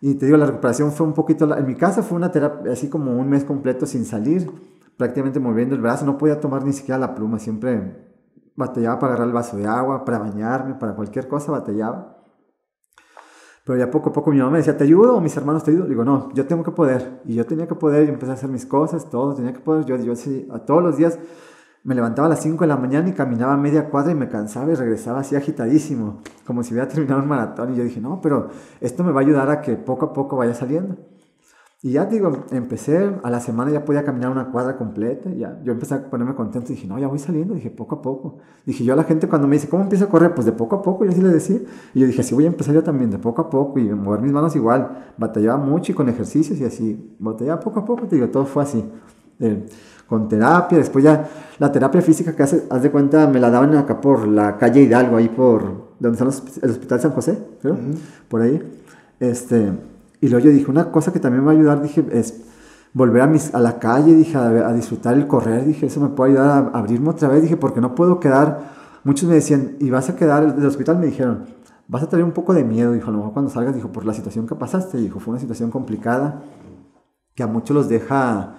Y 0.00 0.14
te 0.14 0.26
digo, 0.26 0.38
la 0.38 0.46
recuperación 0.46 0.92
fue 0.92 1.06
un 1.06 1.12
poquito, 1.12 1.56
en 1.56 1.66
mi 1.66 1.74
casa 1.74 2.04
fue 2.04 2.16
una 2.16 2.30
terapia, 2.30 2.72
así 2.72 2.88
como 2.88 3.18
un 3.18 3.28
mes 3.28 3.44
completo 3.44 3.84
sin 3.84 4.04
salir, 4.04 4.48
prácticamente 4.96 5.40
moviendo 5.40 5.74
el 5.74 5.80
brazo, 5.82 6.06
no 6.06 6.16
podía 6.16 6.40
tomar 6.40 6.64
ni 6.64 6.72
siquiera 6.72 6.98
la 6.98 7.14
pluma, 7.14 7.38
siempre 7.38 8.10
batallaba 8.56 8.98
para 8.98 9.12
agarrar 9.12 9.28
el 9.28 9.34
vaso 9.34 9.56
de 9.56 9.66
agua, 9.66 10.04
para 10.04 10.18
bañarme, 10.20 10.74
para 10.74 10.94
cualquier 10.94 11.28
cosa 11.28 11.52
batallaba. 11.52 12.19
Pero 13.70 13.78
ya 13.78 13.88
poco 13.88 14.10
a 14.10 14.12
poco 14.12 14.32
mi 14.32 14.38
mamá 14.38 14.50
me 14.50 14.58
decía, 14.58 14.76
¿te 14.76 14.82
ayudo? 14.82 15.16
O 15.16 15.20
mis 15.20 15.36
hermanos 15.36 15.62
te 15.62 15.70
ayudo. 15.70 15.86
digo, 15.86 16.04
no, 16.04 16.32
yo 16.34 16.44
tengo 16.44 16.64
que 16.64 16.72
poder. 16.72 17.20
Y 17.24 17.36
yo 17.36 17.46
tenía 17.46 17.68
que 17.68 17.76
poder 17.76 18.04
y 18.04 18.08
empecé 18.08 18.32
a 18.32 18.34
hacer 18.34 18.50
mis 18.50 18.66
cosas, 18.66 19.08
todo, 19.08 19.32
tenía 19.32 19.52
que 19.52 19.60
poder. 19.60 19.84
Yo, 19.84 19.94
yo 19.94 20.16
sí, 20.16 20.48
a 20.50 20.58
todos 20.58 20.82
los 20.82 20.96
días 20.96 21.20
me 21.84 21.94
levantaba 21.94 22.26
a 22.26 22.30
las 22.30 22.42
5 22.42 22.64
de 22.64 22.66
la 22.66 22.76
mañana 22.76 23.08
y 23.08 23.12
caminaba 23.12 23.56
media 23.56 23.88
cuadra 23.88 24.10
y 24.10 24.16
me 24.16 24.28
cansaba 24.28 24.72
y 24.72 24.74
regresaba 24.74 25.20
así 25.20 25.36
agitadísimo, 25.36 26.18
como 26.44 26.64
si 26.64 26.74
hubiera 26.74 26.88
terminado 26.88 27.22
un 27.22 27.28
maratón. 27.28 27.72
Y 27.72 27.76
yo 27.76 27.84
dije, 27.84 28.00
no, 28.00 28.20
pero 28.20 28.48
esto 28.80 29.04
me 29.04 29.12
va 29.12 29.20
a 29.20 29.22
ayudar 29.22 29.48
a 29.48 29.60
que 29.60 29.76
poco 29.76 30.06
a 30.06 30.12
poco 30.12 30.36
vaya 30.36 30.54
saliendo. 30.54 30.96
Y 31.82 31.92
ya 31.92 32.04
digo, 32.04 32.44
empecé, 32.50 33.10
a 33.22 33.30
la 33.30 33.40
semana 33.40 33.70
ya 33.70 33.86
podía 33.86 34.04
caminar 34.04 34.30
una 34.30 34.50
cuadra 34.50 34.76
completa, 34.76 35.30
ya, 35.30 35.58
yo 35.64 35.72
empecé 35.72 35.94
a 35.94 36.10
ponerme 36.10 36.34
contento 36.34 36.68
dije, 36.68 36.86
no, 36.86 36.98
ya 36.98 37.06
voy 37.06 37.18
saliendo, 37.18 37.54
dije, 37.54 37.70
poco 37.70 37.94
a 37.94 38.02
poco. 38.02 38.36
Dije, 38.66 38.84
yo 38.84 38.92
a 38.92 38.96
la 38.96 39.04
gente 39.04 39.28
cuando 39.28 39.48
me 39.48 39.56
dice, 39.56 39.66
¿cómo 39.66 39.84
empiezo 39.84 40.04
a 40.04 40.08
correr? 40.08 40.34
Pues 40.34 40.44
de 40.44 40.52
poco 40.52 40.76
a 40.76 40.82
poco, 40.82 41.06
yo 41.06 41.10
así 41.10 41.22
le 41.22 41.30
decía. 41.30 41.58
Y 41.94 42.00
yo 42.00 42.06
dije, 42.06 42.20
así 42.20 42.34
voy 42.34 42.44
a 42.44 42.48
empezar 42.48 42.74
yo 42.74 42.82
también, 42.82 43.10
de 43.10 43.18
poco 43.18 43.40
a 43.40 43.48
poco, 43.48 43.78
y 43.78 43.88
mover 43.94 44.20
mis 44.20 44.30
manos 44.30 44.54
igual. 44.56 45.14
Batallaba 45.16 45.56
mucho 45.56 45.92
y 45.92 45.94
con 45.94 46.10
ejercicios 46.10 46.60
y 46.60 46.64
así, 46.64 47.16
batallaba 47.18 47.60
poco 47.60 47.80
a 47.80 47.84
poco, 47.86 48.06
te 48.06 48.16
digo, 48.16 48.28
todo 48.28 48.44
fue 48.44 48.62
así. 48.62 48.84
con 50.06 50.28
terapia, 50.28 50.76
después 50.76 51.02
ya 51.02 51.30
la 51.58 51.72
terapia 51.72 52.02
física 52.02 52.36
que 52.36 52.42
hace, 52.42 52.66
haz 52.68 52.82
de 52.82 52.90
cuenta, 52.90 53.26
me 53.26 53.40
la 53.40 53.48
daban 53.48 53.74
acá 53.76 54.02
por 54.02 54.28
la 54.28 54.58
calle 54.58 54.82
Hidalgo, 54.82 55.16
ahí 55.16 55.30
por 55.30 55.94
donde 55.98 56.18
está 56.22 56.24
el 56.62 56.70
Hospital 56.72 57.00
San 57.00 57.12
José, 57.12 57.38
creo, 57.62 57.78
por 58.28 58.42
ahí. 58.42 58.60
Este, 59.18 59.72
y 60.20 60.28
luego 60.28 60.46
yo 60.46 60.52
dije, 60.52 60.70
una 60.70 60.90
cosa 60.90 61.12
que 61.12 61.20
también 61.20 61.42
me 61.42 61.46
va 61.46 61.52
a 61.52 61.56
ayudar, 61.56 61.82
dije, 61.82 62.04
es 62.12 62.42
volver 62.92 63.22
a, 63.22 63.26
mis, 63.26 63.54
a 63.54 63.60
la 63.60 63.78
calle, 63.78 64.14
dije, 64.14 64.36
a, 64.36 64.72
disfrutar 64.72 65.14
el 65.14 65.26
correr, 65.26 65.64
dije, 65.64 65.86
eso 65.86 66.00
me 66.00 66.08
puede 66.08 66.32
ayudar 66.32 66.70
a, 66.74 66.78
abrirme 66.78 67.10
otra 67.10 67.28
vez, 67.28 67.42
dije, 67.42 67.56
porque 67.56 67.80
no 67.80 67.94
puedo 67.94 68.20
quedar, 68.20 68.70
muchos 69.04 69.28
me 69.28 69.34
decían, 69.34 69.76
y 69.80 69.90
vas 69.90 70.10
a 70.10 70.16
quedar, 70.16 70.54
del 70.54 70.66
hospital 70.66 70.98
me 70.98 71.06
dijeron, 71.06 71.46
vas 71.88 72.02
a 72.02 72.08
tener 72.08 72.24
un 72.24 72.32
poco 72.32 72.52
de 72.52 72.64
miedo, 72.64 72.92
dijo, 72.92 73.08
a 73.08 73.12
lo 73.12 73.18
mejor 73.18 73.32
cuando 73.32 73.50
salgas, 73.50 73.74
dijo, 73.74 73.92
por 73.92 74.04
la 74.04 74.12
situación 74.12 74.46
que 74.46 74.54
pasaste, 74.54 74.98
dijo, 74.98 75.20
fue 75.20 75.32
una 75.32 75.40
situación 75.40 75.70
complicada, 75.70 76.42
que 77.34 77.42
a 77.42 77.46
muchos 77.46 77.74
los 77.74 77.88
deja 77.88 78.56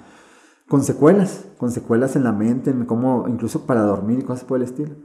con 0.67 0.83
secuelas, 0.83 1.45
con 1.57 1.71
secuelas 1.71 2.15
en 2.15 2.23
la 2.23 2.31
mente, 2.31 2.71
en 2.71 2.85
cómo, 2.85 3.25
incluso 3.27 3.65
para 3.65 3.81
dormir 3.81 4.19
y 4.19 4.23
cosas 4.23 4.45
por 4.45 4.57
el 4.57 4.63
estilo 4.63 4.95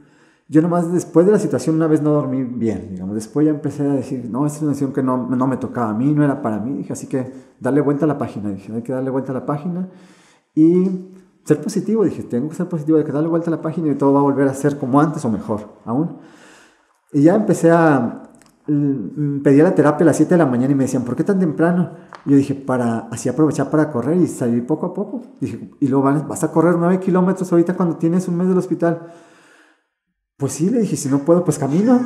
yo 0.49 0.61
nomás 0.61 0.91
después 0.93 1.25
de 1.25 1.31
la 1.31 1.39
situación 1.39 1.75
una 1.75 1.87
vez 1.87 2.01
no 2.01 2.11
dormí 2.11 2.43
bien, 2.43 2.89
digamos, 2.91 3.15
después 3.15 3.45
ya 3.45 3.51
empecé 3.51 3.83
a 3.83 3.93
decir, 3.93 4.29
no, 4.29 4.45
esta 4.45 4.57
es 4.57 4.63
una 4.63 4.73
situación 4.73 4.93
que 4.93 5.03
no, 5.03 5.27
no 5.27 5.47
me 5.47 5.57
tocaba 5.57 5.89
a 5.89 5.93
mí, 5.93 6.13
no 6.13 6.23
era 6.23 6.41
para 6.41 6.59
mí, 6.59 6.77
dije, 6.77 6.93
así 6.93 7.07
que 7.07 7.31
darle 7.59 7.81
vuelta 7.81 8.05
a 8.05 8.07
la 8.07 8.17
página, 8.17 8.49
dije, 8.49 8.73
hay 8.73 8.81
que 8.81 8.93
darle 8.93 9.09
vuelta 9.09 9.31
a 9.31 9.35
la 9.35 9.45
página 9.45 9.89
y 10.55 11.09
ser 11.43 11.61
positivo, 11.61 12.03
dije, 12.03 12.23
tengo 12.23 12.49
que 12.49 12.55
ser 12.55 12.67
positivo, 12.67 12.97
hay 12.97 13.03
que 13.03 13.11
darle 13.11 13.29
vuelta 13.29 13.49
a 13.49 13.55
la 13.55 13.61
página 13.61 13.91
y 13.91 13.95
todo 13.95 14.13
va 14.13 14.19
a 14.19 14.23
volver 14.23 14.47
a 14.47 14.53
ser 14.53 14.77
como 14.77 14.99
antes 15.01 15.23
o 15.25 15.29
mejor, 15.29 15.61
aún. 15.85 16.17
Y 17.11 17.23
ya 17.23 17.35
empecé 17.35 17.71
a, 17.71 18.23
mm, 18.67 19.41
pedí 19.43 19.61
la 19.61 19.75
terapia 19.75 20.03
a 20.03 20.07
las 20.07 20.17
7 20.17 20.33
de 20.33 20.37
la 20.37 20.45
mañana 20.45 20.71
y 20.71 20.75
me 20.75 20.83
decían, 20.83 21.03
¿por 21.03 21.15
qué 21.15 21.23
tan 21.23 21.39
temprano? 21.39 21.91
Y 22.25 22.31
yo 22.31 22.37
dije, 22.37 22.55
para 22.55 23.07
así 23.11 23.29
aprovechar 23.29 23.69
para 23.69 23.89
correr 23.91 24.17
y 24.17 24.27
salir 24.27 24.65
poco 24.65 24.87
a 24.87 24.93
poco. 24.93 25.21
Dije, 25.39 25.71
y 25.79 25.87
luego 25.87 26.11
vas 26.27 26.43
a 26.43 26.51
correr 26.51 26.75
9 26.77 26.99
kilómetros 26.99 27.51
ahorita 27.51 27.75
cuando 27.75 27.95
tienes 27.97 28.27
un 28.27 28.37
mes 28.37 28.47
del 28.47 28.57
hospital. 28.57 29.07
Pues 30.37 30.53
sí, 30.53 30.69
le 30.69 30.81
dije, 30.81 30.95
si 30.95 31.09
no 31.09 31.19
puedo, 31.25 31.43
pues 31.43 31.57
camino, 31.57 31.99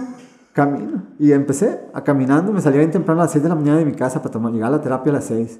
camino. 0.53 1.03
Y 1.19 1.33
empecé 1.33 1.81
a 1.93 2.01
caminando, 2.01 2.53
me 2.53 2.61
salía 2.61 2.79
bien 2.79 2.91
temprano 2.91 3.19
a 3.19 3.25
las 3.25 3.31
6 3.33 3.43
de 3.43 3.49
la 3.49 3.55
mañana 3.55 3.79
de 3.79 3.85
mi 3.85 3.91
casa 3.91 4.21
para 4.21 4.31
tomar, 4.31 4.53
llegar 4.53 4.69
a 4.69 4.77
la 4.77 4.81
terapia 4.81 5.11
a 5.11 5.15
las 5.15 5.25
6. 5.25 5.59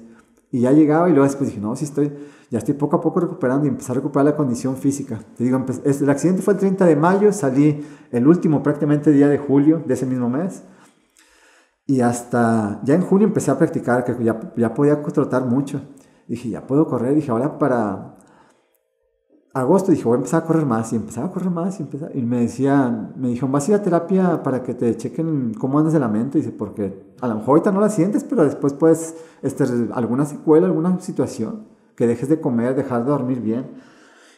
Y 0.52 0.60
ya 0.60 0.72
llegaba 0.72 1.08
y 1.08 1.12
luego 1.12 1.24
después 1.24 1.50
dije, 1.50 1.60
no, 1.60 1.76
sí 1.76 1.84
estoy, 1.84 2.12
ya 2.50 2.58
estoy 2.58 2.74
poco 2.74 2.96
a 2.96 3.00
poco 3.02 3.20
recuperando 3.20 3.66
y 3.66 3.68
empecé 3.68 3.92
a 3.92 3.96
recuperar 3.96 4.24
la 4.24 4.36
condición 4.36 4.76
física. 4.76 5.20
Te 5.36 5.44
digo, 5.44 5.62
el 5.84 6.10
accidente 6.10 6.40
fue 6.40 6.54
el 6.54 6.60
30 6.60 6.86
de 6.86 6.96
mayo, 6.96 7.32
salí 7.32 7.84
el 8.10 8.26
último 8.26 8.62
prácticamente 8.62 9.10
día 9.10 9.28
de 9.28 9.36
julio 9.36 9.82
de 9.86 9.92
ese 9.92 10.06
mismo 10.06 10.30
mes. 10.30 10.62
Y 11.86 12.00
hasta 12.00 12.80
ya 12.84 12.94
en 12.94 13.02
junio 13.02 13.26
empecé 13.26 13.50
a 13.50 13.58
practicar, 13.58 14.04
que 14.04 14.24
ya, 14.24 14.52
ya 14.56 14.72
podía 14.72 15.02
trotar 15.02 15.44
mucho. 15.44 15.82
Dije, 16.26 16.48
ya 16.48 16.66
puedo 16.66 16.86
correr. 16.86 17.14
Dije, 17.14 17.30
ahora 17.30 17.58
para, 17.58 18.16
agosto 19.54 19.92
dije, 19.92 20.04
voy 20.04 20.14
a 20.14 20.16
empezar 20.16 20.42
a 20.42 20.46
correr 20.46 20.64
más 20.64 20.92
y 20.92 20.96
empezaba 20.96 21.26
a 21.26 21.30
correr 21.30 21.50
más 21.50 21.78
y 21.78 21.82
empezaba, 21.82 22.10
y 22.14 22.22
me 22.22 22.40
decían, 22.40 23.12
me 23.16 23.28
dijeron, 23.28 23.52
vas 23.52 23.68
a 23.68 23.72
ir 23.72 23.76
a 23.76 23.82
terapia 23.82 24.42
para 24.42 24.62
que 24.62 24.74
te 24.74 24.96
chequen 24.96 25.52
cómo 25.54 25.78
andas 25.78 25.92
de 25.92 26.00
la 26.00 26.08
mente, 26.08 26.38
dice, 26.38 26.52
porque 26.52 27.12
a 27.20 27.28
lo 27.28 27.34
mejor 27.36 27.50
ahorita 27.50 27.70
no 27.70 27.80
la 27.80 27.90
sientes, 27.90 28.24
pero 28.24 28.44
después 28.44 28.72
puedes, 28.72 29.14
este, 29.42 29.64
alguna 29.92 30.24
secuela, 30.24 30.66
alguna 30.66 30.98
situación, 31.00 31.66
que 31.96 32.06
dejes 32.06 32.28
de 32.28 32.40
comer, 32.40 32.74
dejar 32.74 33.04
de 33.04 33.10
dormir 33.10 33.40
bien. 33.40 33.66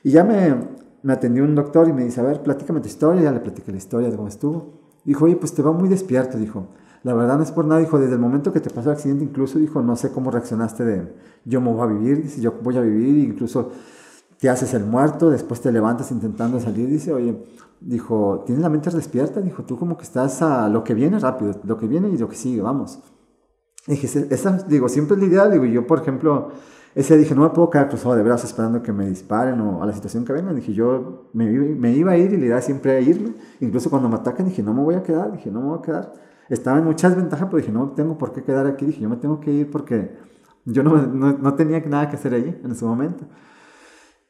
Y 0.03 0.11
ya 0.11 0.25
me, 0.25 0.55
me 1.03 1.13
atendió 1.13 1.45
un 1.45 1.55
doctor 1.55 1.89
y 1.89 1.93
me 1.93 2.05
dice, 2.05 2.21
a 2.21 2.25
ver, 2.25 2.43
platícame 2.43 2.81
tu 2.81 2.89
historia, 2.89 3.23
ya 3.23 3.33
le 3.33 3.41
platiqué 3.41 3.71
la 3.71 3.79
historia 3.79 4.11
de 4.11 4.17
cómo 4.17 4.29
estuvo. 4.29 4.81
Dijo, 5.05 5.27
oye, 5.27 5.37
pues 5.37 5.55
te 5.55 5.63
va 5.63 5.71
muy 5.71 5.89
despierto, 5.89 6.39
dijo. 6.39 6.69
La 7.05 7.13
verdad 7.13 7.37
no 7.37 7.43
es 7.43 7.53
por 7.53 7.67
nada, 7.67 7.81
dijo, 7.81 7.99
desde 7.99 8.15
el 8.15 8.19
momento 8.19 8.53
que 8.53 8.61
te 8.61 8.71
pasó 8.71 8.91
el 8.91 8.97
accidente, 8.97 9.23
incluso 9.23 9.59
dijo, 9.59 9.83
no 9.83 9.95
sé 9.95 10.11
cómo 10.11 10.31
reaccionaste 10.31 10.85
de, 10.85 11.13
yo 11.45 11.61
me 11.61 11.71
voy 11.71 11.83
a 11.83 11.87
vivir, 11.93 12.23
dice, 12.23 12.41
yo 12.41 12.55
voy 12.63 12.79
a 12.79 12.81
vivir, 12.81 13.19
incluso 13.29 13.71
te 14.39 14.49
haces 14.49 14.75
el 14.75 14.85
muerto, 14.85 15.31
después 15.31 15.61
te 15.61 15.73
levantas 15.73 16.11
intentando 16.11 16.61
salir, 16.61 16.89
dice, 16.89 17.13
oye, 17.13 17.43
dijo, 17.81 18.43
tienes 18.47 18.63
la 18.63 18.69
mente 18.69 18.91
despierta, 18.91 19.41
dijo, 19.41 19.65
tú 19.65 19.79
como 19.79 19.97
que 19.97 20.05
estás 20.05 20.43
a 20.43 20.69
lo 20.69 20.85
que 20.85 20.95
viene 20.95 21.19
rápido, 21.19 21.53
lo 21.65 21.79
que 21.79 21.87
viene 21.87 22.09
y 22.09 22.17
lo 22.17 22.29
que 22.29 22.37
sigue, 22.37 22.63
vamos. 22.63 23.01
Dije, 23.87 24.27
esa, 24.31 24.59
digo, 24.69 24.89
siempre 24.89 25.17
es 25.17 25.23
la 25.23 25.29
idea, 25.29 25.49
digo, 25.49 25.65
yo 25.67 25.87
por 25.87 26.01
ejemplo, 26.01 26.49
ese 26.95 27.19
dije, 27.19 27.35
no 27.35 27.43
me 27.43 27.51
puedo 27.51 27.71
quedar 27.71 27.89
cruzado 27.89 28.15
de 28.15 28.23
brazos 28.23 28.51
esperando 28.51 28.83
que 28.83 28.93
me 28.93 29.07
disparen 29.07 29.61
o 29.61 29.83
a 29.83 29.87
la 29.87 29.93
situación 29.93 30.25
que 30.25 30.33
venga, 30.33 30.53
dije, 30.55 30.73
yo 30.73 31.29
me, 31.33 31.47
me 31.51 31.93
iba 31.93 32.13
a 32.13 32.17
ir 32.17 32.33
y 32.33 32.37
la 32.39 32.47
idea 32.47 32.61
siempre 32.63 32.93
era 32.93 33.01
irme, 33.01 33.35
incluso 33.61 33.91
cuando 33.91 34.09
me 34.09 34.15
atacan 34.17 34.47
dije, 34.47 34.63
no 34.63 34.73
me 34.73 34.83
voy 34.83 34.95
a 34.95 35.03
quedar, 35.03 35.33
dije, 35.33 35.51
no 35.51 35.61
me 35.61 35.69
voy 35.69 35.79
a 35.79 35.83
quedar. 35.83 36.13
Estaba 36.49 36.79
en 36.79 36.85
muchas 36.85 37.17
ventajas, 37.17 37.47
pero 37.47 37.59
dije, 37.59 37.73
no 37.73 37.91
tengo 37.91 38.17
por 38.17 38.33
qué 38.33 38.43
quedar 38.43 38.67
aquí, 38.67 38.87
dije, 38.87 39.01
yo 39.01 39.09
me 39.09 39.17
tengo 39.17 39.41
que 39.41 39.51
ir 39.51 39.71
porque 39.71 40.17
yo 40.65 40.83
no, 40.83 40.97
no, 41.07 41.33
no 41.33 41.55
tenía 41.55 41.81
nada 41.81 42.09
que 42.09 42.17
hacer 42.17 42.35
ahí 42.35 42.61
en 42.63 42.71
ese 42.71 42.85
momento. 42.85 43.25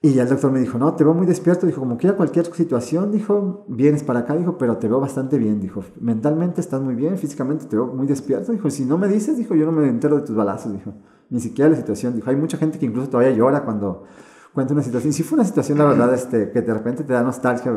Y 0.05 0.13
ya 0.13 0.25
el 0.25 0.29
doctor 0.29 0.53
me 0.53 0.61
dijo, 0.61 0.77
no, 0.77 0.93
te 0.93 1.03
veo 1.03 1.15
muy 1.15 1.25
despierto, 1.25 1.67
dijo, 1.67 1.81
como 1.81 1.97
quiera 1.97 2.15
cualquier 2.15 2.45
situación, 2.45 3.11
dijo, 3.11 3.65
vienes 3.69 4.03
para 4.03 4.21
acá, 4.21 4.37
dijo, 4.37 4.59
pero 4.59 4.77
te 4.77 4.87
veo 4.87 5.01
bastante 5.01 5.39
bien, 5.39 5.63
dijo, 5.63 5.83
mentalmente 5.99 6.61
estás 6.61 6.83
muy 6.83 6.95
bien, 6.95 7.17
físicamente 7.17 7.65
te 7.65 7.77
veo 7.77 7.87
muy 7.87 8.07
despierto, 8.07 8.53
dijo, 8.53 8.69
si 8.69 8.85
no 8.85 8.99
me 8.99 9.09
dices, 9.09 9.39
dijo, 9.39 9.55
yo 9.55 9.65
no 9.65 9.73
me 9.73 9.89
entero 9.89 10.17
de 10.17 10.27
tus 10.27 10.37
balazos, 10.37 10.75
dijo, 10.75 10.93
ni 11.31 11.41
siquiera 11.41 11.71
la 11.71 11.77
situación, 11.77 12.15
dijo, 12.15 12.29
hay 12.29 12.37
mucha 12.37 12.59
gente 12.59 12.79
que 12.79 12.85
incluso 12.85 13.09
todavía 13.09 13.35
llora 13.35 13.65
cuando 13.65 14.05
cuenta 14.53 14.75
una 14.75 14.83
situación, 14.83 15.15
sí 15.15 15.23
fue 15.23 15.37
una 15.37 15.47
situación, 15.47 15.79
la 15.79 15.87
verdad, 15.87 16.13
este, 16.13 16.51
que 16.51 16.61
de 16.61 16.75
repente 16.75 17.03
te 17.03 17.15
da 17.15 17.23
nostalgia 17.23 17.73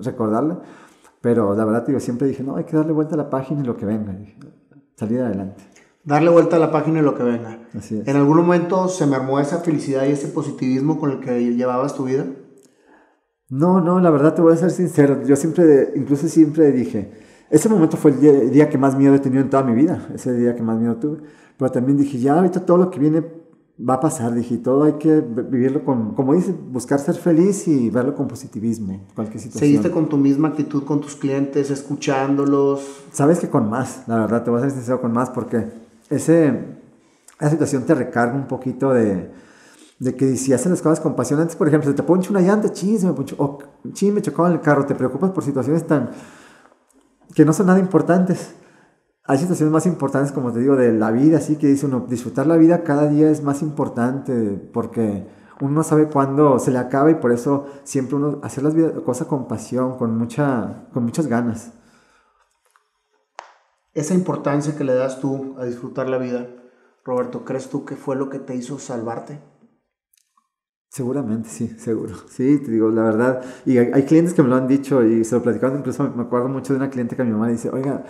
recordarla, 0.00 0.62
pero 1.20 1.54
la 1.54 1.66
verdad, 1.66 1.86
digo, 1.86 2.00
siempre 2.00 2.28
dije, 2.28 2.42
no, 2.42 2.56
hay 2.56 2.64
que 2.64 2.78
darle 2.78 2.94
vuelta 2.94 3.14
a 3.14 3.18
la 3.18 3.28
página 3.28 3.60
y 3.60 3.64
lo 3.64 3.76
que 3.76 3.84
venga, 3.84 4.14
dije, 4.14 4.38
salir 4.96 5.20
adelante. 5.20 5.62
Darle 6.08 6.30
vuelta 6.30 6.56
a 6.56 6.58
la 6.58 6.70
página 6.70 7.00
y 7.00 7.02
lo 7.02 7.14
que 7.14 7.22
venga. 7.22 7.68
Así 7.76 7.98
es. 7.98 8.08
¿En 8.08 8.16
algún 8.16 8.38
momento 8.38 8.88
se 8.88 9.06
me 9.06 9.14
armó 9.14 9.40
esa 9.40 9.58
felicidad 9.58 10.06
y 10.06 10.12
ese 10.12 10.28
positivismo 10.28 10.98
con 10.98 11.10
el 11.10 11.20
que 11.20 11.54
llevabas 11.54 11.94
tu 11.94 12.04
vida? 12.04 12.24
No, 13.50 13.82
no, 13.82 14.00
la 14.00 14.08
verdad 14.08 14.32
te 14.32 14.40
voy 14.40 14.54
a 14.54 14.56
ser 14.56 14.70
sincero. 14.70 15.22
Yo 15.26 15.36
siempre, 15.36 15.92
incluso 15.96 16.26
siempre 16.26 16.72
dije, 16.72 17.12
ese 17.50 17.68
momento 17.68 17.98
fue 17.98 18.12
el 18.12 18.20
día, 18.20 18.30
el 18.30 18.50
día 18.50 18.70
que 18.70 18.78
más 18.78 18.96
miedo 18.96 19.14
he 19.14 19.18
tenido 19.18 19.42
en 19.42 19.50
toda 19.50 19.62
mi 19.62 19.74
vida. 19.74 20.08
Ese 20.14 20.32
día 20.32 20.56
que 20.56 20.62
más 20.62 20.78
miedo 20.78 20.96
tuve. 20.96 21.18
Pero 21.58 21.70
también 21.70 21.98
dije, 21.98 22.18
ya 22.18 22.36
ahorita 22.36 22.64
todo 22.64 22.78
lo 22.78 22.90
que 22.90 23.00
viene 23.00 23.22
va 23.78 23.94
a 23.94 24.00
pasar, 24.00 24.32
dije, 24.32 24.56
todo 24.56 24.84
hay 24.84 24.94
que 24.94 25.20
vivirlo 25.20 25.84
con, 25.84 26.14
como 26.14 26.32
dice, 26.32 26.52
buscar 26.52 27.00
ser 27.00 27.16
feliz 27.16 27.68
y 27.68 27.90
verlo 27.90 28.14
con 28.14 28.28
positivismo, 28.28 29.06
cualquier 29.14 29.40
situación. 29.40 29.60
¿Seguiste 29.60 29.90
con 29.90 30.08
tu 30.08 30.16
misma 30.16 30.48
actitud 30.48 30.84
con 30.84 31.02
tus 31.02 31.16
clientes, 31.16 31.70
escuchándolos? 31.70 33.04
Sabes 33.12 33.40
que 33.40 33.50
con 33.50 33.68
más, 33.68 34.04
la 34.06 34.20
verdad, 34.20 34.42
te 34.42 34.50
voy 34.50 34.60
a 34.60 34.62
ser 34.62 34.70
sincero 34.70 35.02
con 35.02 35.12
más, 35.12 35.28
porque 35.28 35.86
ese, 36.10 36.78
esa 37.40 37.50
situación 37.50 37.84
te 37.84 37.94
recarga 37.94 38.34
un 38.34 38.46
poquito 38.46 38.92
de, 38.92 39.30
de 39.98 40.14
que 40.14 40.36
si 40.36 40.52
haces 40.52 40.70
las 40.70 40.82
cosas 40.82 41.00
con 41.00 41.16
pasión, 41.16 41.40
antes, 41.40 41.56
por 41.56 41.68
ejemplo, 41.68 41.90
se 41.90 41.96
te 41.96 42.02
ponche 42.02 42.30
una 42.30 42.40
llanta, 42.40 42.72
ching, 42.72 42.98
se 42.98 43.06
me 43.06 43.12
ponchó, 43.12 43.36
o 43.38 43.58
ching, 43.92 44.14
me 44.14 44.20
en 44.20 44.52
el 44.52 44.60
carro, 44.60 44.86
te 44.86 44.94
preocupas 44.94 45.30
por 45.30 45.44
situaciones 45.44 45.86
tan, 45.86 46.10
que 47.34 47.44
no 47.44 47.52
son 47.52 47.66
nada 47.66 47.78
importantes 47.78 48.54
hay 49.28 49.36
situaciones 49.36 49.70
más 49.70 49.84
importantes, 49.84 50.32
como 50.32 50.52
te 50.52 50.60
digo, 50.60 50.74
de 50.74 50.90
la 50.94 51.10
vida, 51.10 51.36
así 51.36 51.56
que 51.56 51.66
dice 51.66 51.84
uno, 51.84 52.06
disfrutar 52.08 52.46
la 52.46 52.56
vida 52.56 52.82
cada 52.82 53.08
día 53.08 53.30
es 53.30 53.42
más 53.42 53.60
importante 53.60 54.58
porque 54.72 55.26
uno 55.60 55.70
no 55.70 55.82
sabe 55.82 56.08
cuándo 56.08 56.58
se 56.58 56.70
le 56.70 56.78
acaba 56.78 57.10
y 57.10 57.16
por 57.16 57.30
eso 57.30 57.66
siempre 57.84 58.16
uno 58.16 58.40
hacer 58.42 58.64
las 58.64 58.72
cosas 59.02 59.26
con 59.26 59.46
pasión, 59.46 59.98
con, 59.98 60.16
mucha, 60.16 60.86
con 60.94 61.04
muchas 61.04 61.26
ganas. 61.26 61.72
Esa 63.98 64.14
importancia 64.14 64.76
que 64.76 64.84
le 64.84 64.94
das 64.94 65.20
tú 65.20 65.56
a 65.58 65.64
disfrutar 65.64 66.08
la 66.08 66.18
vida, 66.18 66.46
Roberto, 67.04 67.44
¿crees 67.44 67.68
tú 67.68 67.84
que 67.84 67.96
fue 67.96 68.14
lo 68.14 68.30
que 68.30 68.38
te 68.38 68.54
hizo 68.54 68.78
salvarte? 68.78 69.40
Seguramente, 70.88 71.48
sí, 71.48 71.66
seguro. 71.78 72.14
Sí, 72.28 72.58
te 72.58 72.70
digo, 72.70 72.90
la 72.90 73.02
verdad. 73.02 73.42
Y 73.66 73.76
hay, 73.78 74.04
clientes 74.04 74.34
que 74.34 74.42
me 74.44 74.50
lo 74.50 74.54
han 74.54 74.68
dicho 74.68 75.02
y 75.02 75.24
se 75.24 75.34
lo 75.34 75.42
platicaban, 75.42 75.80
incluso 75.80 76.08
me 76.14 76.22
acuerdo 76.22 76.48
mucho 76.48 76.72
de 76.72 76.76
una 76.76 76.90
cliente 76.90 77.16
que 77.16 77.24
mi 77.24 77.32
mamá 77.32 77.48
dice, 77.48 77.70
oiga, 77.70 78.04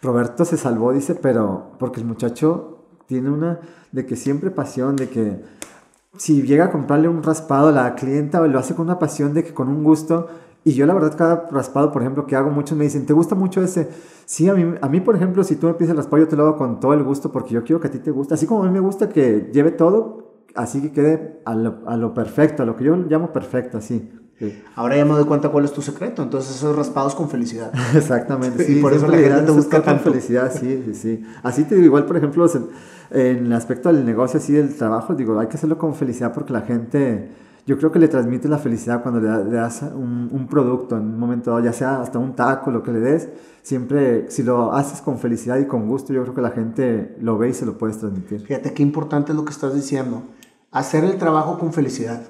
Roberto 0.00 0.44
se 0.44 0.56
salvó, 0.56 0.92
dice, 0.92 1.16
pero 1.16 1.72
porque 1.80 1.98
el 1.98 2.06
muchacho 2.06 2.86
tiene 3.06 3.28
una 3.28 3.58
de 3.90 4.06
que 4.06 4.14
siempre 4.14 4.52
pasión, 4.52 4.94
de 4.94 5.08
que 5.08 5.42
si 6.18 6.42
llega 6.42 6.66
a 6.66 6.70
comprarle 6.70 7.08
un 7.08 7.24
raspado 7.24 7.70
a 7.70 7.72
la 7.72 7.96
clienta, 7.96 8.40
lo 8.46 8.58
hace 8.60 8.76
con 8.76 8.86
una 8.86 9.00
pasión, 9.00 9.34
de 9.34 9.42
que 9.42 9.52
con 9.52 9.68
un 9.68 9.82
gusto. 9.82 10.28
Y 10.64 10.72
yo 10.74 10.86
la 10.86 10.94
verdad 10.94 11.16
cada 11.16 11.48
raspado, 11.50 11.92
por 11.92 12.02
ejemplo, 12.02 12.26
que 12.26 12.36
hago, 12.36 12.50
muchos 12.50 12.78
me 12.78 12.84
dicen, 12.84 13.04
¿te 13.04 13.12
gusta 13.12 13.34
mucho 13.34 13.62
ese? 13.62 13.88
Sí, 14.26 14.48
a 14.48 14.54
mí, 14.54 14.74
a 14.80 14.88
mí 14.88 15.00
por 15.00 15.16
ejemplo, 15.16 15.42
si 15.42 15.56
tú 15.56 15.66
me 15.66 15.74
pides 15.74 15.90
el 15.90 15.96
raspado, 15.96 16.22
yo 16.22 16.28
te 16.28 16.36
lo 16.36 16.44
hago 16.44 16.56
con 16.56 16.78
todo 16.78 16.94
el 16.94 17.02
gusto 17.02 17.32
porque 17.32 17.54
yo 17.54 17.64
quiero 17.64 17.80
que 17.80 17.88
a 17.88 17.90
ti 17.90 17.98
te 17.98 18.10
guste. 18.10 18.34
Así 18.34 18.46
como 18.46 18.62
a 18.62 18.66
mí 18.66 18.72
me 18.72 18.80
gusta 18.80 19.08
que 19.08 19.50
lleve 19.52 19.72
todo, 19.72 20.44
así 20.54 20.80
que 20.80 20.92
quede 20.92 21.40
a 21.44 21.54
lo, 21.54 21.80
a 21.86 21.96
lo 21.96 22.14
perfecto, 22.14 22.62
a 22.62 22.66
lo 22.66 22.76
que 22.76 22.84
yo 22.84 22.96
llamo 22.96 23.32
perfecto, 23.32 23.78
así. 23.78 24.08
Ahora 24.74 24.96
ya 24.96 25.04
me 25.04 25.12
doy 25.12 25.24
cuenta 25.24 25.50
cuál 25.50 25.64
es 25.64 25.72
tu 25.72 25.82
secreto. 25.82 26.22
Entonces, 26.22 26.56
esos 26.56 26.74
raspados 26.74 27.14
con 27.14 27.28
felicidad. 27.28 27.72
Exactamente. 27.94 28.64
Sí, 28.64 28.78
y 28.78 28.82
por 28.82 28.92
eso 28.92 29.06
la 29.06 29.18
gente 29.18 29.42
te 29.42 29.52
busca 29.52 29.82
con 29.82 30.00
felicidad, 30.00 30.52
sí, 30.52 30.82
sí, 30.86 30.94
sí. 30.94 31.24
Así 31.42 31.64
te 31.64 31.74
digo, 31.74 31.86
igual, 31.86 32.06
por 32.06 32.16
ejemplo, 32.16 32.46
en 33.10 33.46
el 33.46 33.52
aspecto 33.52 33.92
del 33.92 34.04
negocio, 34.04 34.38
así 34.38 34.52
del 34.52 34.74
trabajo, 34.74 35.14
digo, 35.14 35.38
hay 35.38 35.46
que 35.46 35.56
hacerlo 35.56 35.78
con 35.78 35.94
felicidad 35.94 36.32
porque 36.32 36.52
la 36.52 36.62
gente, 36.62 37.30
yo 37.64 37.78
creo 37.78 37.92
que 37.92 37.98
le 37.98 38.08
transmite 38.08 38.48
la 38.48 38.58
felicidad 38.58 39.02
cuando 39.02 39.20
le, 39.20 39.56
das 39.56 39.82
un, 39.82 40.28
un, 40.32 40.48
producto 40.48 40.96
en 40.96 41.04
un 41.04 41.18
momento 41.18 41.58
ya 41.60 41.72
sea 41.72 42.00
hasta 42.00 42.18
un 42.18 42.34
taco, 42.34 42.70
lo 42.70 42.82
que 42.82 42.92
le 42.92 42.98
des, 42.98 43.28
siempre, 43.62 44.30
si 44.30 44.42
lo 44.42 44.72
haces 44.72 45.00
con 45.00 45.18
felicidad 45.18 45.58
y 45.58 45.66
con 45.66 45.88
gusto, 45.88 46.12
yo 46.12 46.22
creo 46.22 46.34
que 46.34 46.40
la 46.40 46.50
gente 46.50 47.16
lo 47.20 47.38
ve 47.38 47.50
y 47.50 47.54
se 47.54 47.64
lo 47.64 47.78
puedes 47.78 47.98
transmitir. 47.98 48.40
Fíjate 48.40 48.72
qué 48.72 48.82
importante 48.82 49.32
es 49.32 49.36
lo 49.36 49.44
que 49.44 49.52
estás 49.52 49.74
diciendo. 49.74 50.22
Hacer 50.72 51.04
el 51.04 51.18
trabajo 51.18 51.58
con 51.58 51.72
felicidad. 51.72 52.22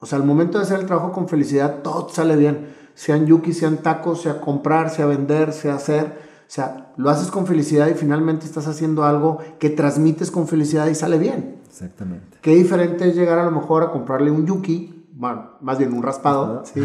O 0.00 0.06
sea, 0.06 0.18
al 0.18 0.24
momento 0.24 0.58
de 0.58 0.64
hacer 0.64 0.80
el 0.80 0.86
trabajo 0.86 1.12
con 1.12 1.28
felicidad, 1.28 1.82
todo 1.82 2.08
sale 2.08 2.36
bien. 2.36 2.68
Sean 2.94 3.26
yuki, 3.26 3.52
sean 3.52 3.78
tacos, 3.78 4.22
sea 4.22 4.40
comprar, 4.40 4.90
sea 4.90 5.06
vender, 5.06 5.52
sea 5.52 5.74
hacer. 5.74 6.06
O 6.06 6.50
sea, 6.50 6.92
lo 6.96 7.10
haces 7.10 7.30
con 7.30 7.46
felicidad 7.46 7.88
y 7.88 7.94
finalmente 7.94 8.46
estás 8.46 8.66
haciendo 8.68 9.04
algo 9.04 9.38
que 9.58 9.70
transmites 9.70 10.30
con 10.30 10.48
felicidad 10.48 10.86
y 10.86 10.94
sale 10.94 11.18
bien. 11.18 11.57
Exactamente. 11.68 12.38
Qué 12.42 12.54
diferente 12.54 13.08
es 13.08 13.14
llegar 13.14 13.38
a 13.38 13.44
lo 13.44 13.50
mejor 13.50 13.82
a 13.82 13.90
comprarle 13.90 14.30
un 14.30 14.46
yuki, 14.46 15.06
bueno, 15.12 15.52
más 15.60 15.78
bien 15.78 15.92
un 15.92 16.02
raspado, 16.02 16.64
¿sí? 16.64 16.80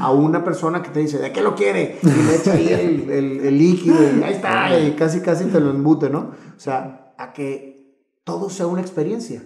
a 0.00 0.10
una 0.10 0.44
persona 0.44 0.82
que 0.82 0.90
te 0.90 1.00
dice, 1.00 1.18
¿de 1.18 1.32
qué 1.32 1.42
lo 1.42 1.54
quiere? 1.54 1.98
Y 2.02 2.06
le 2.06 2.36
echa 2.36 2.52
ahí 2.52 2.68
el, 2.68 3.10
el, 3.10 3.40
el 3.40 3.58
líquido 3.58 3.96
y 4.02 4.22
ahí 4.22 4.34
está, 4.34 4.78
y 4.78 4.92
casi 4.92 5.20
casi 5.20 5.46
te 5.46 5.60
lo 5.60 5.70
embute, 5.70 6.08
¿no? 6.08 6.30
O 6.56 6.60
sea, 6.60 7.14
a 7.18 7.32
que 7.32 7.72
todo 8.24 8.50
sea 8.50 8.66
una 8.66 8.80
experiencia. 8.80 9.42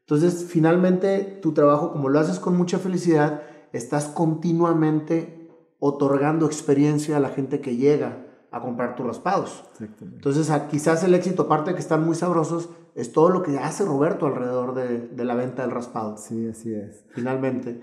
Entonces, 0.00 0.46
finalmente, 0.48 1.38
tu 1.42 1.52
trabajo, 1.52 1.92
como 1.92 2.08
lo 2.08 2.18
haces 2.18 2.38
con 2.38 2.56
mucha 2.56 2.78
felicidad, 2.78 3.42
estás 3.72 4.06
continuamente 4.06 5.48
otorgando 5.78 6.46
experiencia 6.46 7.16
a 7.16 7.20
la 7.20 7.30
gente 7.30 7.60
que 7.60 7.76
llega 7.76 8.26
a 8.50 8.60
comprar 8.60 8.96
tus 8.96 9.06
raspados. 9.06 9.64
Entonces, 10.00 10.50
quizás 10.70 11.02
el 11.04 11.14
éxito, 11.14 11.42
aparte 11.42 11.70
de 11.70 11.76
que 11.76 11.82
están 11.82 12.04
muy 12.04 12.14
sabrosos, 12.14 12.68
es 12.94 13.12
todo 13.12 13.30
lo 13.30 13.42
que 13.42 13.58
hace 13.58 13.84
Roberto 13.84 14.26
alrededor 14.26 14.74
de, 14.74 15.08
de 15.08 15.24
la 15.24 15.34
venta 15.34 15.62
del 15.62 15.70
raspado. 15.70 16.16
Sí, 16.16 16.48
así 16.48 16.74
es. 16.74 17.04
Finalmente. 17.10 17.80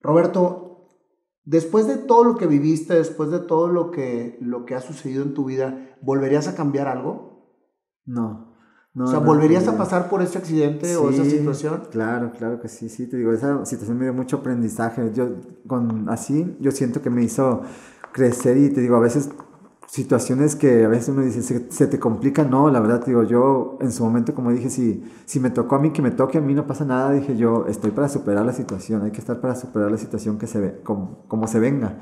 Roberto, 0.00 0.88
después 1.44 1.86
de 1.86 1.96
todo 1.96 2.24
lo 2.24 2.36
que 2.36 2.46
viviste, 2.46 2.94
después 2.94 3.30
de 3.30 3.40
todo 3.40 3.68
lo 3.68 3.90
que, 3.90 4.38
lo 4.40 4.64
que 4.64 4.74
ha 4.74 4.80
sucedido 4.80 5.22
en 5.22 5.34
tu 5.34 5.44
vida, 5.44 5.96
¿volverías 6.00 6.48
a 6.48 6.54
cambiar 6.54 6.88
algo? 6.88 7.60
No 8.04 8.56
o 9.04 9.06
sea, 9.06 9.18
¿volverías 9.18 9.68
a 9.68 9.76
pasar 9.76 10.08
por 10.08 10.22
ese 10.22 10.38
accidente 10.38 10.96
o 10.96 11.10
esa 11.10 11.24
situación? 11.24 11.82
Claro, 11.90 12.32
claro 12.32 12.60
que 12.60 12.68
sí, 12.68 12.88
sí, 12.88 13.06
te 13.06 13.18
digo, 13.18 13.32
esa 13.32 13.64
situación 13.66 13.98
me 13.98 14.04
dio 14.04 14.14
mucho 14.14 14.38
aprendizaje. 14.38 15.12
Yo, 15.12 15.28
con 15.66 16.08
así, 16.08 16.56
yo 16.60 16.70
siento 16.70 17.02
que 17.02 17.10
me 17.10 17.22
hizo 17.22 17.60
crecer 18.12 18.56
y 18.56 18.70
te 18.70 18.80
digo, 18.80 18.96
a 18.96 19.00
veces 19.00 19.28
situaciones 19.96 20.56
que 20.56 20.84
a 20.84 20.88
veces 20.88 21.08
uno 21.08 21.22
dice, 21.22 21.42
se, 21.42 21.86
te 21.86 21.98
complica, 21.98 22.44
no, 22.44 22.70
la 22.70 22.80
verdad, 22.80 23.04
digo, 23.04 23.22
yo 23.22 23.78
en 23.80 23.90
su 23.92 24.04
momento, 24.04 24.34
como 24.34 24.52
dije, 24.52 24.68
si, 24.68 25.02
si 25.24 25.40
me 25.40 25.50
tocó 25.50 25.76
a 25.76 25.78
mí, 25.78 25.90
que 25.90 26.02
me 26.02 26.10
toque 26.10 26.38
a 26.38 26.40
mí, 26.42 26.52
no 26.54 26.66
pasa 26.66 26.84
nada, 26.84 27.12
dije 27.12 27.36
yo, 27.36 27.66
estoy 27.66 27.92
para 27.92 28.08
superar 28.08 28.44
la 28.44 28.52
situación, 28.52 29.02
hay 29.02 29.10
que 29.10 29.20
estar 29.20 29.40
para 29.40 29.56
superar 29.56 29.90
la 29.90 29.96
situación 29.96 30.38
que 30.38 30.46
se 30.46 30.60
ve, 30.60 30.80
como, 30.82 31.24
como 31.28 31.46
se 31.46 31.58
venga 31.58 31.96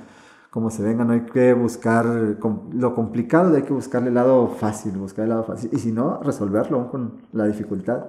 como 0.51 0.71
se 0.71 0.85
venga, 0.85 1.05
no 1.05 1.15
hay 1.15 1.23
que 1.23 1.53
buscar 1.53 2.07
lo 2.07 2.95
complicado, 2.95 3.57
hay 3.57 3.63
que 3.63 3.73
buscarle 3.73 4.11
el 4.11 4.15
lado 4.15 4.47
fácil, 4.47 4.93
buscar 4.93 5.25
el 5.25 5.31
lado 5.31 5.43
fácil, 5.43 5.69
y 5.73 5.79
si 5.79 5.91
no, 5.91 6.23
resolverlo 6.23 6.93
con 6.93 7.23
la 7.33 7.45
dificultad. 7.49 8.05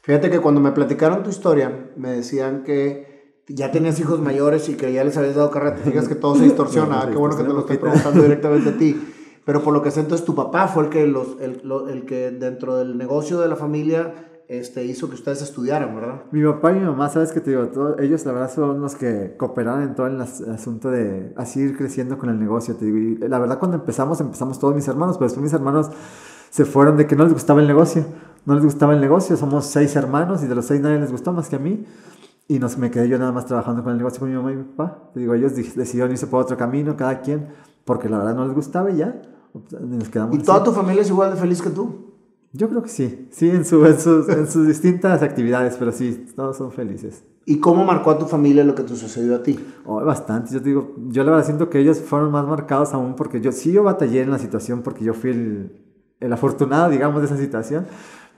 Fíjate 0.00 0.30
que 0.30 0.40
cuando 0.40 0.62
me 0.62 0.72
platicaron 0.72 1.22
tu 1.22 1.28
historia, 1.28 1.90
me 1.94 2.10
decían 2.10 2.64
que 2.64 3.11
ya 3.54 3.70
tenías 3.70 3.98
hijos 4.00 4.20
mayores 4.20 4.68
y 4.68 4.74
que 4.74 4.92
ya 4.92 5.04
les 5.04 5.16
habías 5.16 5.36
dado 5.36 5.50
carrera, 5.50 5.76
te 5.76 5.82
fijas 5.82 6.08
que 6.08 6.14
todo 6.14 6.34
se 6.34 6.44
distorsiona, 6.44 7.08
qué 7.10 7.16
bueno 7.16 7.36
que 7.36 7.42
te 7.42 7.48
lo 7.48 7.60
estoy 7.60 7.78
preguntando 7.78 8.22
directamente 8.22 8.70
a 8.70 8.76
ti. 8.76 9.08
Pero 9.44 9.62
por 9.62 9.74
lo 9.74 9.82
que 9.82 9.90
sé, 9.90 10.00
entonces 10.00 10.24
tu 10.24 10.34
papá 10.34 10.68
fue 10.68 10.84
el 10.84 10.88
que, 10.90 11.06
los, 11.06 11.36
el, 11.40 11.62
el 11.88 12.06
que 12.06 12.30
dentro 12.30 12.76
del 12.76 12.96
negocio 12.96 13.40
de 13.40 13.48
la 13.48 13.56
familia 13.56 14.14
este, 14.48 14.84
hizo 14.84 15.08
que 15.08 15.14
ustedes 15.14 15.42
estudiaran, 15.42 15.94
¿verdad? 15.94 16.22
Mi 16.30 16.44
papá 16.44 16.72
y 16.72 16.74
mi 16.74 16.84
mamá, 16.84 17.08
sabes 17.08 17.32
que 17.32 17.40
te 17.40 17.50
digo, 17.50 17.66
todos, 17.68 17.98
ellos 18.00 18.24
la 18.26 18.32
verdad 18.32 18.52
son 18.52 18.80
los 18.80 18.94
que 18.94 19.34
cooperaron 19.36 19.82
en 19.82 19.94
todo 19.94 20.06
el 20.06 20.20
asunto 20.20 20.90
de 20.90 21.32
así 21.36 21.60
ir 21.60 21.76
creciendo 21.76 22.18
con 22.18 22.28
el 22.28 22.38
negocio, 22.38 22.76
te 22.76 22.84
digo. 22.84 22.98
Y 22.98 23.28
la 23.28 23.38
verdad 23.38 23.58
cuando 23.58 23.78
empezamos, 23.78 24.20
empezamos 24.20 24.58
todos 24.58 24.74
mis 24.74 24.86
hermanos, 24.86 25.16
pero 25.16 25.26
después 25.26 25.42
mis 25.42 25.52
hermanos 25.52 25.90
se 26.50 26.64
fueron 26.64 26.96
de 26.96 27.06
que 27.06 27.16
no 27.16 27.24
les 27.24 27.32
gustaba 27.32 27.60
el 27.60 27.66
negocio, 27.66 28.04
no 28.44 28.54
les 28.54 28.62
gustaba 28.62 28.92
el 28.92 29.00
negocio, 29.00 29.36
somos 29.36 29.66
seis 29.66 29.96
hermanos 29.96 30.42
y 30.42 30.46
de 30.46 30.54
los 30.54 30.66
seis 30.66 30.80
nadie 30.80 30.98
les 31.00 31.10
gustó 31.10 31.32
más 31.32 31.48
que 31.48 31.56
a 31.56 31.58
mí. 31.58 31.86
Y 32.48 32.58
nos, 32.58 32.76
me 32.76 32.90
quedé 32.90 33.08
yo 33.08 33.18
nada 33.18 33.32
más 33.32 33.46
trabajando 33.46 33.82
con 33.82 33.92
el 33.92 33.98
negocio 33.98 34.20
con 34.20 34.28
mi 34.28 34.36
mamá 34.36 34.52
y 34.52 34.56
mi 34.56 34.64
papá. 34.64 35.10
Te 35.14 35.20
digo, 35.20 35.34
ellos 35.34 35.54
decidieron 35.54 36.10
irse 36.10 36.26
por 36.26 36.42
otro 36.42 36.56
camino, 36.56 36.96
cada 36.96 37.20
quien, 37.20 37.48
porque 37.84 38.08
la 38.08 38.18
verdad 38.18 38.34
no 38.34 38.44
les 38.44 38.54
gustaba 38.54 38.90
y 38.90 38.96
ya. 38.96 39.22
Nos 39.80 40.08
quedamos 40.08 40.36
¿Y 40.36 40.42
toda 40.42 40.62
tu 40.64 40.72
familia 40.72 41.02
es 41.02 41.08
igual 41.08 41.30
de 41.30 41.36
feliz 41.36 41.60
que 41.60 41.70
tú? 41.70 42.12
Yo 42.54 42.68
creo 42.68 42.82
que 42.82 42.88
sí, 42.88 43.28
sí, 43.30 43.48
en, 43.48 43.64
su, 43.64 43.84
en, 43.86 43.98
sus, 43.98 44.28
en 44.28 44.46
sus 44.46 44.66
distintas 44.66 45.22
actividades, 45.22 45.76
pero 45.78 45.90
sí, 45.90 46.26
todos 46.36 46.56
son 46.56 46.70
felices. 46.70 47.24
¿Y 47.46 47.58
cómo 47.58 47.84
marcó 47.84 48.10
a 48.10 48.18
tu 48.18 48.26
familia 48.26 48.62
lo 48.62 48.74
que 48.74 48.82
te 48.82 48.94
sucedió 48.94 49.36
a 49.36 49.42
ti? 49.42 49.58
Oh, 49.86 50.04
bastante, 50.04 50.52
yo 50.52 50.60
te 50.60 50.68
digo, 50.68 50.94
yo 51.08 51.24
la 51.24 51.30
verdad 51.30 51.46
siento 51.46 51.70
que 51.70 51.80
ellos 51.80 52.00
fueron 52.00 52.30
más 52.30 52.46
marcados 52.46 52.92
aún 52.92 53.16
porque 53.16 53.40
yo 53.40 53.52
sí 53.52 53.72
yo 53.72 53.82
batallé 53.82 54.20
en 54.20 54.30
la 54.30 54.38
situación 54.38 54.82
porque 54.82 55.02
yo 55.02 55.14
fui 55.14 55.30
el, 55.30 55.72
el 56.20 56.32
afortunado, 56.32 56.90
digamos, 56.90 57.20
de 57.20 57.26
esa 57.26 57.36
situación, 57.36 57.86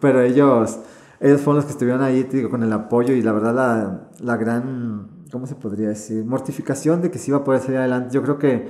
pero 0.01 0.20
ellos, 0.20 0.78
ellos 1.25 1.41
fueron 1.41 1.57
los 1.57 1.64
que 1.64 1.72
estuvieron 1.72 2.03
ahí, 2.03 2.25
te 2.25 2.37
digo, 2.37 2.51
con 2.51 2.62
el 2.62 2.70
apoyo 2.70 3.14
y 3.14 3.22
la 3.22 3.33
verdad 3.33 3.55
la, 3.55 4.11
la 4.20 4.37
gran, 4.37 5.25
¿cómo 5.33 5.47
se 5.47 5.55
podría 5.55 5.89
decir? 5.89 6.22
Mortificación 6.22 7.01
de 7.01 7.11
que 7.11 7.18
sí 7.18 7.31
iba 7.31 7.39
a 7.39 7.45
poder 7.45 7.62
salir 7.62 7.79
adelante. 7.79 8.14
Yo 8.14 8.22
creo 8.22 8.39
que 8.39 8.68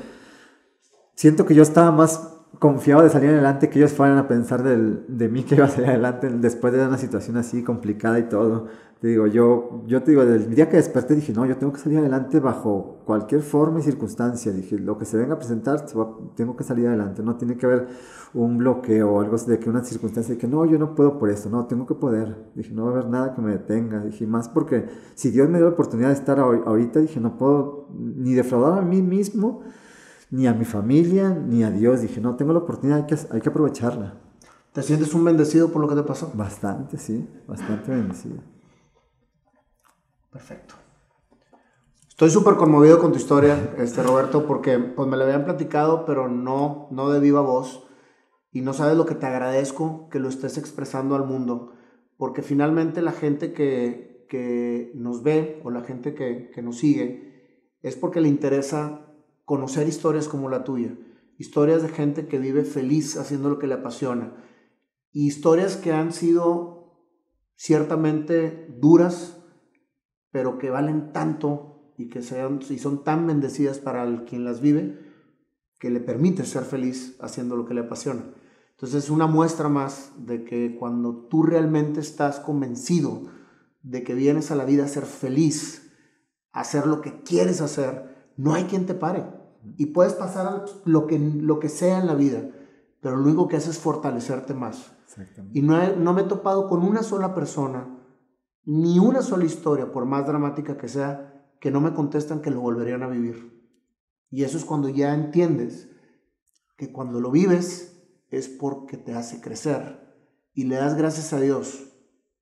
siento 1.17 1.47
que 1.47 1.57
yo 1.57 1.65
estaba 1.65 1.91
más 1.91 2.34
confiado 2.59 3.03
de 3.03 3.11
salir 3.11 3.31
adelante, 3.31 3.69
que 3.69 3.79
ellos 3.79 3.93
fueran 3.93 4.19
a 4.19 4.29
pensar 4.29 4.63
del, 4.63 5.05
de 5.09 5.29
mí 5.29 5.43
que 5.43 5.55
iba 5.57 5.67
a 5.67 5.69
salir 5.69 5.91
adelante 5.91 6.29
después 6.31 6.73
de 6.73 6.87
una 6.87 6.99
situación 6.99 7.37
así 7.37 7.63
complicada 7.63 8.19
y 8.19 8.25
todo. 8.25 8.67
Te 9.01 9.09
digo, 9.09 9.27
yo, 9.27 9.83
yo 9.87 10.03
te 10.03 10.13
digo, 10.13 10.23
el 10.23 10.55
día 10.55 10.71
que 10.71 10.79
desperté 10.79 11.15
dije, 11.15 11.35
no, 11.35 11.45
yo 11.45 11.59
tengo 11.59 11.75
que 11.75 11.79
salir 11.79 11.99
adelante 11.99 12.41
bajo 12.41 13.03
cualquier 13.05 13.43
forma 13.43 13.81
y 13.81 13.83
circunstancia. 13.83 14.51
Dije, 14.51 14.79
lo 14.79 14.97
que 14.97 15.05
se 15.05 15.19
venga 15.19 15.35
a 15.35 15.39
presentar, 15.39 15.85
tengo 16.35 16.57
que 16.57 16.65
salir 16.65 16.87
adelante. 16.87 17.23
No 17.23 17.37
tiene 17.37 17.59
que 17.59 17.67
haber 17.67 17.89
un 18.33 18.57
bloqueo 18.57 19.13
o 19.13 19.21
algo 19.21 19.37
de 19.37 19.59
que 19.59 19.69
una 19.69 19.85
circunstancia 19.85 20.35
de 20.35 20.41
que 20.41 20.47
no, 20.47 20.65
yo 20.65 20.79
no 20.79 20.95
puedo 20.95 21.19
por 21.19 21.29
esto, 21.29 21.51
no, 21.51 21.67
tengo 21.67 21.87
que 21.87 21.95
poder. 21.95 22.35
Dije, 22.55 22.73
no 22.73 22.85
va 22.85 22.91
a 22.91 22.93
haber 22.95 23.11
nada 23.11 23.35
que 23.35 23.43
me 23.43 23.53
detenga. 23.53 24.01
Dije, 24.01 24.27
más 24.27 24.49
porque 24.49 24.87
si 25.15 25.31
Dios 25.31 25.51
me 25.51 25.59
dio 25.59 25.67
la 25.67 25.75
oportunidad 25.75 26.09
de 26.09 26.15
estar 26.15 26.39
ahorita, 26.39 27.01
dije, 27.01 27.21
no 27.21 27.37
puedo 27.37 27.89
ni 27.93 28.33
defraudar 28.33 28.79
a 28.79 28.83
mí 28.83 29.03
mismo, 29.03 29.65
ni 30.31 30.47
a 30.47 30.55
mi 30.55 30.65
familia, 30.65 31.31
ni 31.31 31.63
a 31.63 31.71
Dios. 31.71 32.03
Dije, 32.03 32.21
no, 32.21 32.37
tengo 32.37 32.53
la 32.53 32.61
oportunidad, 32.61 33.01
hay 33.01 33.07
que, 33.07 33.17
hay 33.31 33.41
que 33.41 33.49
aprovecharla. 33.49 34.21
¿Te 34.73 34.83
sientes 34.83 35.15
un 35.15 35.25
bendecido 35.25 35.71
por 35.71 35.81
lo 35.81 35.89
que 35.89 35.95
te 35.95 36.03
pasó? 36.03 36.33
Bastante, 36.35 36.97
sí, 36.99 37.29
bastante 37.47 37.93
bendecido. 37.93 38.39
Perfecto. 40.33 40.75
Estoy 42.09 42.31
súper 42.31 42.55
conmovido 42.55 42.99
con 42.99 43.13
tu 43.13 43.19
historia, 43.19 43.75
este, 43.79 44.03
Roberto, 44.03 44.47
porque 44.47 44.79
pues, 44.79 45.09
me 45.09 45.17
la 45.17 45.25
habían 45.25 45.45
platicado, 45.45 46.05
pero 46.05 46.29
no, 46.29 46.89
no 46.91 47.11
de 47.11 47.21
viva 47.21 47.41
voz. 47.41 47.87
Y 48.51 48.61
no 48.61 48.73
sabes 48.73 48.97
lo 48.97 49.07
que 49.07 49.15
te 49.15 49.27
agradezco 49.27 50.09
que 50.11 50.21
lo 50.21 50.29
estés 50.29 50.59
expresando 50.59 51.15
al 51.17 51.25
mundo, 51.25 51.73
porque 52.17 52.43
finalmente 52.43 53.03
la 53.03 53.13
gente 53.13 53.53
que, 53.53 54.27
que 54.29 54.93
nos 54.95 55.23
ve 55.23 55.61
o 55.65 55.71
la 55.71 55.83
gente 55.83 56.15
que, 56.15 56.51
que 56.55 56.63
nos 56.63 56.79
sigue 56.79 57.79
es 57.83 57.97
porque 57.97 58.21
le 58.21 58.29
interesa 58.29 59.14
conocer 59.45 59.89
historias 59.89 60.29
como 60.29 60.49
la 60.49 60.65
tuya, 60.65 60.97
historias 61.39 61.83
de 61.83 61.89
gente 61.89 62.27
que 62.27 62.39
vive 62.39 62.65
feliz 62.65 63.17
haciendo 63.17 63.51
lo 63.51 63.59
que 63.59 63.67
le 63.67 63.75
apasiona, 63.75 64.35
y 65.13 65.27
historias 65.27 65.77
que 65.77 65.93
han 65.93 66.13
sido 66.13 66.75
ciertamente 67.57 68.69
duras, 68.79 69.39
pero 70.31 70.59
que 70.59 70.71
valen 70.71 71.13
tanto 71.13 71.93
y 71.97 72.09
que 72.09 72.23
sean, 72.23 72.61
y 72.69 72.79
son 72.79 73.05
tan 73.05 73.27
bendecidas 73.27 73.79
para 73.79 74.25
quien 74.25 74.45
las 74.45 74.61
vive, 74.61 74.99
que 75.79 75.91
le 75.91 76.01
permite 76.01 76.45
ser 76.45 76.65
feliz 76.65 77.17
haciendo 77.21 77.57
lo 77.57 77.67
que 77.67 77.75
le 77.75 77.83
apasiona. 77.83 78.25
Entonces 78.71 79.05
es 79.05 79.11
una 79.11 79.27
muestra 79.27 79.69
más 79.69 80.13
de 80.19 80.45
que 80.45 80.77
cuando 80.77 81.27
tú 81.29 81.43
realmente 81.45 82.01
estás 82.01 82.41
convencido 82.41 83.29
de 83.83 84.03
que 84.03 84.15
vienes 84.15 84.51
a 84.51 84.57
la 84.57 84.65
vida 84.65 84.85
a 84.85 84.89
ser 84.89 85.05
feliz, 85.05 85.93
a 86.53 86.61
hacer 86.61 86.87
lo 86.87 87.01
que 87.01 87.23
quieres 87.23 87.61
hacer, 87.61 88.33
no 88.37 88.55
hay 88.55 88.65
quien 88.65 88.87
te 88.87 88.95
pare. 88.95 89.25
Y 89.77 89.87
puedes 89.87 90.15
pasar 90.15 90.65
lo 90.85 91.07
que, 91.07 91.19
lo 91.19 91.59
que 91.59 91.69
sea 91.69 91.99
en 91.99 92.07
la 92.07 92.15
vida, 92.15 92.51
pero 93.01 93.17
lo 93.17 93.25
único 93.25 93.49
que 93.49 93.57
hace 93.57 93.71
es 93.71 93.79
fortalecerte 93.79 94.55
más. 94.55 94.93
Y 95.53 95.63
no, 95.63 95.97
no 95.97 96.13
me 96.13 96.23
he 96.23 96.25
topado 96.25 96.69
con 96.69 96.83
una 96.83 97.03
sola 97.03 97.35
persona 97.35 98.01
ni 98.67 98.99
una 98.99 99.23
sola 99.23 99.45
historia, 99.45 99.93
por 99.93 100.07
más 100.07 100.27
dramática 100.27 100.77
que 100.77 100.89
sea, 100.89 101.53
que 101.61 101.71
no 101.71 101.81
me 101.81 101.93
contestan 101.93 102.41
que 102.41 102.51
lo 102.51 102.61
volverían 102.61 103.03
a 103.03 103.09
vivir. 103.09 103.55
Y 104.31 104.43
eso 104.43 104.57
es 104.57 104.65
cuando 104.65 104.89
ya 104.89 105.15
entiendes 105.15 105.91
que 106.77 106.93
cuando 106.93 107.21
lo 107.21 107.31
vives 107.31 108.03
es 108.31 108.49
porque 108.49 108.97
te 108.97 109.15
hace 109.15 109.41
crecer 109.41 110.01
y 110.53 110.65
le 110.65 110.77
das 110.77 110.97
gracias 110.97 111.33
a 111.33 111.41
Dios 111.41 111.93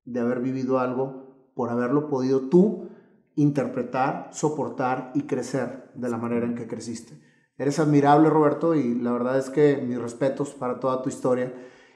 de 0.05 0.19
haber 0.19 0.39
vivido 0.39 0.79
algo, 0.79 1.51
por 1.55 1.69
haberlo 1.69 2.09
podido 2.09 2.49
tú 2.49 2.89
interpretar, 3.35 4.29
soportar 4.31 5.11
y 5.15 5.23
crecer 5.23 5.91
de 5.95 6.09
la 6.09 6.17
manera 6.17 6.45
en 6.45 6.55
que 6.55 6.67
creciste. 6.67 7.19
Eres 7.57 7.79
admirable, 7.79 8.29
Roberto, 8.29 8.75
y 8.75 8.95
la 8.95 9.11
verdad 9.11 9.37
es 9.37 9.49
que 9.49 9.77
mis 9.77 10.01
respetos 10.01 10.49
para 10.51 10.79
toda 10.79 11.01
tu 11.01 11.09
historia. 11.09 11.53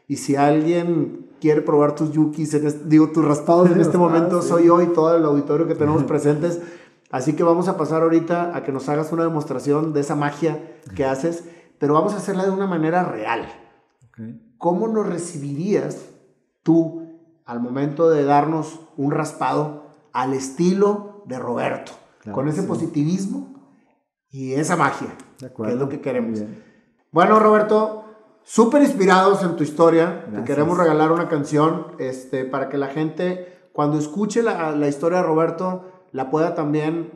Y 0.08 0.18
si 0.18 0.36
alguien 0.36 1.32
quiere 1.42 1.62
probar 1.62 1.96
tus 1.96 2.12
yukis, 2.12 2.88
digo, 2.88 3.12
tus 3.12 3.26
raspados 3.26 3.72
en 3.72 3.82
este 3.82 3.98
momento, 3.98 4.42
soy 4.42 4.68
yo 4.68 4.82
y 4.82 4.88
todo 4.88 5.16
el 5.16 5.26
auditorio 5.26 5.68
que 5.68 5.76
tenemos 5.76 6.04
presentes. 6.06 6.62
Así 7.10 7.34
que 7.34 7.44
vamos 7.44 7.68
a 7.68 7.78
pasar 7.78 8.04
ahorita 8.04 8.56
a 8.56 8.64
que 8.64 8.72
nos 8.72 8.90
hagas 8.90 9.12
una 9.12 9.24
demostración 9.24 9.94
de 9.94 10.02
esa 10.02 10.16
magia 10.16 10.78
que 10.96 11.06
haces, 11.06 11.46
pero 11.80 11.94
vamos 11.94 12.14
a 12.14 12.18
hacerla 12.18 12.46
de 12.46 12.52
una 12.52 12.68
manera 12.68 13.04
real. 13.04 13.48
¿Cómo 14.58 14.88
nos 14.88 15.08
recibirías 15.08 16.10
tú 16.64 17.08
al 17.46 17.62
momento 17.62 18.10
de 18.10 18.26
darnos 18.26 18.80
un 18.98 19.12
raspado 19.12 19.84
al 20.12 20.34
estilo 20.34 21.17
de 21.28 21.38
Roberto? 21.38 21.92
con 22.32 22.48
ese 22.48 22.64
positivismo 22.64 23.54
y 24.30 24.54
esa 24.54 24.76
magia, 24.76 25.16
que 25.40 25.72
es 25.72 25.76
lo 25.76 25.90
que 25.90 26.02
queremos. 26.02 26.40
Bueno, 27.12 27.40
Roberto, 27.40 28.04
súper 28.44 28.82
inspirados 28.82 29.44
en 29.44 29.56
tu 29.56 29.64
historia. 29.64 30.26
Te 30.34 30.44
queremos 30.44 30.78
regalar 30.78 31.12
una 31.12 31.30
canción 31.30 31.88
este, 32.00 32.44
para 32.46 32.70
que 32.70 32.78
la 32.78 32.88
gente, 32.88 33.70
cuando 33.72 33.98
escuche 33.98 34.44
la, 34.44 34.72
la 34.72 34.88
historia 34.88 35.20
de 35.20 35.24
Roberto, 35.24 35.86
la 36.12 36.30
pueda 36.30 36.56
también 36.56 37.12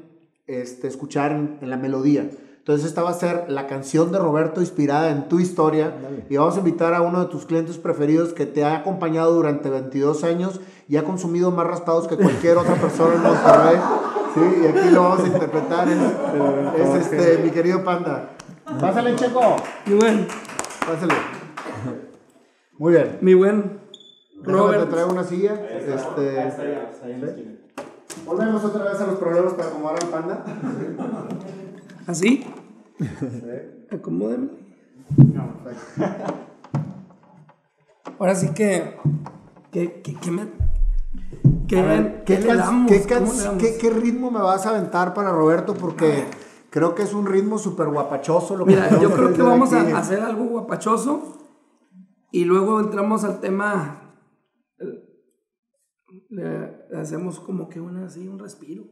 este, 0.48 0.88
escuchar 0.88 1.32
en, 1.32 1.58
la 1.62 1.78
melodía. 1.78 2.30
Entonces 2.58 2.88
esta 2.88 3.02
va 3.02 3.10
a 3.10 3.14
ser 3.14 3.46
la 3.50 3.66
canción 3.66 4.12
de 4.12 4.20
Roberto 4.20 4.62
inspirada 4.62 5.10
en 5.10 5.28
tu 5.28 5.40
historia 5.40 5.96
y 6.30 6.38
vamos 6.38 6.56
a 6.56 6.60
invitar 6.60 6.94
a 6.94 7.02
uno 7.02 7.22
de 7.22 7.26
tus 7.26 7.48
clientes 7.48 7.80
preferidos 7.80 8.34
que 8.34 8.46
te 8.46 8.64
ha 8.64 8.76
acompañado 8.76 9.34
durante 9.34 9.70
22 9.72 10.24
años 10.24 10.62
y 10.92 10.98
ha 10.98 11.06
consumido 11.06 11.52
más 11.52 11.66
raspados 11.66 12.06
que 12.06 12.18
cualquier 12.18 12.58
otra 12.58 12.76
persona 12.76 13.16
en 13.16 13.24
Monterrey. 13.24 13.78
Sí, 14.34 14.42
y 14.62 14.68
aquí 14.68 14.90
lo 14.90 15.04
vamos 15.04 15.24
a 15.24 15.28
interpretar. 15.28 15.88
Es, 15.88 16.96
este, 16.96 17.38
mi 17.38 17.50
querido 17.50 17.82
Panda. 17.82 18.32
Pásale, 18.78 19.16
Checo. 19.16 19.56
Y 19.86 19.94
bueno. 19.94 20.26
Pásale. 20.86 21.14
Muy 22.78 22.92
bien. 22.92 23.20
Mi 23.22 23.34
buen 23.36 23.80
Robert. 24.44 24.84
te 24.84 24.90
traigo 24.90 25.14
una 25.14 25.24
silla. 25.24 25.54
Este, 25.54 26.52
Volvemos 28.26 28.66
otra 28.66 28.84
vez 28.84 29.00
a 29.00 29.08
los 29.08 29.16
problemas 29.16 29.54
para 29.54 29.70
acomodar 29.70 29.96
al 30.04 30.10
panda. 30.10 30.44
¿Así? 32.06 32.46
Sí. 33.00 33.88
Acomódeme. 33.96 34.50
No, 35.16 35.54
Ahora 38.20 38.36
sí 38.36 38.50
que. 38.50 38.98
¿Qué, 39.72 40.02
qué, 40.02 40.16
qué 40.16 40.32
me.? 40.32 40.71
¿Qué, 41.72 42.24
¿qué, 42.26 42.40
le 42.40 42.56
damos? 42.56 42.92
¿qué, 42.92 43.78
¿Qué, 43.80 43.90
ritmo 43.90 44.30
me 44.30 44.42
vas 44.42 44.66
a 44.66 44.72
aventar 44.72 45.14
para 45.14 45.32
Roberto? 45.32 45.74
Porque 45.74 46.26
Creo 46.72 46.96
que 46.96 47.04
es 47.04 47.14
un 47.14 47.26
ritmo 47.26 47.58
súper 47.58 47.90
guapachoso. 47.90 48.56
Lo 48.56 48.66
Mira, 48.66 48.98
yo 49.02 49.12
creo 49.12 49.34
que 49.34 49.42
vamos 49.42 49.74
a 49.74 49.98
hacer 49.98 50.22
algo 50.22 50.46
guapachoso 50.46 51.38
y 52.32 52.46
luego 52.46 52.80
entramos 52.80 53.26
al 53.26 53.42
tema. 53.42 54.16
Le, 56.30 56.88
hacemos 56.96 57.42
como 57.42 57.68
que 57.68 57.82
una, 57.82 58.06
así, 58.06 58.26
un 58.26 58.40
respiro. 58.40 58.86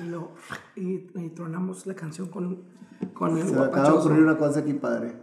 Y, 0.00 0.08
lo, 0.08 0.32
y, 0.74 1.30
tronamos 1.34 1.86
la 1.86 1.94
canción 1.94 2.28
con, 2.28 2.64
con 3.14 3.38
el 3.38 3.46
Se 3.46 3.54
me 3.54 3.62
acaba 3.62 3.90
de 3.90 3.98
ocurrir 3.98 4.22
una 4.24 4.36
cosa 4.36 4.58
aquí, 4.58 4.74
padre. 4.74 5.14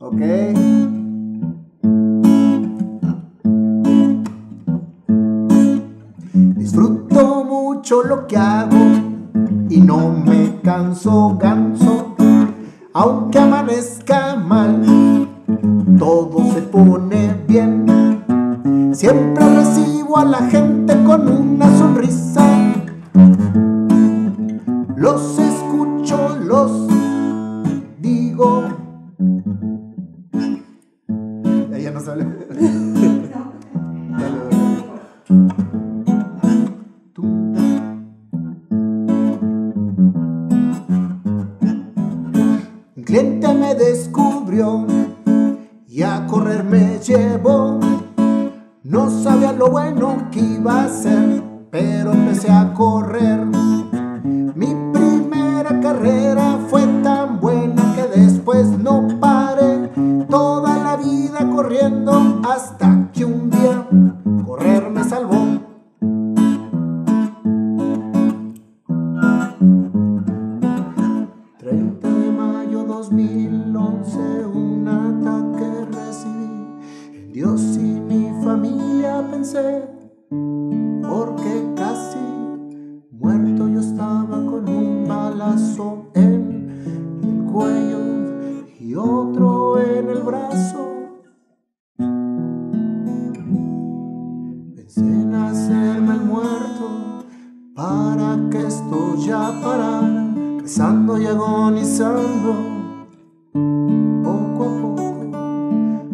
Ok. 0.00 0.97
Mucho 7.88 8.02
lo 8.02 8.26
que 8.26 8.36
hago 8.36 8.76
y 9.70 9.80
no 9.80 10.10
me 10.10 10.60
canso, 10.62 11.38
ganso, 11.40 12.14
aunque 12.92 13.38
amanezca 13.38 14.36
mal, 14.36 15.26
todo 15.98 16.52
se 16.52 16.60
pone 16.60 17.34
bien. 17.46 17.86
Siempre 18.92 19.42
recibo 19.54 20.18
a 20.18 20.26
la 20.26 20.42
gente 20.50 21.02
con 21.04 21.28
una 21.28 21.78
sonrisa. 21.78 22.57
Lo 49.58 49.70
bueno 49.70 50.28
que 50.30 50.38
iba 50.38 50.84
a 50.84 50.88
ser, 50.88 51.42
pero 51.70 52.12
empecé 52.12 52.50
a 52.50 52.72
correr. 52.74 53.57
Porque 81.08 81.72
casi 81.76 82.18
muerto 83.12 83.68
yo 83.68 83.78
estaba 83.78 84.36
con 84.44 84.68
un 84.68 85.06
balazo 85.06 86.10
en 86.14 87.22
el 87.22 87.44
cuello 87.44 87.98
y 88.80 88.96
otro 88.96 89.80
en 89.80 90.08
el 90.08 90.22
brazo. 90.24 90.78
Pensé 94.74 95.02
en 95.02 95.32
hacerme 95.34 96.14
el 96.14 96.20
muerto 96.22 97.24
para 97.76 98.36
que 98.50 98.66
esto 98.66 99.14
ya 99.24 99.52
parara, 99.62 100.34
rezando 100.60 101.16
y 101.16 101.26
agonizando 101.26 102.54
poco 104.24 104.64
a 104.64 104.80
poco. 104.80 105.30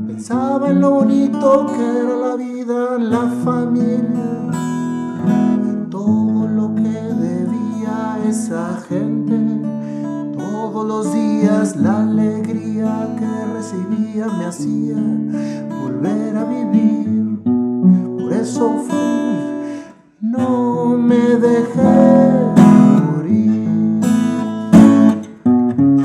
Pensaba 0.07 0.69
en 0.69 0.83
lo 0.83 0.91
bonito 0.91 1.67
que 1.75 2.01
era 2.01 2.24
la 11.77 12.03
alegría 12.05 13.15
que 13.19 13.27
recibía 13.53 14.27
me 14.29 14.47
hacía 14.47 14.97
volver 15.83 16.37
a 16.39 16.45
vivir. 16.45 17.43
Por 17.45 18.33
eso 18.33 18.83
fui, 18.87 19.79
no 20.23 20.97
me 20.97 21.37
dejé 21.37 22.53
morir. 23.05 24.01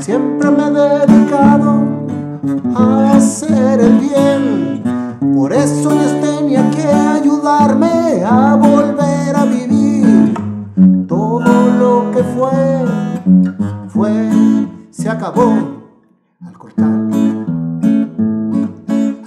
Siempre 0.00 0.50
me 0.50 0.64
he 0.66 0.70
dedicado 1.06 1.84
a 2.74 3.16
acabó 15.20 15.52
al 16.46 16.56
cortarme, 16.56 17.44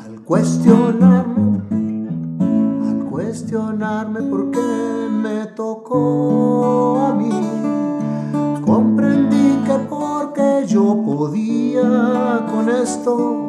al 0.04 0.22
cuestionarme, 0.26 2.08
al 2.90 3.06
cuestionarme 3.12 4.22
por 4.24 4.50
qué 4.50 5.08
me 5.12 5.46
tocó 5.56 7.00
a 7.00 7.14
mí. 7.14 7.30
Comprendí 8.66 9.60
que 9.68 9.78
porque 9.88 10.66
yo 10.66 11.00
podía 11.06 12.44
con 12.52 12.70
esto, 12.70 13.48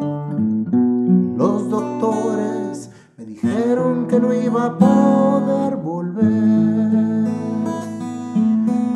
los 1.38 1.70
doctores 1.70 2.90
me 3.16 3.24
dijeron 3.24 4.06
que 4.06 4.20
no 4.20 4.34
iba 4.34 4.66
a 4.66 4.76
poder 4.76 5.76
volver. 5.76 7.24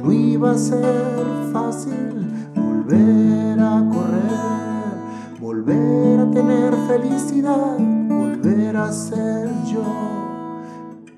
No 0.05 0.13
iba 0.13 0.51
a 0.51 0.59
ser 0.59 1.51
fácil 1.51 2.27
volver 2.55 3.28
volver 5.59 6.21
a 6.21 6.31
tener 6.31 6.73
felicidad, 6.87 7.77
volver 7.79 8.77
a 8.77 8.93
ser 8.93 9.51
yo. 9.65 9.83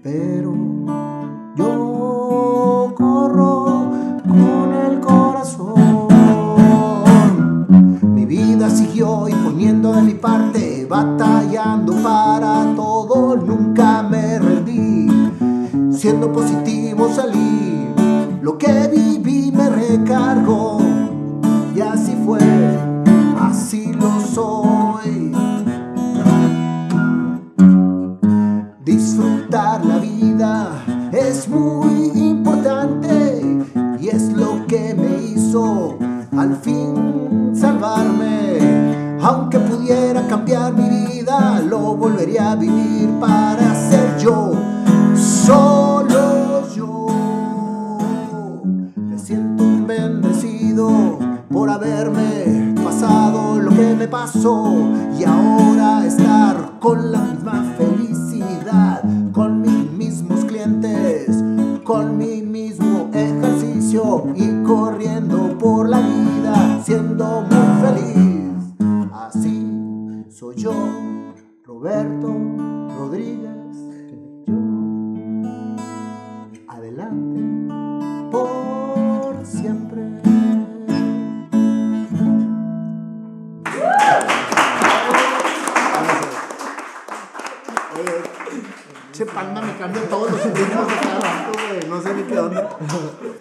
Pero 0.03 0.55
yo 1.57 2.95
corro 2.97 3.91
con 4.27 4.73
el 4.73 5.01
corazón. 5.01 6.09
Mi 8.15 8.25
vida 8.25 8.71
siguió 8.71 9.29
y 9.29 9.35
poniendo 9.35 9.93
de 9.93 10.03
mi 10.03 10.15
parte, 10.15 10.87
batallando 10.89 11.93
para 12.03 12.75
todo, 12.75 13.37
nunca 13.37 14.03
me 14.03 14.39
rendí. 14.39 15.09
Siendo 15.93 16.33
positivo 16.33 17.11
salí, 17.15 17.89
lo 18.41 18.57
que 18.57 18.89
viví 18.89 19.53
me 19.53 19.69
recargó. 19.69 20.79
Y 21.75 21.81
así 21.81 22.17
fue, 22.25 22.39
Disfrutar 28.85 29.85
la 29.85 29.99
vida 29.99 30.85
es 31.13 31.49
muy 31.49 32.11
importante 32.15 33.43
y 34.01 34.09
es 34.09 34.33
lo 34.33 34.67
que 34.67 34.95
me 34.95 35.23
hizo 35.33 35.97
al 36.37 36.57
fin 36.57 37.53
salvarme. 37.55 38.59
Aunque 39.23 39.59
pudiera 39.59 40.27
cambiar 40.27 40.73
mi 40.73 40.89
vida, 40.89 41.61
lo 41.61 41.95
volvería 41.95 42.53
a 42.53 42.57
vivir 42.57 43.11
para 43.21 43.75
ser 43.75 44.19
yo, 44.19 44.53
solo 45.15 46.67
yo. 46.75 47.07
Me 48.97 49.19
siento 49.19 49.65
bendecido 49.87 51.19
por 51.51 51.69
haberme 51.69 52.30
pasó 54.11 54.77
y 55.19 55.25
ahora 55.25 56.05
estar 56.05 56.79
con 56.81 57.13
la 57.13 57.21
misma 57.21 57.75
felicidad, 57.79 59.03
con 59.33 59.63
mis 59.63 59.91
mismos 59.93 60.45
clientes, 60.45 61.43
con 61.85 62.19
mi 62.19 62.43
mismo 62.43 63.09
ejercicio 63.13 64.27
y 64.35 64.63
corriendo 64.65 65.57
por 65.59 65.89
la 65.89 66.01
vida, 66.01 66.81
siendo 66.85 67.43
muy 67.43 67.81
feliz. 67.83 69.11
Así 69.13 70.27
soy 70.29 70.57
yo, 70.57 70.73
Roberto 71.65 72.29
Rodríguez. 72.99 73.60
Cambia 89.81 90.07
todos 90.11 90.31
los 90.31 90.45
de 90.45 90.53
cada. 90.53 91.53
No 91.89 92.03
sé 92.03 92.15
ni 92.15 92.23
qué 92.25 92.39
onda. 92.39 92.77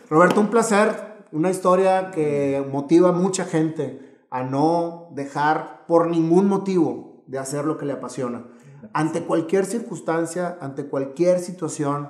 Roberto, 0.10 0.40
un 0.40 0.50
placer. 0.50 1.10
Una 1.32 1.52
historia 1.52 2.10
que 2.10 2.66
motiva 2.72 3.10
a 3.10 3.12
mucha 3.12 3.46
gente 3.46 4.26
a 4.32 4.42
no 4.42 5.10
dejar 5.12 5.86
por 5.86 6.08
ningún 6.08 6.48
motivo 6.48 7.24
de 7.28 7.38
hacer 7.38 7.66
lo 7.66 7.78
que 7.78 7.86
le 7.86 7.94
apasiona. 7.94 8.48
Ante 8.94 9.26
cualquier 9.26 9.66
circunstancia, 9.66 10.58
ante 10.60 10.88
cualquier 10.88 11.40
situación, 11.40 12.10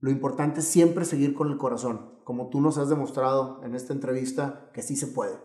lo 0.00 0.10
importante 0.10 0.60
es 0.60 0.66
siempre 0.66 1.04
seguir 1.04 1.34
con 1.34 1.50
el 1.50 1.58
corazón, 1.58 2.20
como 2.24 2.48
tú 2.48 2.62
nos 2.62 2.78
has 2.78 2.88
demostrado 2.88 3.60
en 3.64 3.74
esta 3.74 3.92
entrevista 3.92 4.70
que 4.72 4.80
sí 4.80 4.96
se 4.96 5.08
puede. 5.08 5.36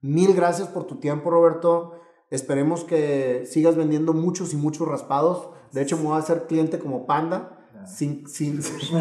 Mil 0.00 0.32
gracias 0.34 0.68
por 0.68 0.84
tu 0.84 1.00
tiempo, 1.00 1.30
Roberto. 1.30 1.94
Esperemos 2.30 2.84
que 2.84 3.44
sigas 3.46 3.74
vendiendo 3.74 4.12
muchos 4.12 4.52
y 4.52 4.56
muchos 4.56 4.86
raspados. 4.86 5.48
De 5.76 5.82
hecho, 5.82 5.98
me 5.98 6.04
voy 6.04 6.14
a 6.14 6.20
hacer 6.20 6.46
cliente 6.46 6.78
como 6.78 7.04
panda, 7.04 7.50
sin, 7.84 8.26
sin, 8.26 8.62
sin 8.62 8.98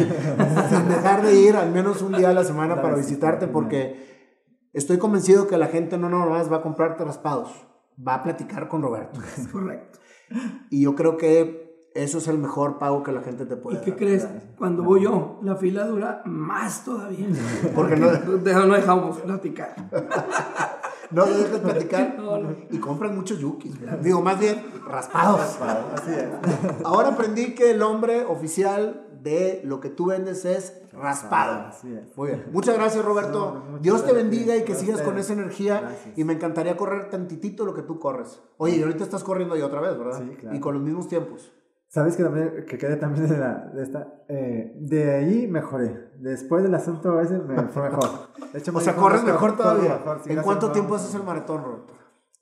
dejar 0.89 1.25
de 1.25 1.33
ir 1.33 1.55
al 1.55 1.71
menos 1.71 2.01
un 2.01 2.11
día 2.11 2.31
a 2.31 2.33
la 2.33 2.43
semana 2.43 2.81
para 2.81 2.97
visitarte, 2.97 3.47
porque 3.47 4.35
estoy 4.73 4.97
convencido 4.97 5.47
que 5.47 5.57
la 5.57 5.67
gente 5.67 5.97
no 5.97 6.09
nomás 6.09 6.51
va 6.51 6.57
a 6.57 6.61
comprarte 6.61 7.05
raspados, 7.05 7.49
va 8.05 8.15
a 8.15 8.23
platicar 8.23 8.67
con 8.67 8.81
Roberto. 8.81 9.21
Es 9.37 9.47
correcto. 9.47 9.99
Y 10.69 10.81
yo 10.81 10.95
creo 10.95 11.15
que 11.15 11.89
eso 11.95 12.17
es 12.17 12.27
el 12.27 12.39
mejor 12.39 12.77
pago 12.77 13.03
que 13.03 13.13
la 13.13 13.21
gente 13.21 13.45
te 13.45 13.55
puede 13.55 13.77
¿Y 13.77 13.81
qué 13.81 13.91
dar. 13.91 13.97
crees? 13.97 14.27
Cuando 14.57 14.83
voy 14.83 15.03
yo, 15.03 15.39
la 15.43 15.55
fila 15.55 15.85
dura 15.85 16.23
más 16.25 16.83
todavía. 16.83 17.27
Porque 17.73 17.95
no, 17.95 18.11
no 18.65 18.75
dejamos 18.75 19.19
platicar. 19.19 19.75
No 21.11 21.25
le 21.25 21.37
dejas 21.37 21.59
platicar 21.59 22.15
No, 22.19 22.37
no. 22.37 22.55
y 22.69 22.77
compran 22.79 23.15
muchos 23.15 23.39
yukis. 23.39 23.79
¿verdad? 23.79 23.99
Digo, 23.99 24.21
más 24.21 24.39
bien 24.39 24.63
raspados. 24.87 25.41
Así 25.93 26.11
es. 26.11 26.27
Ahora 26.83 27.09
aprendí 27.09 27.53
que 27.55 27.71
el 27.71 27.79
nombre 27.79 28.25
oficial 28.25 29.01
de 29.21 29.61
lo 29.63 29.79
que 29.79 29.89
tú 29.89 30.07
vendes 30.07 30.45
es 30.45 30.73
raspado. 30.93 31.67
Así 31.69 31.93
es. 31.93 32.15
Muy 32.15 32.27
bien. 32.29 32.45
Muchas 32.51 32.75
gracias, 32.75 33.03
Roberto. 33.03 33.63
No, 33.71 33.79
Dios 33.79 34.03
te 34.05 34.11
gracias. 34.13 34.29
bendiga 34.29 34.55
y 34.55 34.63
que 34.63 34.75
sigas 34.75 35.01
con 35.01 35.17
esa 35.17 35.33
energía. 35.33 35.81
Gracias. 35.81 36.17
Y 36.17 36.23
me 36.23 36.33
encantaría 36.33 36.77
correr 36.77 37.09
tantitito 37.09 37.65
lo 37.65 37.73
que 37.73 37.81
tú 37.81 37.99
corres. 37.99 38.39
Oye, 38.57 38.77
y 38.77 38.81
ahorita 38.83 39.03
estás 39.03 39.23
corriendo 39.23 39.55
ahí 39.55 39.61
otra 39.61 39.81
vez, 39.81 39.97
¿verdad? 39.97 40.19
Sí, 40.19 40.35
claro. 40.35 40.55
Y 40.55 40.59
con 40.59 40.75
los 40.75 40.83
mismos 40.83 41.07
tiempos. 41.07 41.51
Sabes 41.87 42.17
que 42.17 42.23
también, 42.23 42.65
que 42.67 42.77
quedé 42.77 42.97
también 42.97 43.27
de, 43.29 43.37
la, 43.37 43.71
de 43.73 43.83
esta, 43.83 44.13
eh, 44.27 44.73
de 44.81 45.13
ahí 45.15 45.47
mejoré. 45.47 46.09
Después 46.19 46.63
del 46.63 46.75
asunto 46.75 47.19
ese 47.21 47.39
me 47.39 47.55
fue 47.67 47.83
mejor. 47.83 48.03
De 48.51 48.59
hecho, 48.59 48.71
O 48.73 48.75
me 48.75 48.81
sea, 48.81 48.93
dijo, 48.93 49.03
corres 49.05 49.21
"No, 49.23 49.27
mejor 49.33 49.55
todavía. 49.55 49.93
mejor, 49.99 50.21
¿En 50.25 50.41
cuánto 50.41 50.71
tiempo 50.71 50.89
no, 50.91 50.95
haces 50.95 51.15
el 51.15 51.23
maratón, 51.23 51.63
Roberto? 51.63 51.93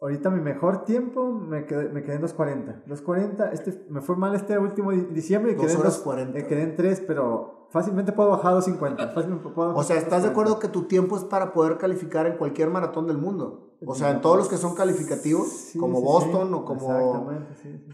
Ahorita 0.02 0.30
mi 0.32 0.42
mejor 0.42 0.84
tiempo 0.86 1.32
me 1.32 1.66
quedé, 1.66 1.88
me 1.90 2.04
quedé 2.04 2.16
en 2.16 2.22
2.40. 2.24 2.84
2.40, 2.88 3.52
este, 3.54 3.86
me 3.90 4.02
fue 4.02 4.18
mal 4.18 4.36
este 4.36 4.58
último 4.58 4.92
di- 4.92 5.06
diciembre 5.14 5.54
y 5.54 5.56
quedé, 5.56 5.72
horas 5.78 5.94
dos- 5.96 6.00
40. 6.00 6.38
eh, 6.40 6.46
quedé 6.46 6.64
en 6.64 6.76
3, 6.76 7.04
pero 7.08 7.68
fácilmente 7.70 8.12
puedo 8.12 8.30
bajar 8.32 8.54
a 8.54 8.56
2.50. 8.58 9.14
Fácilmente 9.14 9.48
puedo 9.50 9.74
O 9.76 9.84
sea, 9.84 9.96
¿estás 9.98 10.24
de 10.24 10.30
2.40. 10.30 10.32
acuerdo 10.32 10.60
que 10.60 10.68
tu 10.68 10.84
tiempo 10.88 11.16
es 11.16 11.24
para 11.24 11.54
poder 11.54 11.78
calificar 11.78 12.26
en 12.28 12.38
cualquier 12.38 12.70
maratón 12.70 13.08
del 13.08 13.18
mundo? 13.18 13.63
O 13.86 13.96
sea, 13.96 14.12
en 14.12 14.22
todos 14.22 14.38
los 14.38 14.50
que 14.50 14.58
son 14.58 14.76
calificativos, 14.76 15.48
Sí, 15.48 15.80
como 15.80 16.00
sí, 16.00 16.06
Boston 16.06 16.48
sí. 16.50 16.54
o 16.54 16.66
como... 16.66 17.32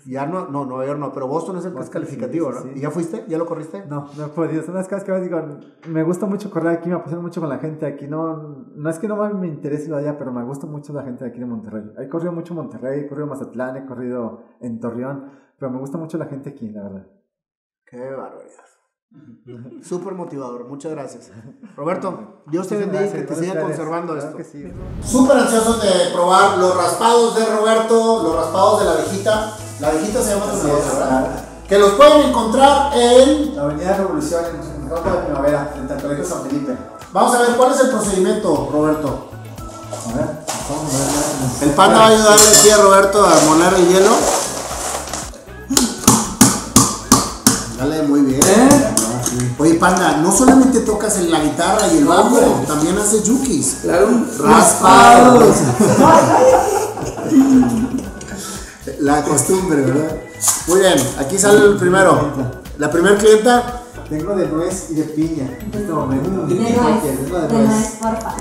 Ya 0.05 0.25
no, 0.25 0.47
no, 0.47 0.65
Nueva 0.65 0.85
York 0.85 0.99
no, 0.99 1.11
pero 1.11 1.27
Boston 1.27 1.57
es 1.57 1.65
el 1.65 1.73
que 1.73 1.81
es 1.81 1.89
calificativo, 1.89 2.51
¿no? 2.51 2.71
¿Y 2.75 2.81
ya 2.81 2.91
fuiste? 2.91 3.25
¿Ya 3.27 3.37
lo 3.37 3.45
corriste? 3.45 3.85
No, 3.87 4.07
no 4.17 4.25
he 4.25 4.29
podido. 4.29 4.63
Son 4.63 4.75
las 4.75 4.87
cosas 4.87 5.03
que 5.03 5.11
veces 5.11 5.29
digo, 5.29 5.41
me 5.87 6.03
gusta 6.03 6.25
mucho 6.25 6.49
correr 6.49 6.77
aquí, 6.77 6.89
me 6.89 6.95
apasiona 6.95 7.21
mucho 7.21 7.39
con 7.39 7.49
la 7.49 7.59
gente 7.59 7.85
aquí. 7.85 8.07
No, 8.07 8.65
no 8.75 8.89
es 8.89 8.99
que 8.99 9.07
no 9.07 9.15
me 9.33 9.47
interese 9.47 9.89
lo 9.89 9.97
allá, 9.97 10.17
pero 10.17 10.31
me 10.31 10.43
gusta 10.43 10.67
mucho 10.67 10.93
la 10.93 11.03
gente 11.03 11.23
de 11.23 11.29
aquí 11.31 11.39
de 11.39 11.45
Monterrey. 11.45 11.83
He 11.97 12.07
corrido 12.09 12.31
mucho 12.31 12.53
Monterrey, 12.53 13.01
he 13.01 13.07
corrido 13.07 13.25
en 13.25 13.29
Mazatlán, 13.29 13.77
he 13.77 13.85
corrido 13.85 14.41
en 14.59 14.79
Torreón, 14.79 15.31
pero 15.57 15.71
me 15.71 15.79
gusta 15.79 15.97
mucho 15.97 16.17
la 16.17 16.25
gente 16.25 16.49
aquí, 16.49 16.69
la 16.69 16.83
verdad. 16.83 17.07
Qué 17.85 17.97
barbaridad. 17.99 18.78
Súper 19.87 20.13
motivador, 20.13 20.65
muchas 20.67 20.91
gracias. 20.91 21.29
Roberto, 21.75 22.41
Dios 22.47 22.67
te 22.67 22.77
bendiga 22.77 23.05
y 23.05 23.09
que 23.09 23.21
te 23.21 23.35
siga 23.35 23.61
conservando 23.61 24.13
Claro 24.13 24.37
esto. 24.39 24.51
sí. 24.51 24.71
Súper 25.03 25.37
ansiosos 25.37 25.81
de 25.81 26.11
probar 26.13 26.57
los 26.57 26.75
raspados 26.75 27.35
de 27.35 27.45
Roberto, 27.45 28.23
los 28.23 28.35
raspados 28.35 28.79
de 28.79 28.85
la 28.85 28.91
abejita. 28.93 29.57
La 29.79 29.87
abejita 29.89 30.21
se 30.21 30.35
llama 30.35 30.51
tu 30.51 30.67
negocio, 30.67 30.93
¿verdad? 30.93 31.07
claro. 31.25 31.49
Que 31.67 31.77
los 31.77 31.91
pueden 31.91 32.29
encontrar 32.29 32.91
en... 32.97 33.55
La 33.55 33.61
Avenida 33.63 33.95
Revolución 33.97 34.43
en 34.45 34.83
el 34.83 34.89
Campo 34.89 35.09
de 35.11 35.17
Primavera, 35.25 35.69
frente 35.71 35.93
al 35.93 36.01
Colegio 36.01 36.25
San 36.25 36.41
Felipe. 36.43 36.75
Vamos 37.13 37.35
a 37.35 37.41
ver 37.43 37.55
cuál 37.57 37.71
es 37.73 37.79
el 37.81 37.89
procedimiento, 37.91 38.69
Roberto. 38.71 39.29
A 40.11 40.17
ver, 40.17 40.25
vamos 40.67 40.93
a 40.93 40.97
ver. 41.61 41.69
El 41.69 41.75
panda 41.75 41.97
va 41.99 42.05
a 42.05 42.09
ayudarle 42.09 42.43
aquí 42.57 42.69
a 42.71 42.77
Roberto 42.77 43.23
a 43.23 43.45
moler 43.47 43.73
el 43.75 43.87
hielo. 43.87 44.11
Panda, 49.79 50.17
no 50.17 50.31
solamente 50.31 50.79
tocas 50.81 51.17
en 51.17 51.31
la 51.31 51.39
guitarra 51.39 51.87
y 51.93 51.97
el 51.99 52.05
bajo, 52.05 52.37
también 52.67 52.97
haces 52.97 53.23
yukis. 53.23 53.77
Claro, 53.81 54.07
Raspados. 54.39 55.55
La 58.99 59.23
costumbre, 59.23 59.81
¿verdad? 59.81 60.17
Muy 60.67 60.79
bien, 60.79 60.95
aquí 61.19 61.37
sale 61.37 61.65
el 61.65 61.77
primero. 61.77 62.31
La 62.77 62.89
primer 62.91 63.17
clienta. 63.17 63.83
Tengo 64.09 64.35
de 64.35 64.47
nuez 64.47 64.87
y 64.89 64.95
de 64.95 65.03
piña. 65.03 65.47
En 65.61 65.71
este 65.79 65.91
momento. 65.91 66.47
De 66.47 66.55
¿Qué 66.57 66.61
nuez, 66.75 67.03
de 67.03 67.11
de 67.57 67.65
nuez. 67.65 67.87
porfa. 68.01 68.35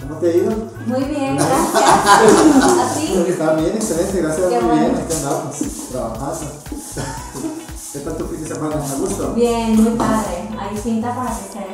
¿Cómo 0.00 0.20
te 0.20 0.30
ha 0.30 0.36
ido? 0.36 0.52
Muy 0.86 1.04
bien, 1.04 1.36
gracias. 1.38 2.90
Así. 2.90 3.24
Está 3.28 3.54
bien, 3.54 3.72
excelente, 3.74 4.20
gracias, 4.20 4.48
Qué 4.48 4.60
muy 4.60 4.78
bien, 4.78 4.94
aquí 4.96 5.14
andamos, 5.16 5.56
trabajando. 5.90 7.52
¿Qué 7.96 8.02
tal 8.02 8.16
tu 8.18 8.26
fin 8.26 8.44
de 8.44 8.48
semana? 8.54 8.74
¿A 8.74 8.94
gusto? 8.96 9.32
Bien, 9.32 9.74
muy 9.82 9.96
padre. 9.96 10.50
Hay 10.60 10.76
cinta 10.76 11.14
para 11.14 11.30
que 11.30 11.50
sea 11.50 11.66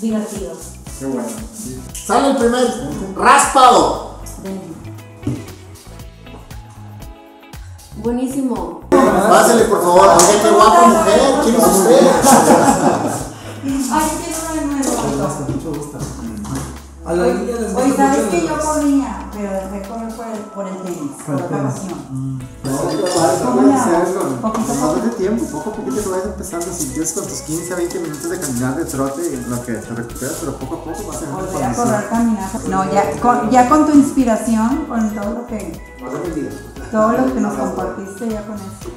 divertido. 0.00 0.52
Qué 0.96 1.06
bueno. 1.06 1.28
sí. 1.52 1.82
Sale 1.92 2.30
el 2.30 2.36
primer 2.36 2.68
raspado. 3.16 4.14
Ven. 4.44 4.60
Buenísimo. 7.96 8.82
Pásale, 8.90 9.64
por 9.64 9.82
favor. 9.82 10.08
Oye, 10.18 10.40
qué 10.40 10.50
guapa 10.50 10.86
mujer. 10.86 11.20
¿Quién 11.42 11.56
es 11.56 11.66
usted? 11.66 12.00
Ay, 13.92 14.10
quiero 14.22 14.38
uno 14.52 14.54
de 14.54 14.66
nuevo. 14.66 14.92
Mucho 15.48 15.72
gusto. 15.80 15.98
A 17.10 17.12
la 17.12 17.26
niña 17.34 17.56
les 17.58 17.74
Oye, 17.74 17.86
gusta 17.88 17.96
¿sabes 17.96 18.24
mucho 18.26 18.30
que 18.30 18.46
yo 18.46 18.58
corría? 18.60 19.30
Pero 19.32 19.50
dejé 19.50 19.88
correr 19.88 20.14
por 20.14 20.26
el, 20.28 20.38
por 20.54 20.66
el 20.68 20.76
tenis, 20.82 21.10
por 21.26 21.36
tenis. 21.48 21.62
pasión. 21.64 22.38
No. 22.62 22.70
Poquito 22.70 23.06
a 23.20 24.42
No 24.42 24.92
poco. 24.92 25.00
de 25.00 25.08
tiempo, 25.16 25.44
poco 25.46 25.70
a 25.70 25.74
poquito 25.74 26.02
lo 26.04 26.10
vas 26.16 26.24
empezando. 26.26 26.66
Si 26.72 26.84
empiezas 26.86 27.12
con 27.18 27.26
tus 27.26 27.40
15 27.40 27.72
a 27.72 27.76
20 27.76 27.98
minutos 27.98 28.30
de 28.30 28.38
caminar 28.38 28.76
de 28.76 28.84
trote, 28.84 29.22
lo 29.48 29.64
que 29.64 29.72
te 29.72 29.94
recuperas, 29.94 30.36
pero 30.40 30.56
poco 30.56 30.74
a 30.76 30.84
poco 30.84 31.08
vas 31.08 31.22
a 31.22 31.30
Volver 31.34 31.64
a 31.64 31.74
correr, 31.74 32.08
caminar. 32.08 32.50
No, 32.68 32.92
ya 32.92 33.20
con, 33.20 33.50
ya 33.50 33.68
con 33.68 33.86
tu 33.86 33.92
inspiración, 33.98 34.86
con 34.86 35.10
todo 35.10 35.34
lo 35.34 35.46
que, 35.48 35.82
No 36.00 36.90
todo 36.92 37.12
lo 37.12 37.34
que 37.34 37.40
nos 37.40 37.54
compartiste 37.58 38.28
ya 38.28 38.46
con 38.46 38.54
eso. 38.54 38.90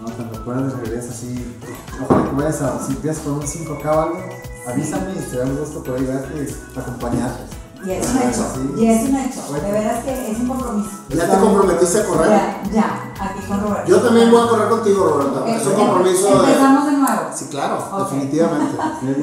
No, 0.00 0.06
cuando 0.16 0.44
puedas 0.46 0.66
de 0.76 0.80
regreso 0.82 1.08
así, 1.10 1.58
ojalá 2.02 2.24
que 2.30 2.36
vayas 2.36 2.62
a, 2.62 2.86
si 2.86 2.92
empiezas 2.92 3.22
con 3.22 3.34
un 3.34 3.42
5K 3.42 3.84
o 3.84 4.00
algo, 4.00 4.18
avísame 4.66 5.12
y 5.14 5.30
te 5.30 5.36
da 5.38 5.44
un 5.44 5.56
gusto 5.56 5.82
poder 5.82 6.00
ayudarte 6.02 6.54
acompañarte. 6.76 7.42
Y 7.82 7.92
es 7.92 8.06
un 8.10 8.16
hecho, 8.18 8.44
Sí. 8.54 8.74
y 8.76 8.86
es 8.90 9.08
un 9.08 9.16
hecho. 9.16 9.40
De 9.54 9.72
veras 9.72 10.04
que 10.04 10.32
es 10.32 10.38
un 10.38 10.48
compromiso. 10.48 10.90
¿Ya 11.08 11.30
te 11.30 11.38
comprometiste 11.38 12.00
a 12.00 12.04
correr? 12.06 12.28
Ya, 12.28 12.62
ya, 12.70 13.12
aquí 13.18 13.40
con 13.48 13.58
Roberto. 13.62 13.88
Yo 13.88 14.02
también 14.02 14.30
voy 14.30 14.42
a 14.44 14.48
correr 14.50 14.68
contigo, 14.68 15.08
Roberto. 15.08 15.46
Es 15.46 15.66
un 15.66 15.72
compromiso 15.72 16.28
de... 16.42 16.48
Empezamos 16.48 16.84
de 16.86 16.92
nuevo. 16.92 17.20
Sí, 17.34 17.46
claro, 17.50 17.78
Ok. 17.90 18.10
definitivamente. 18.10 18.76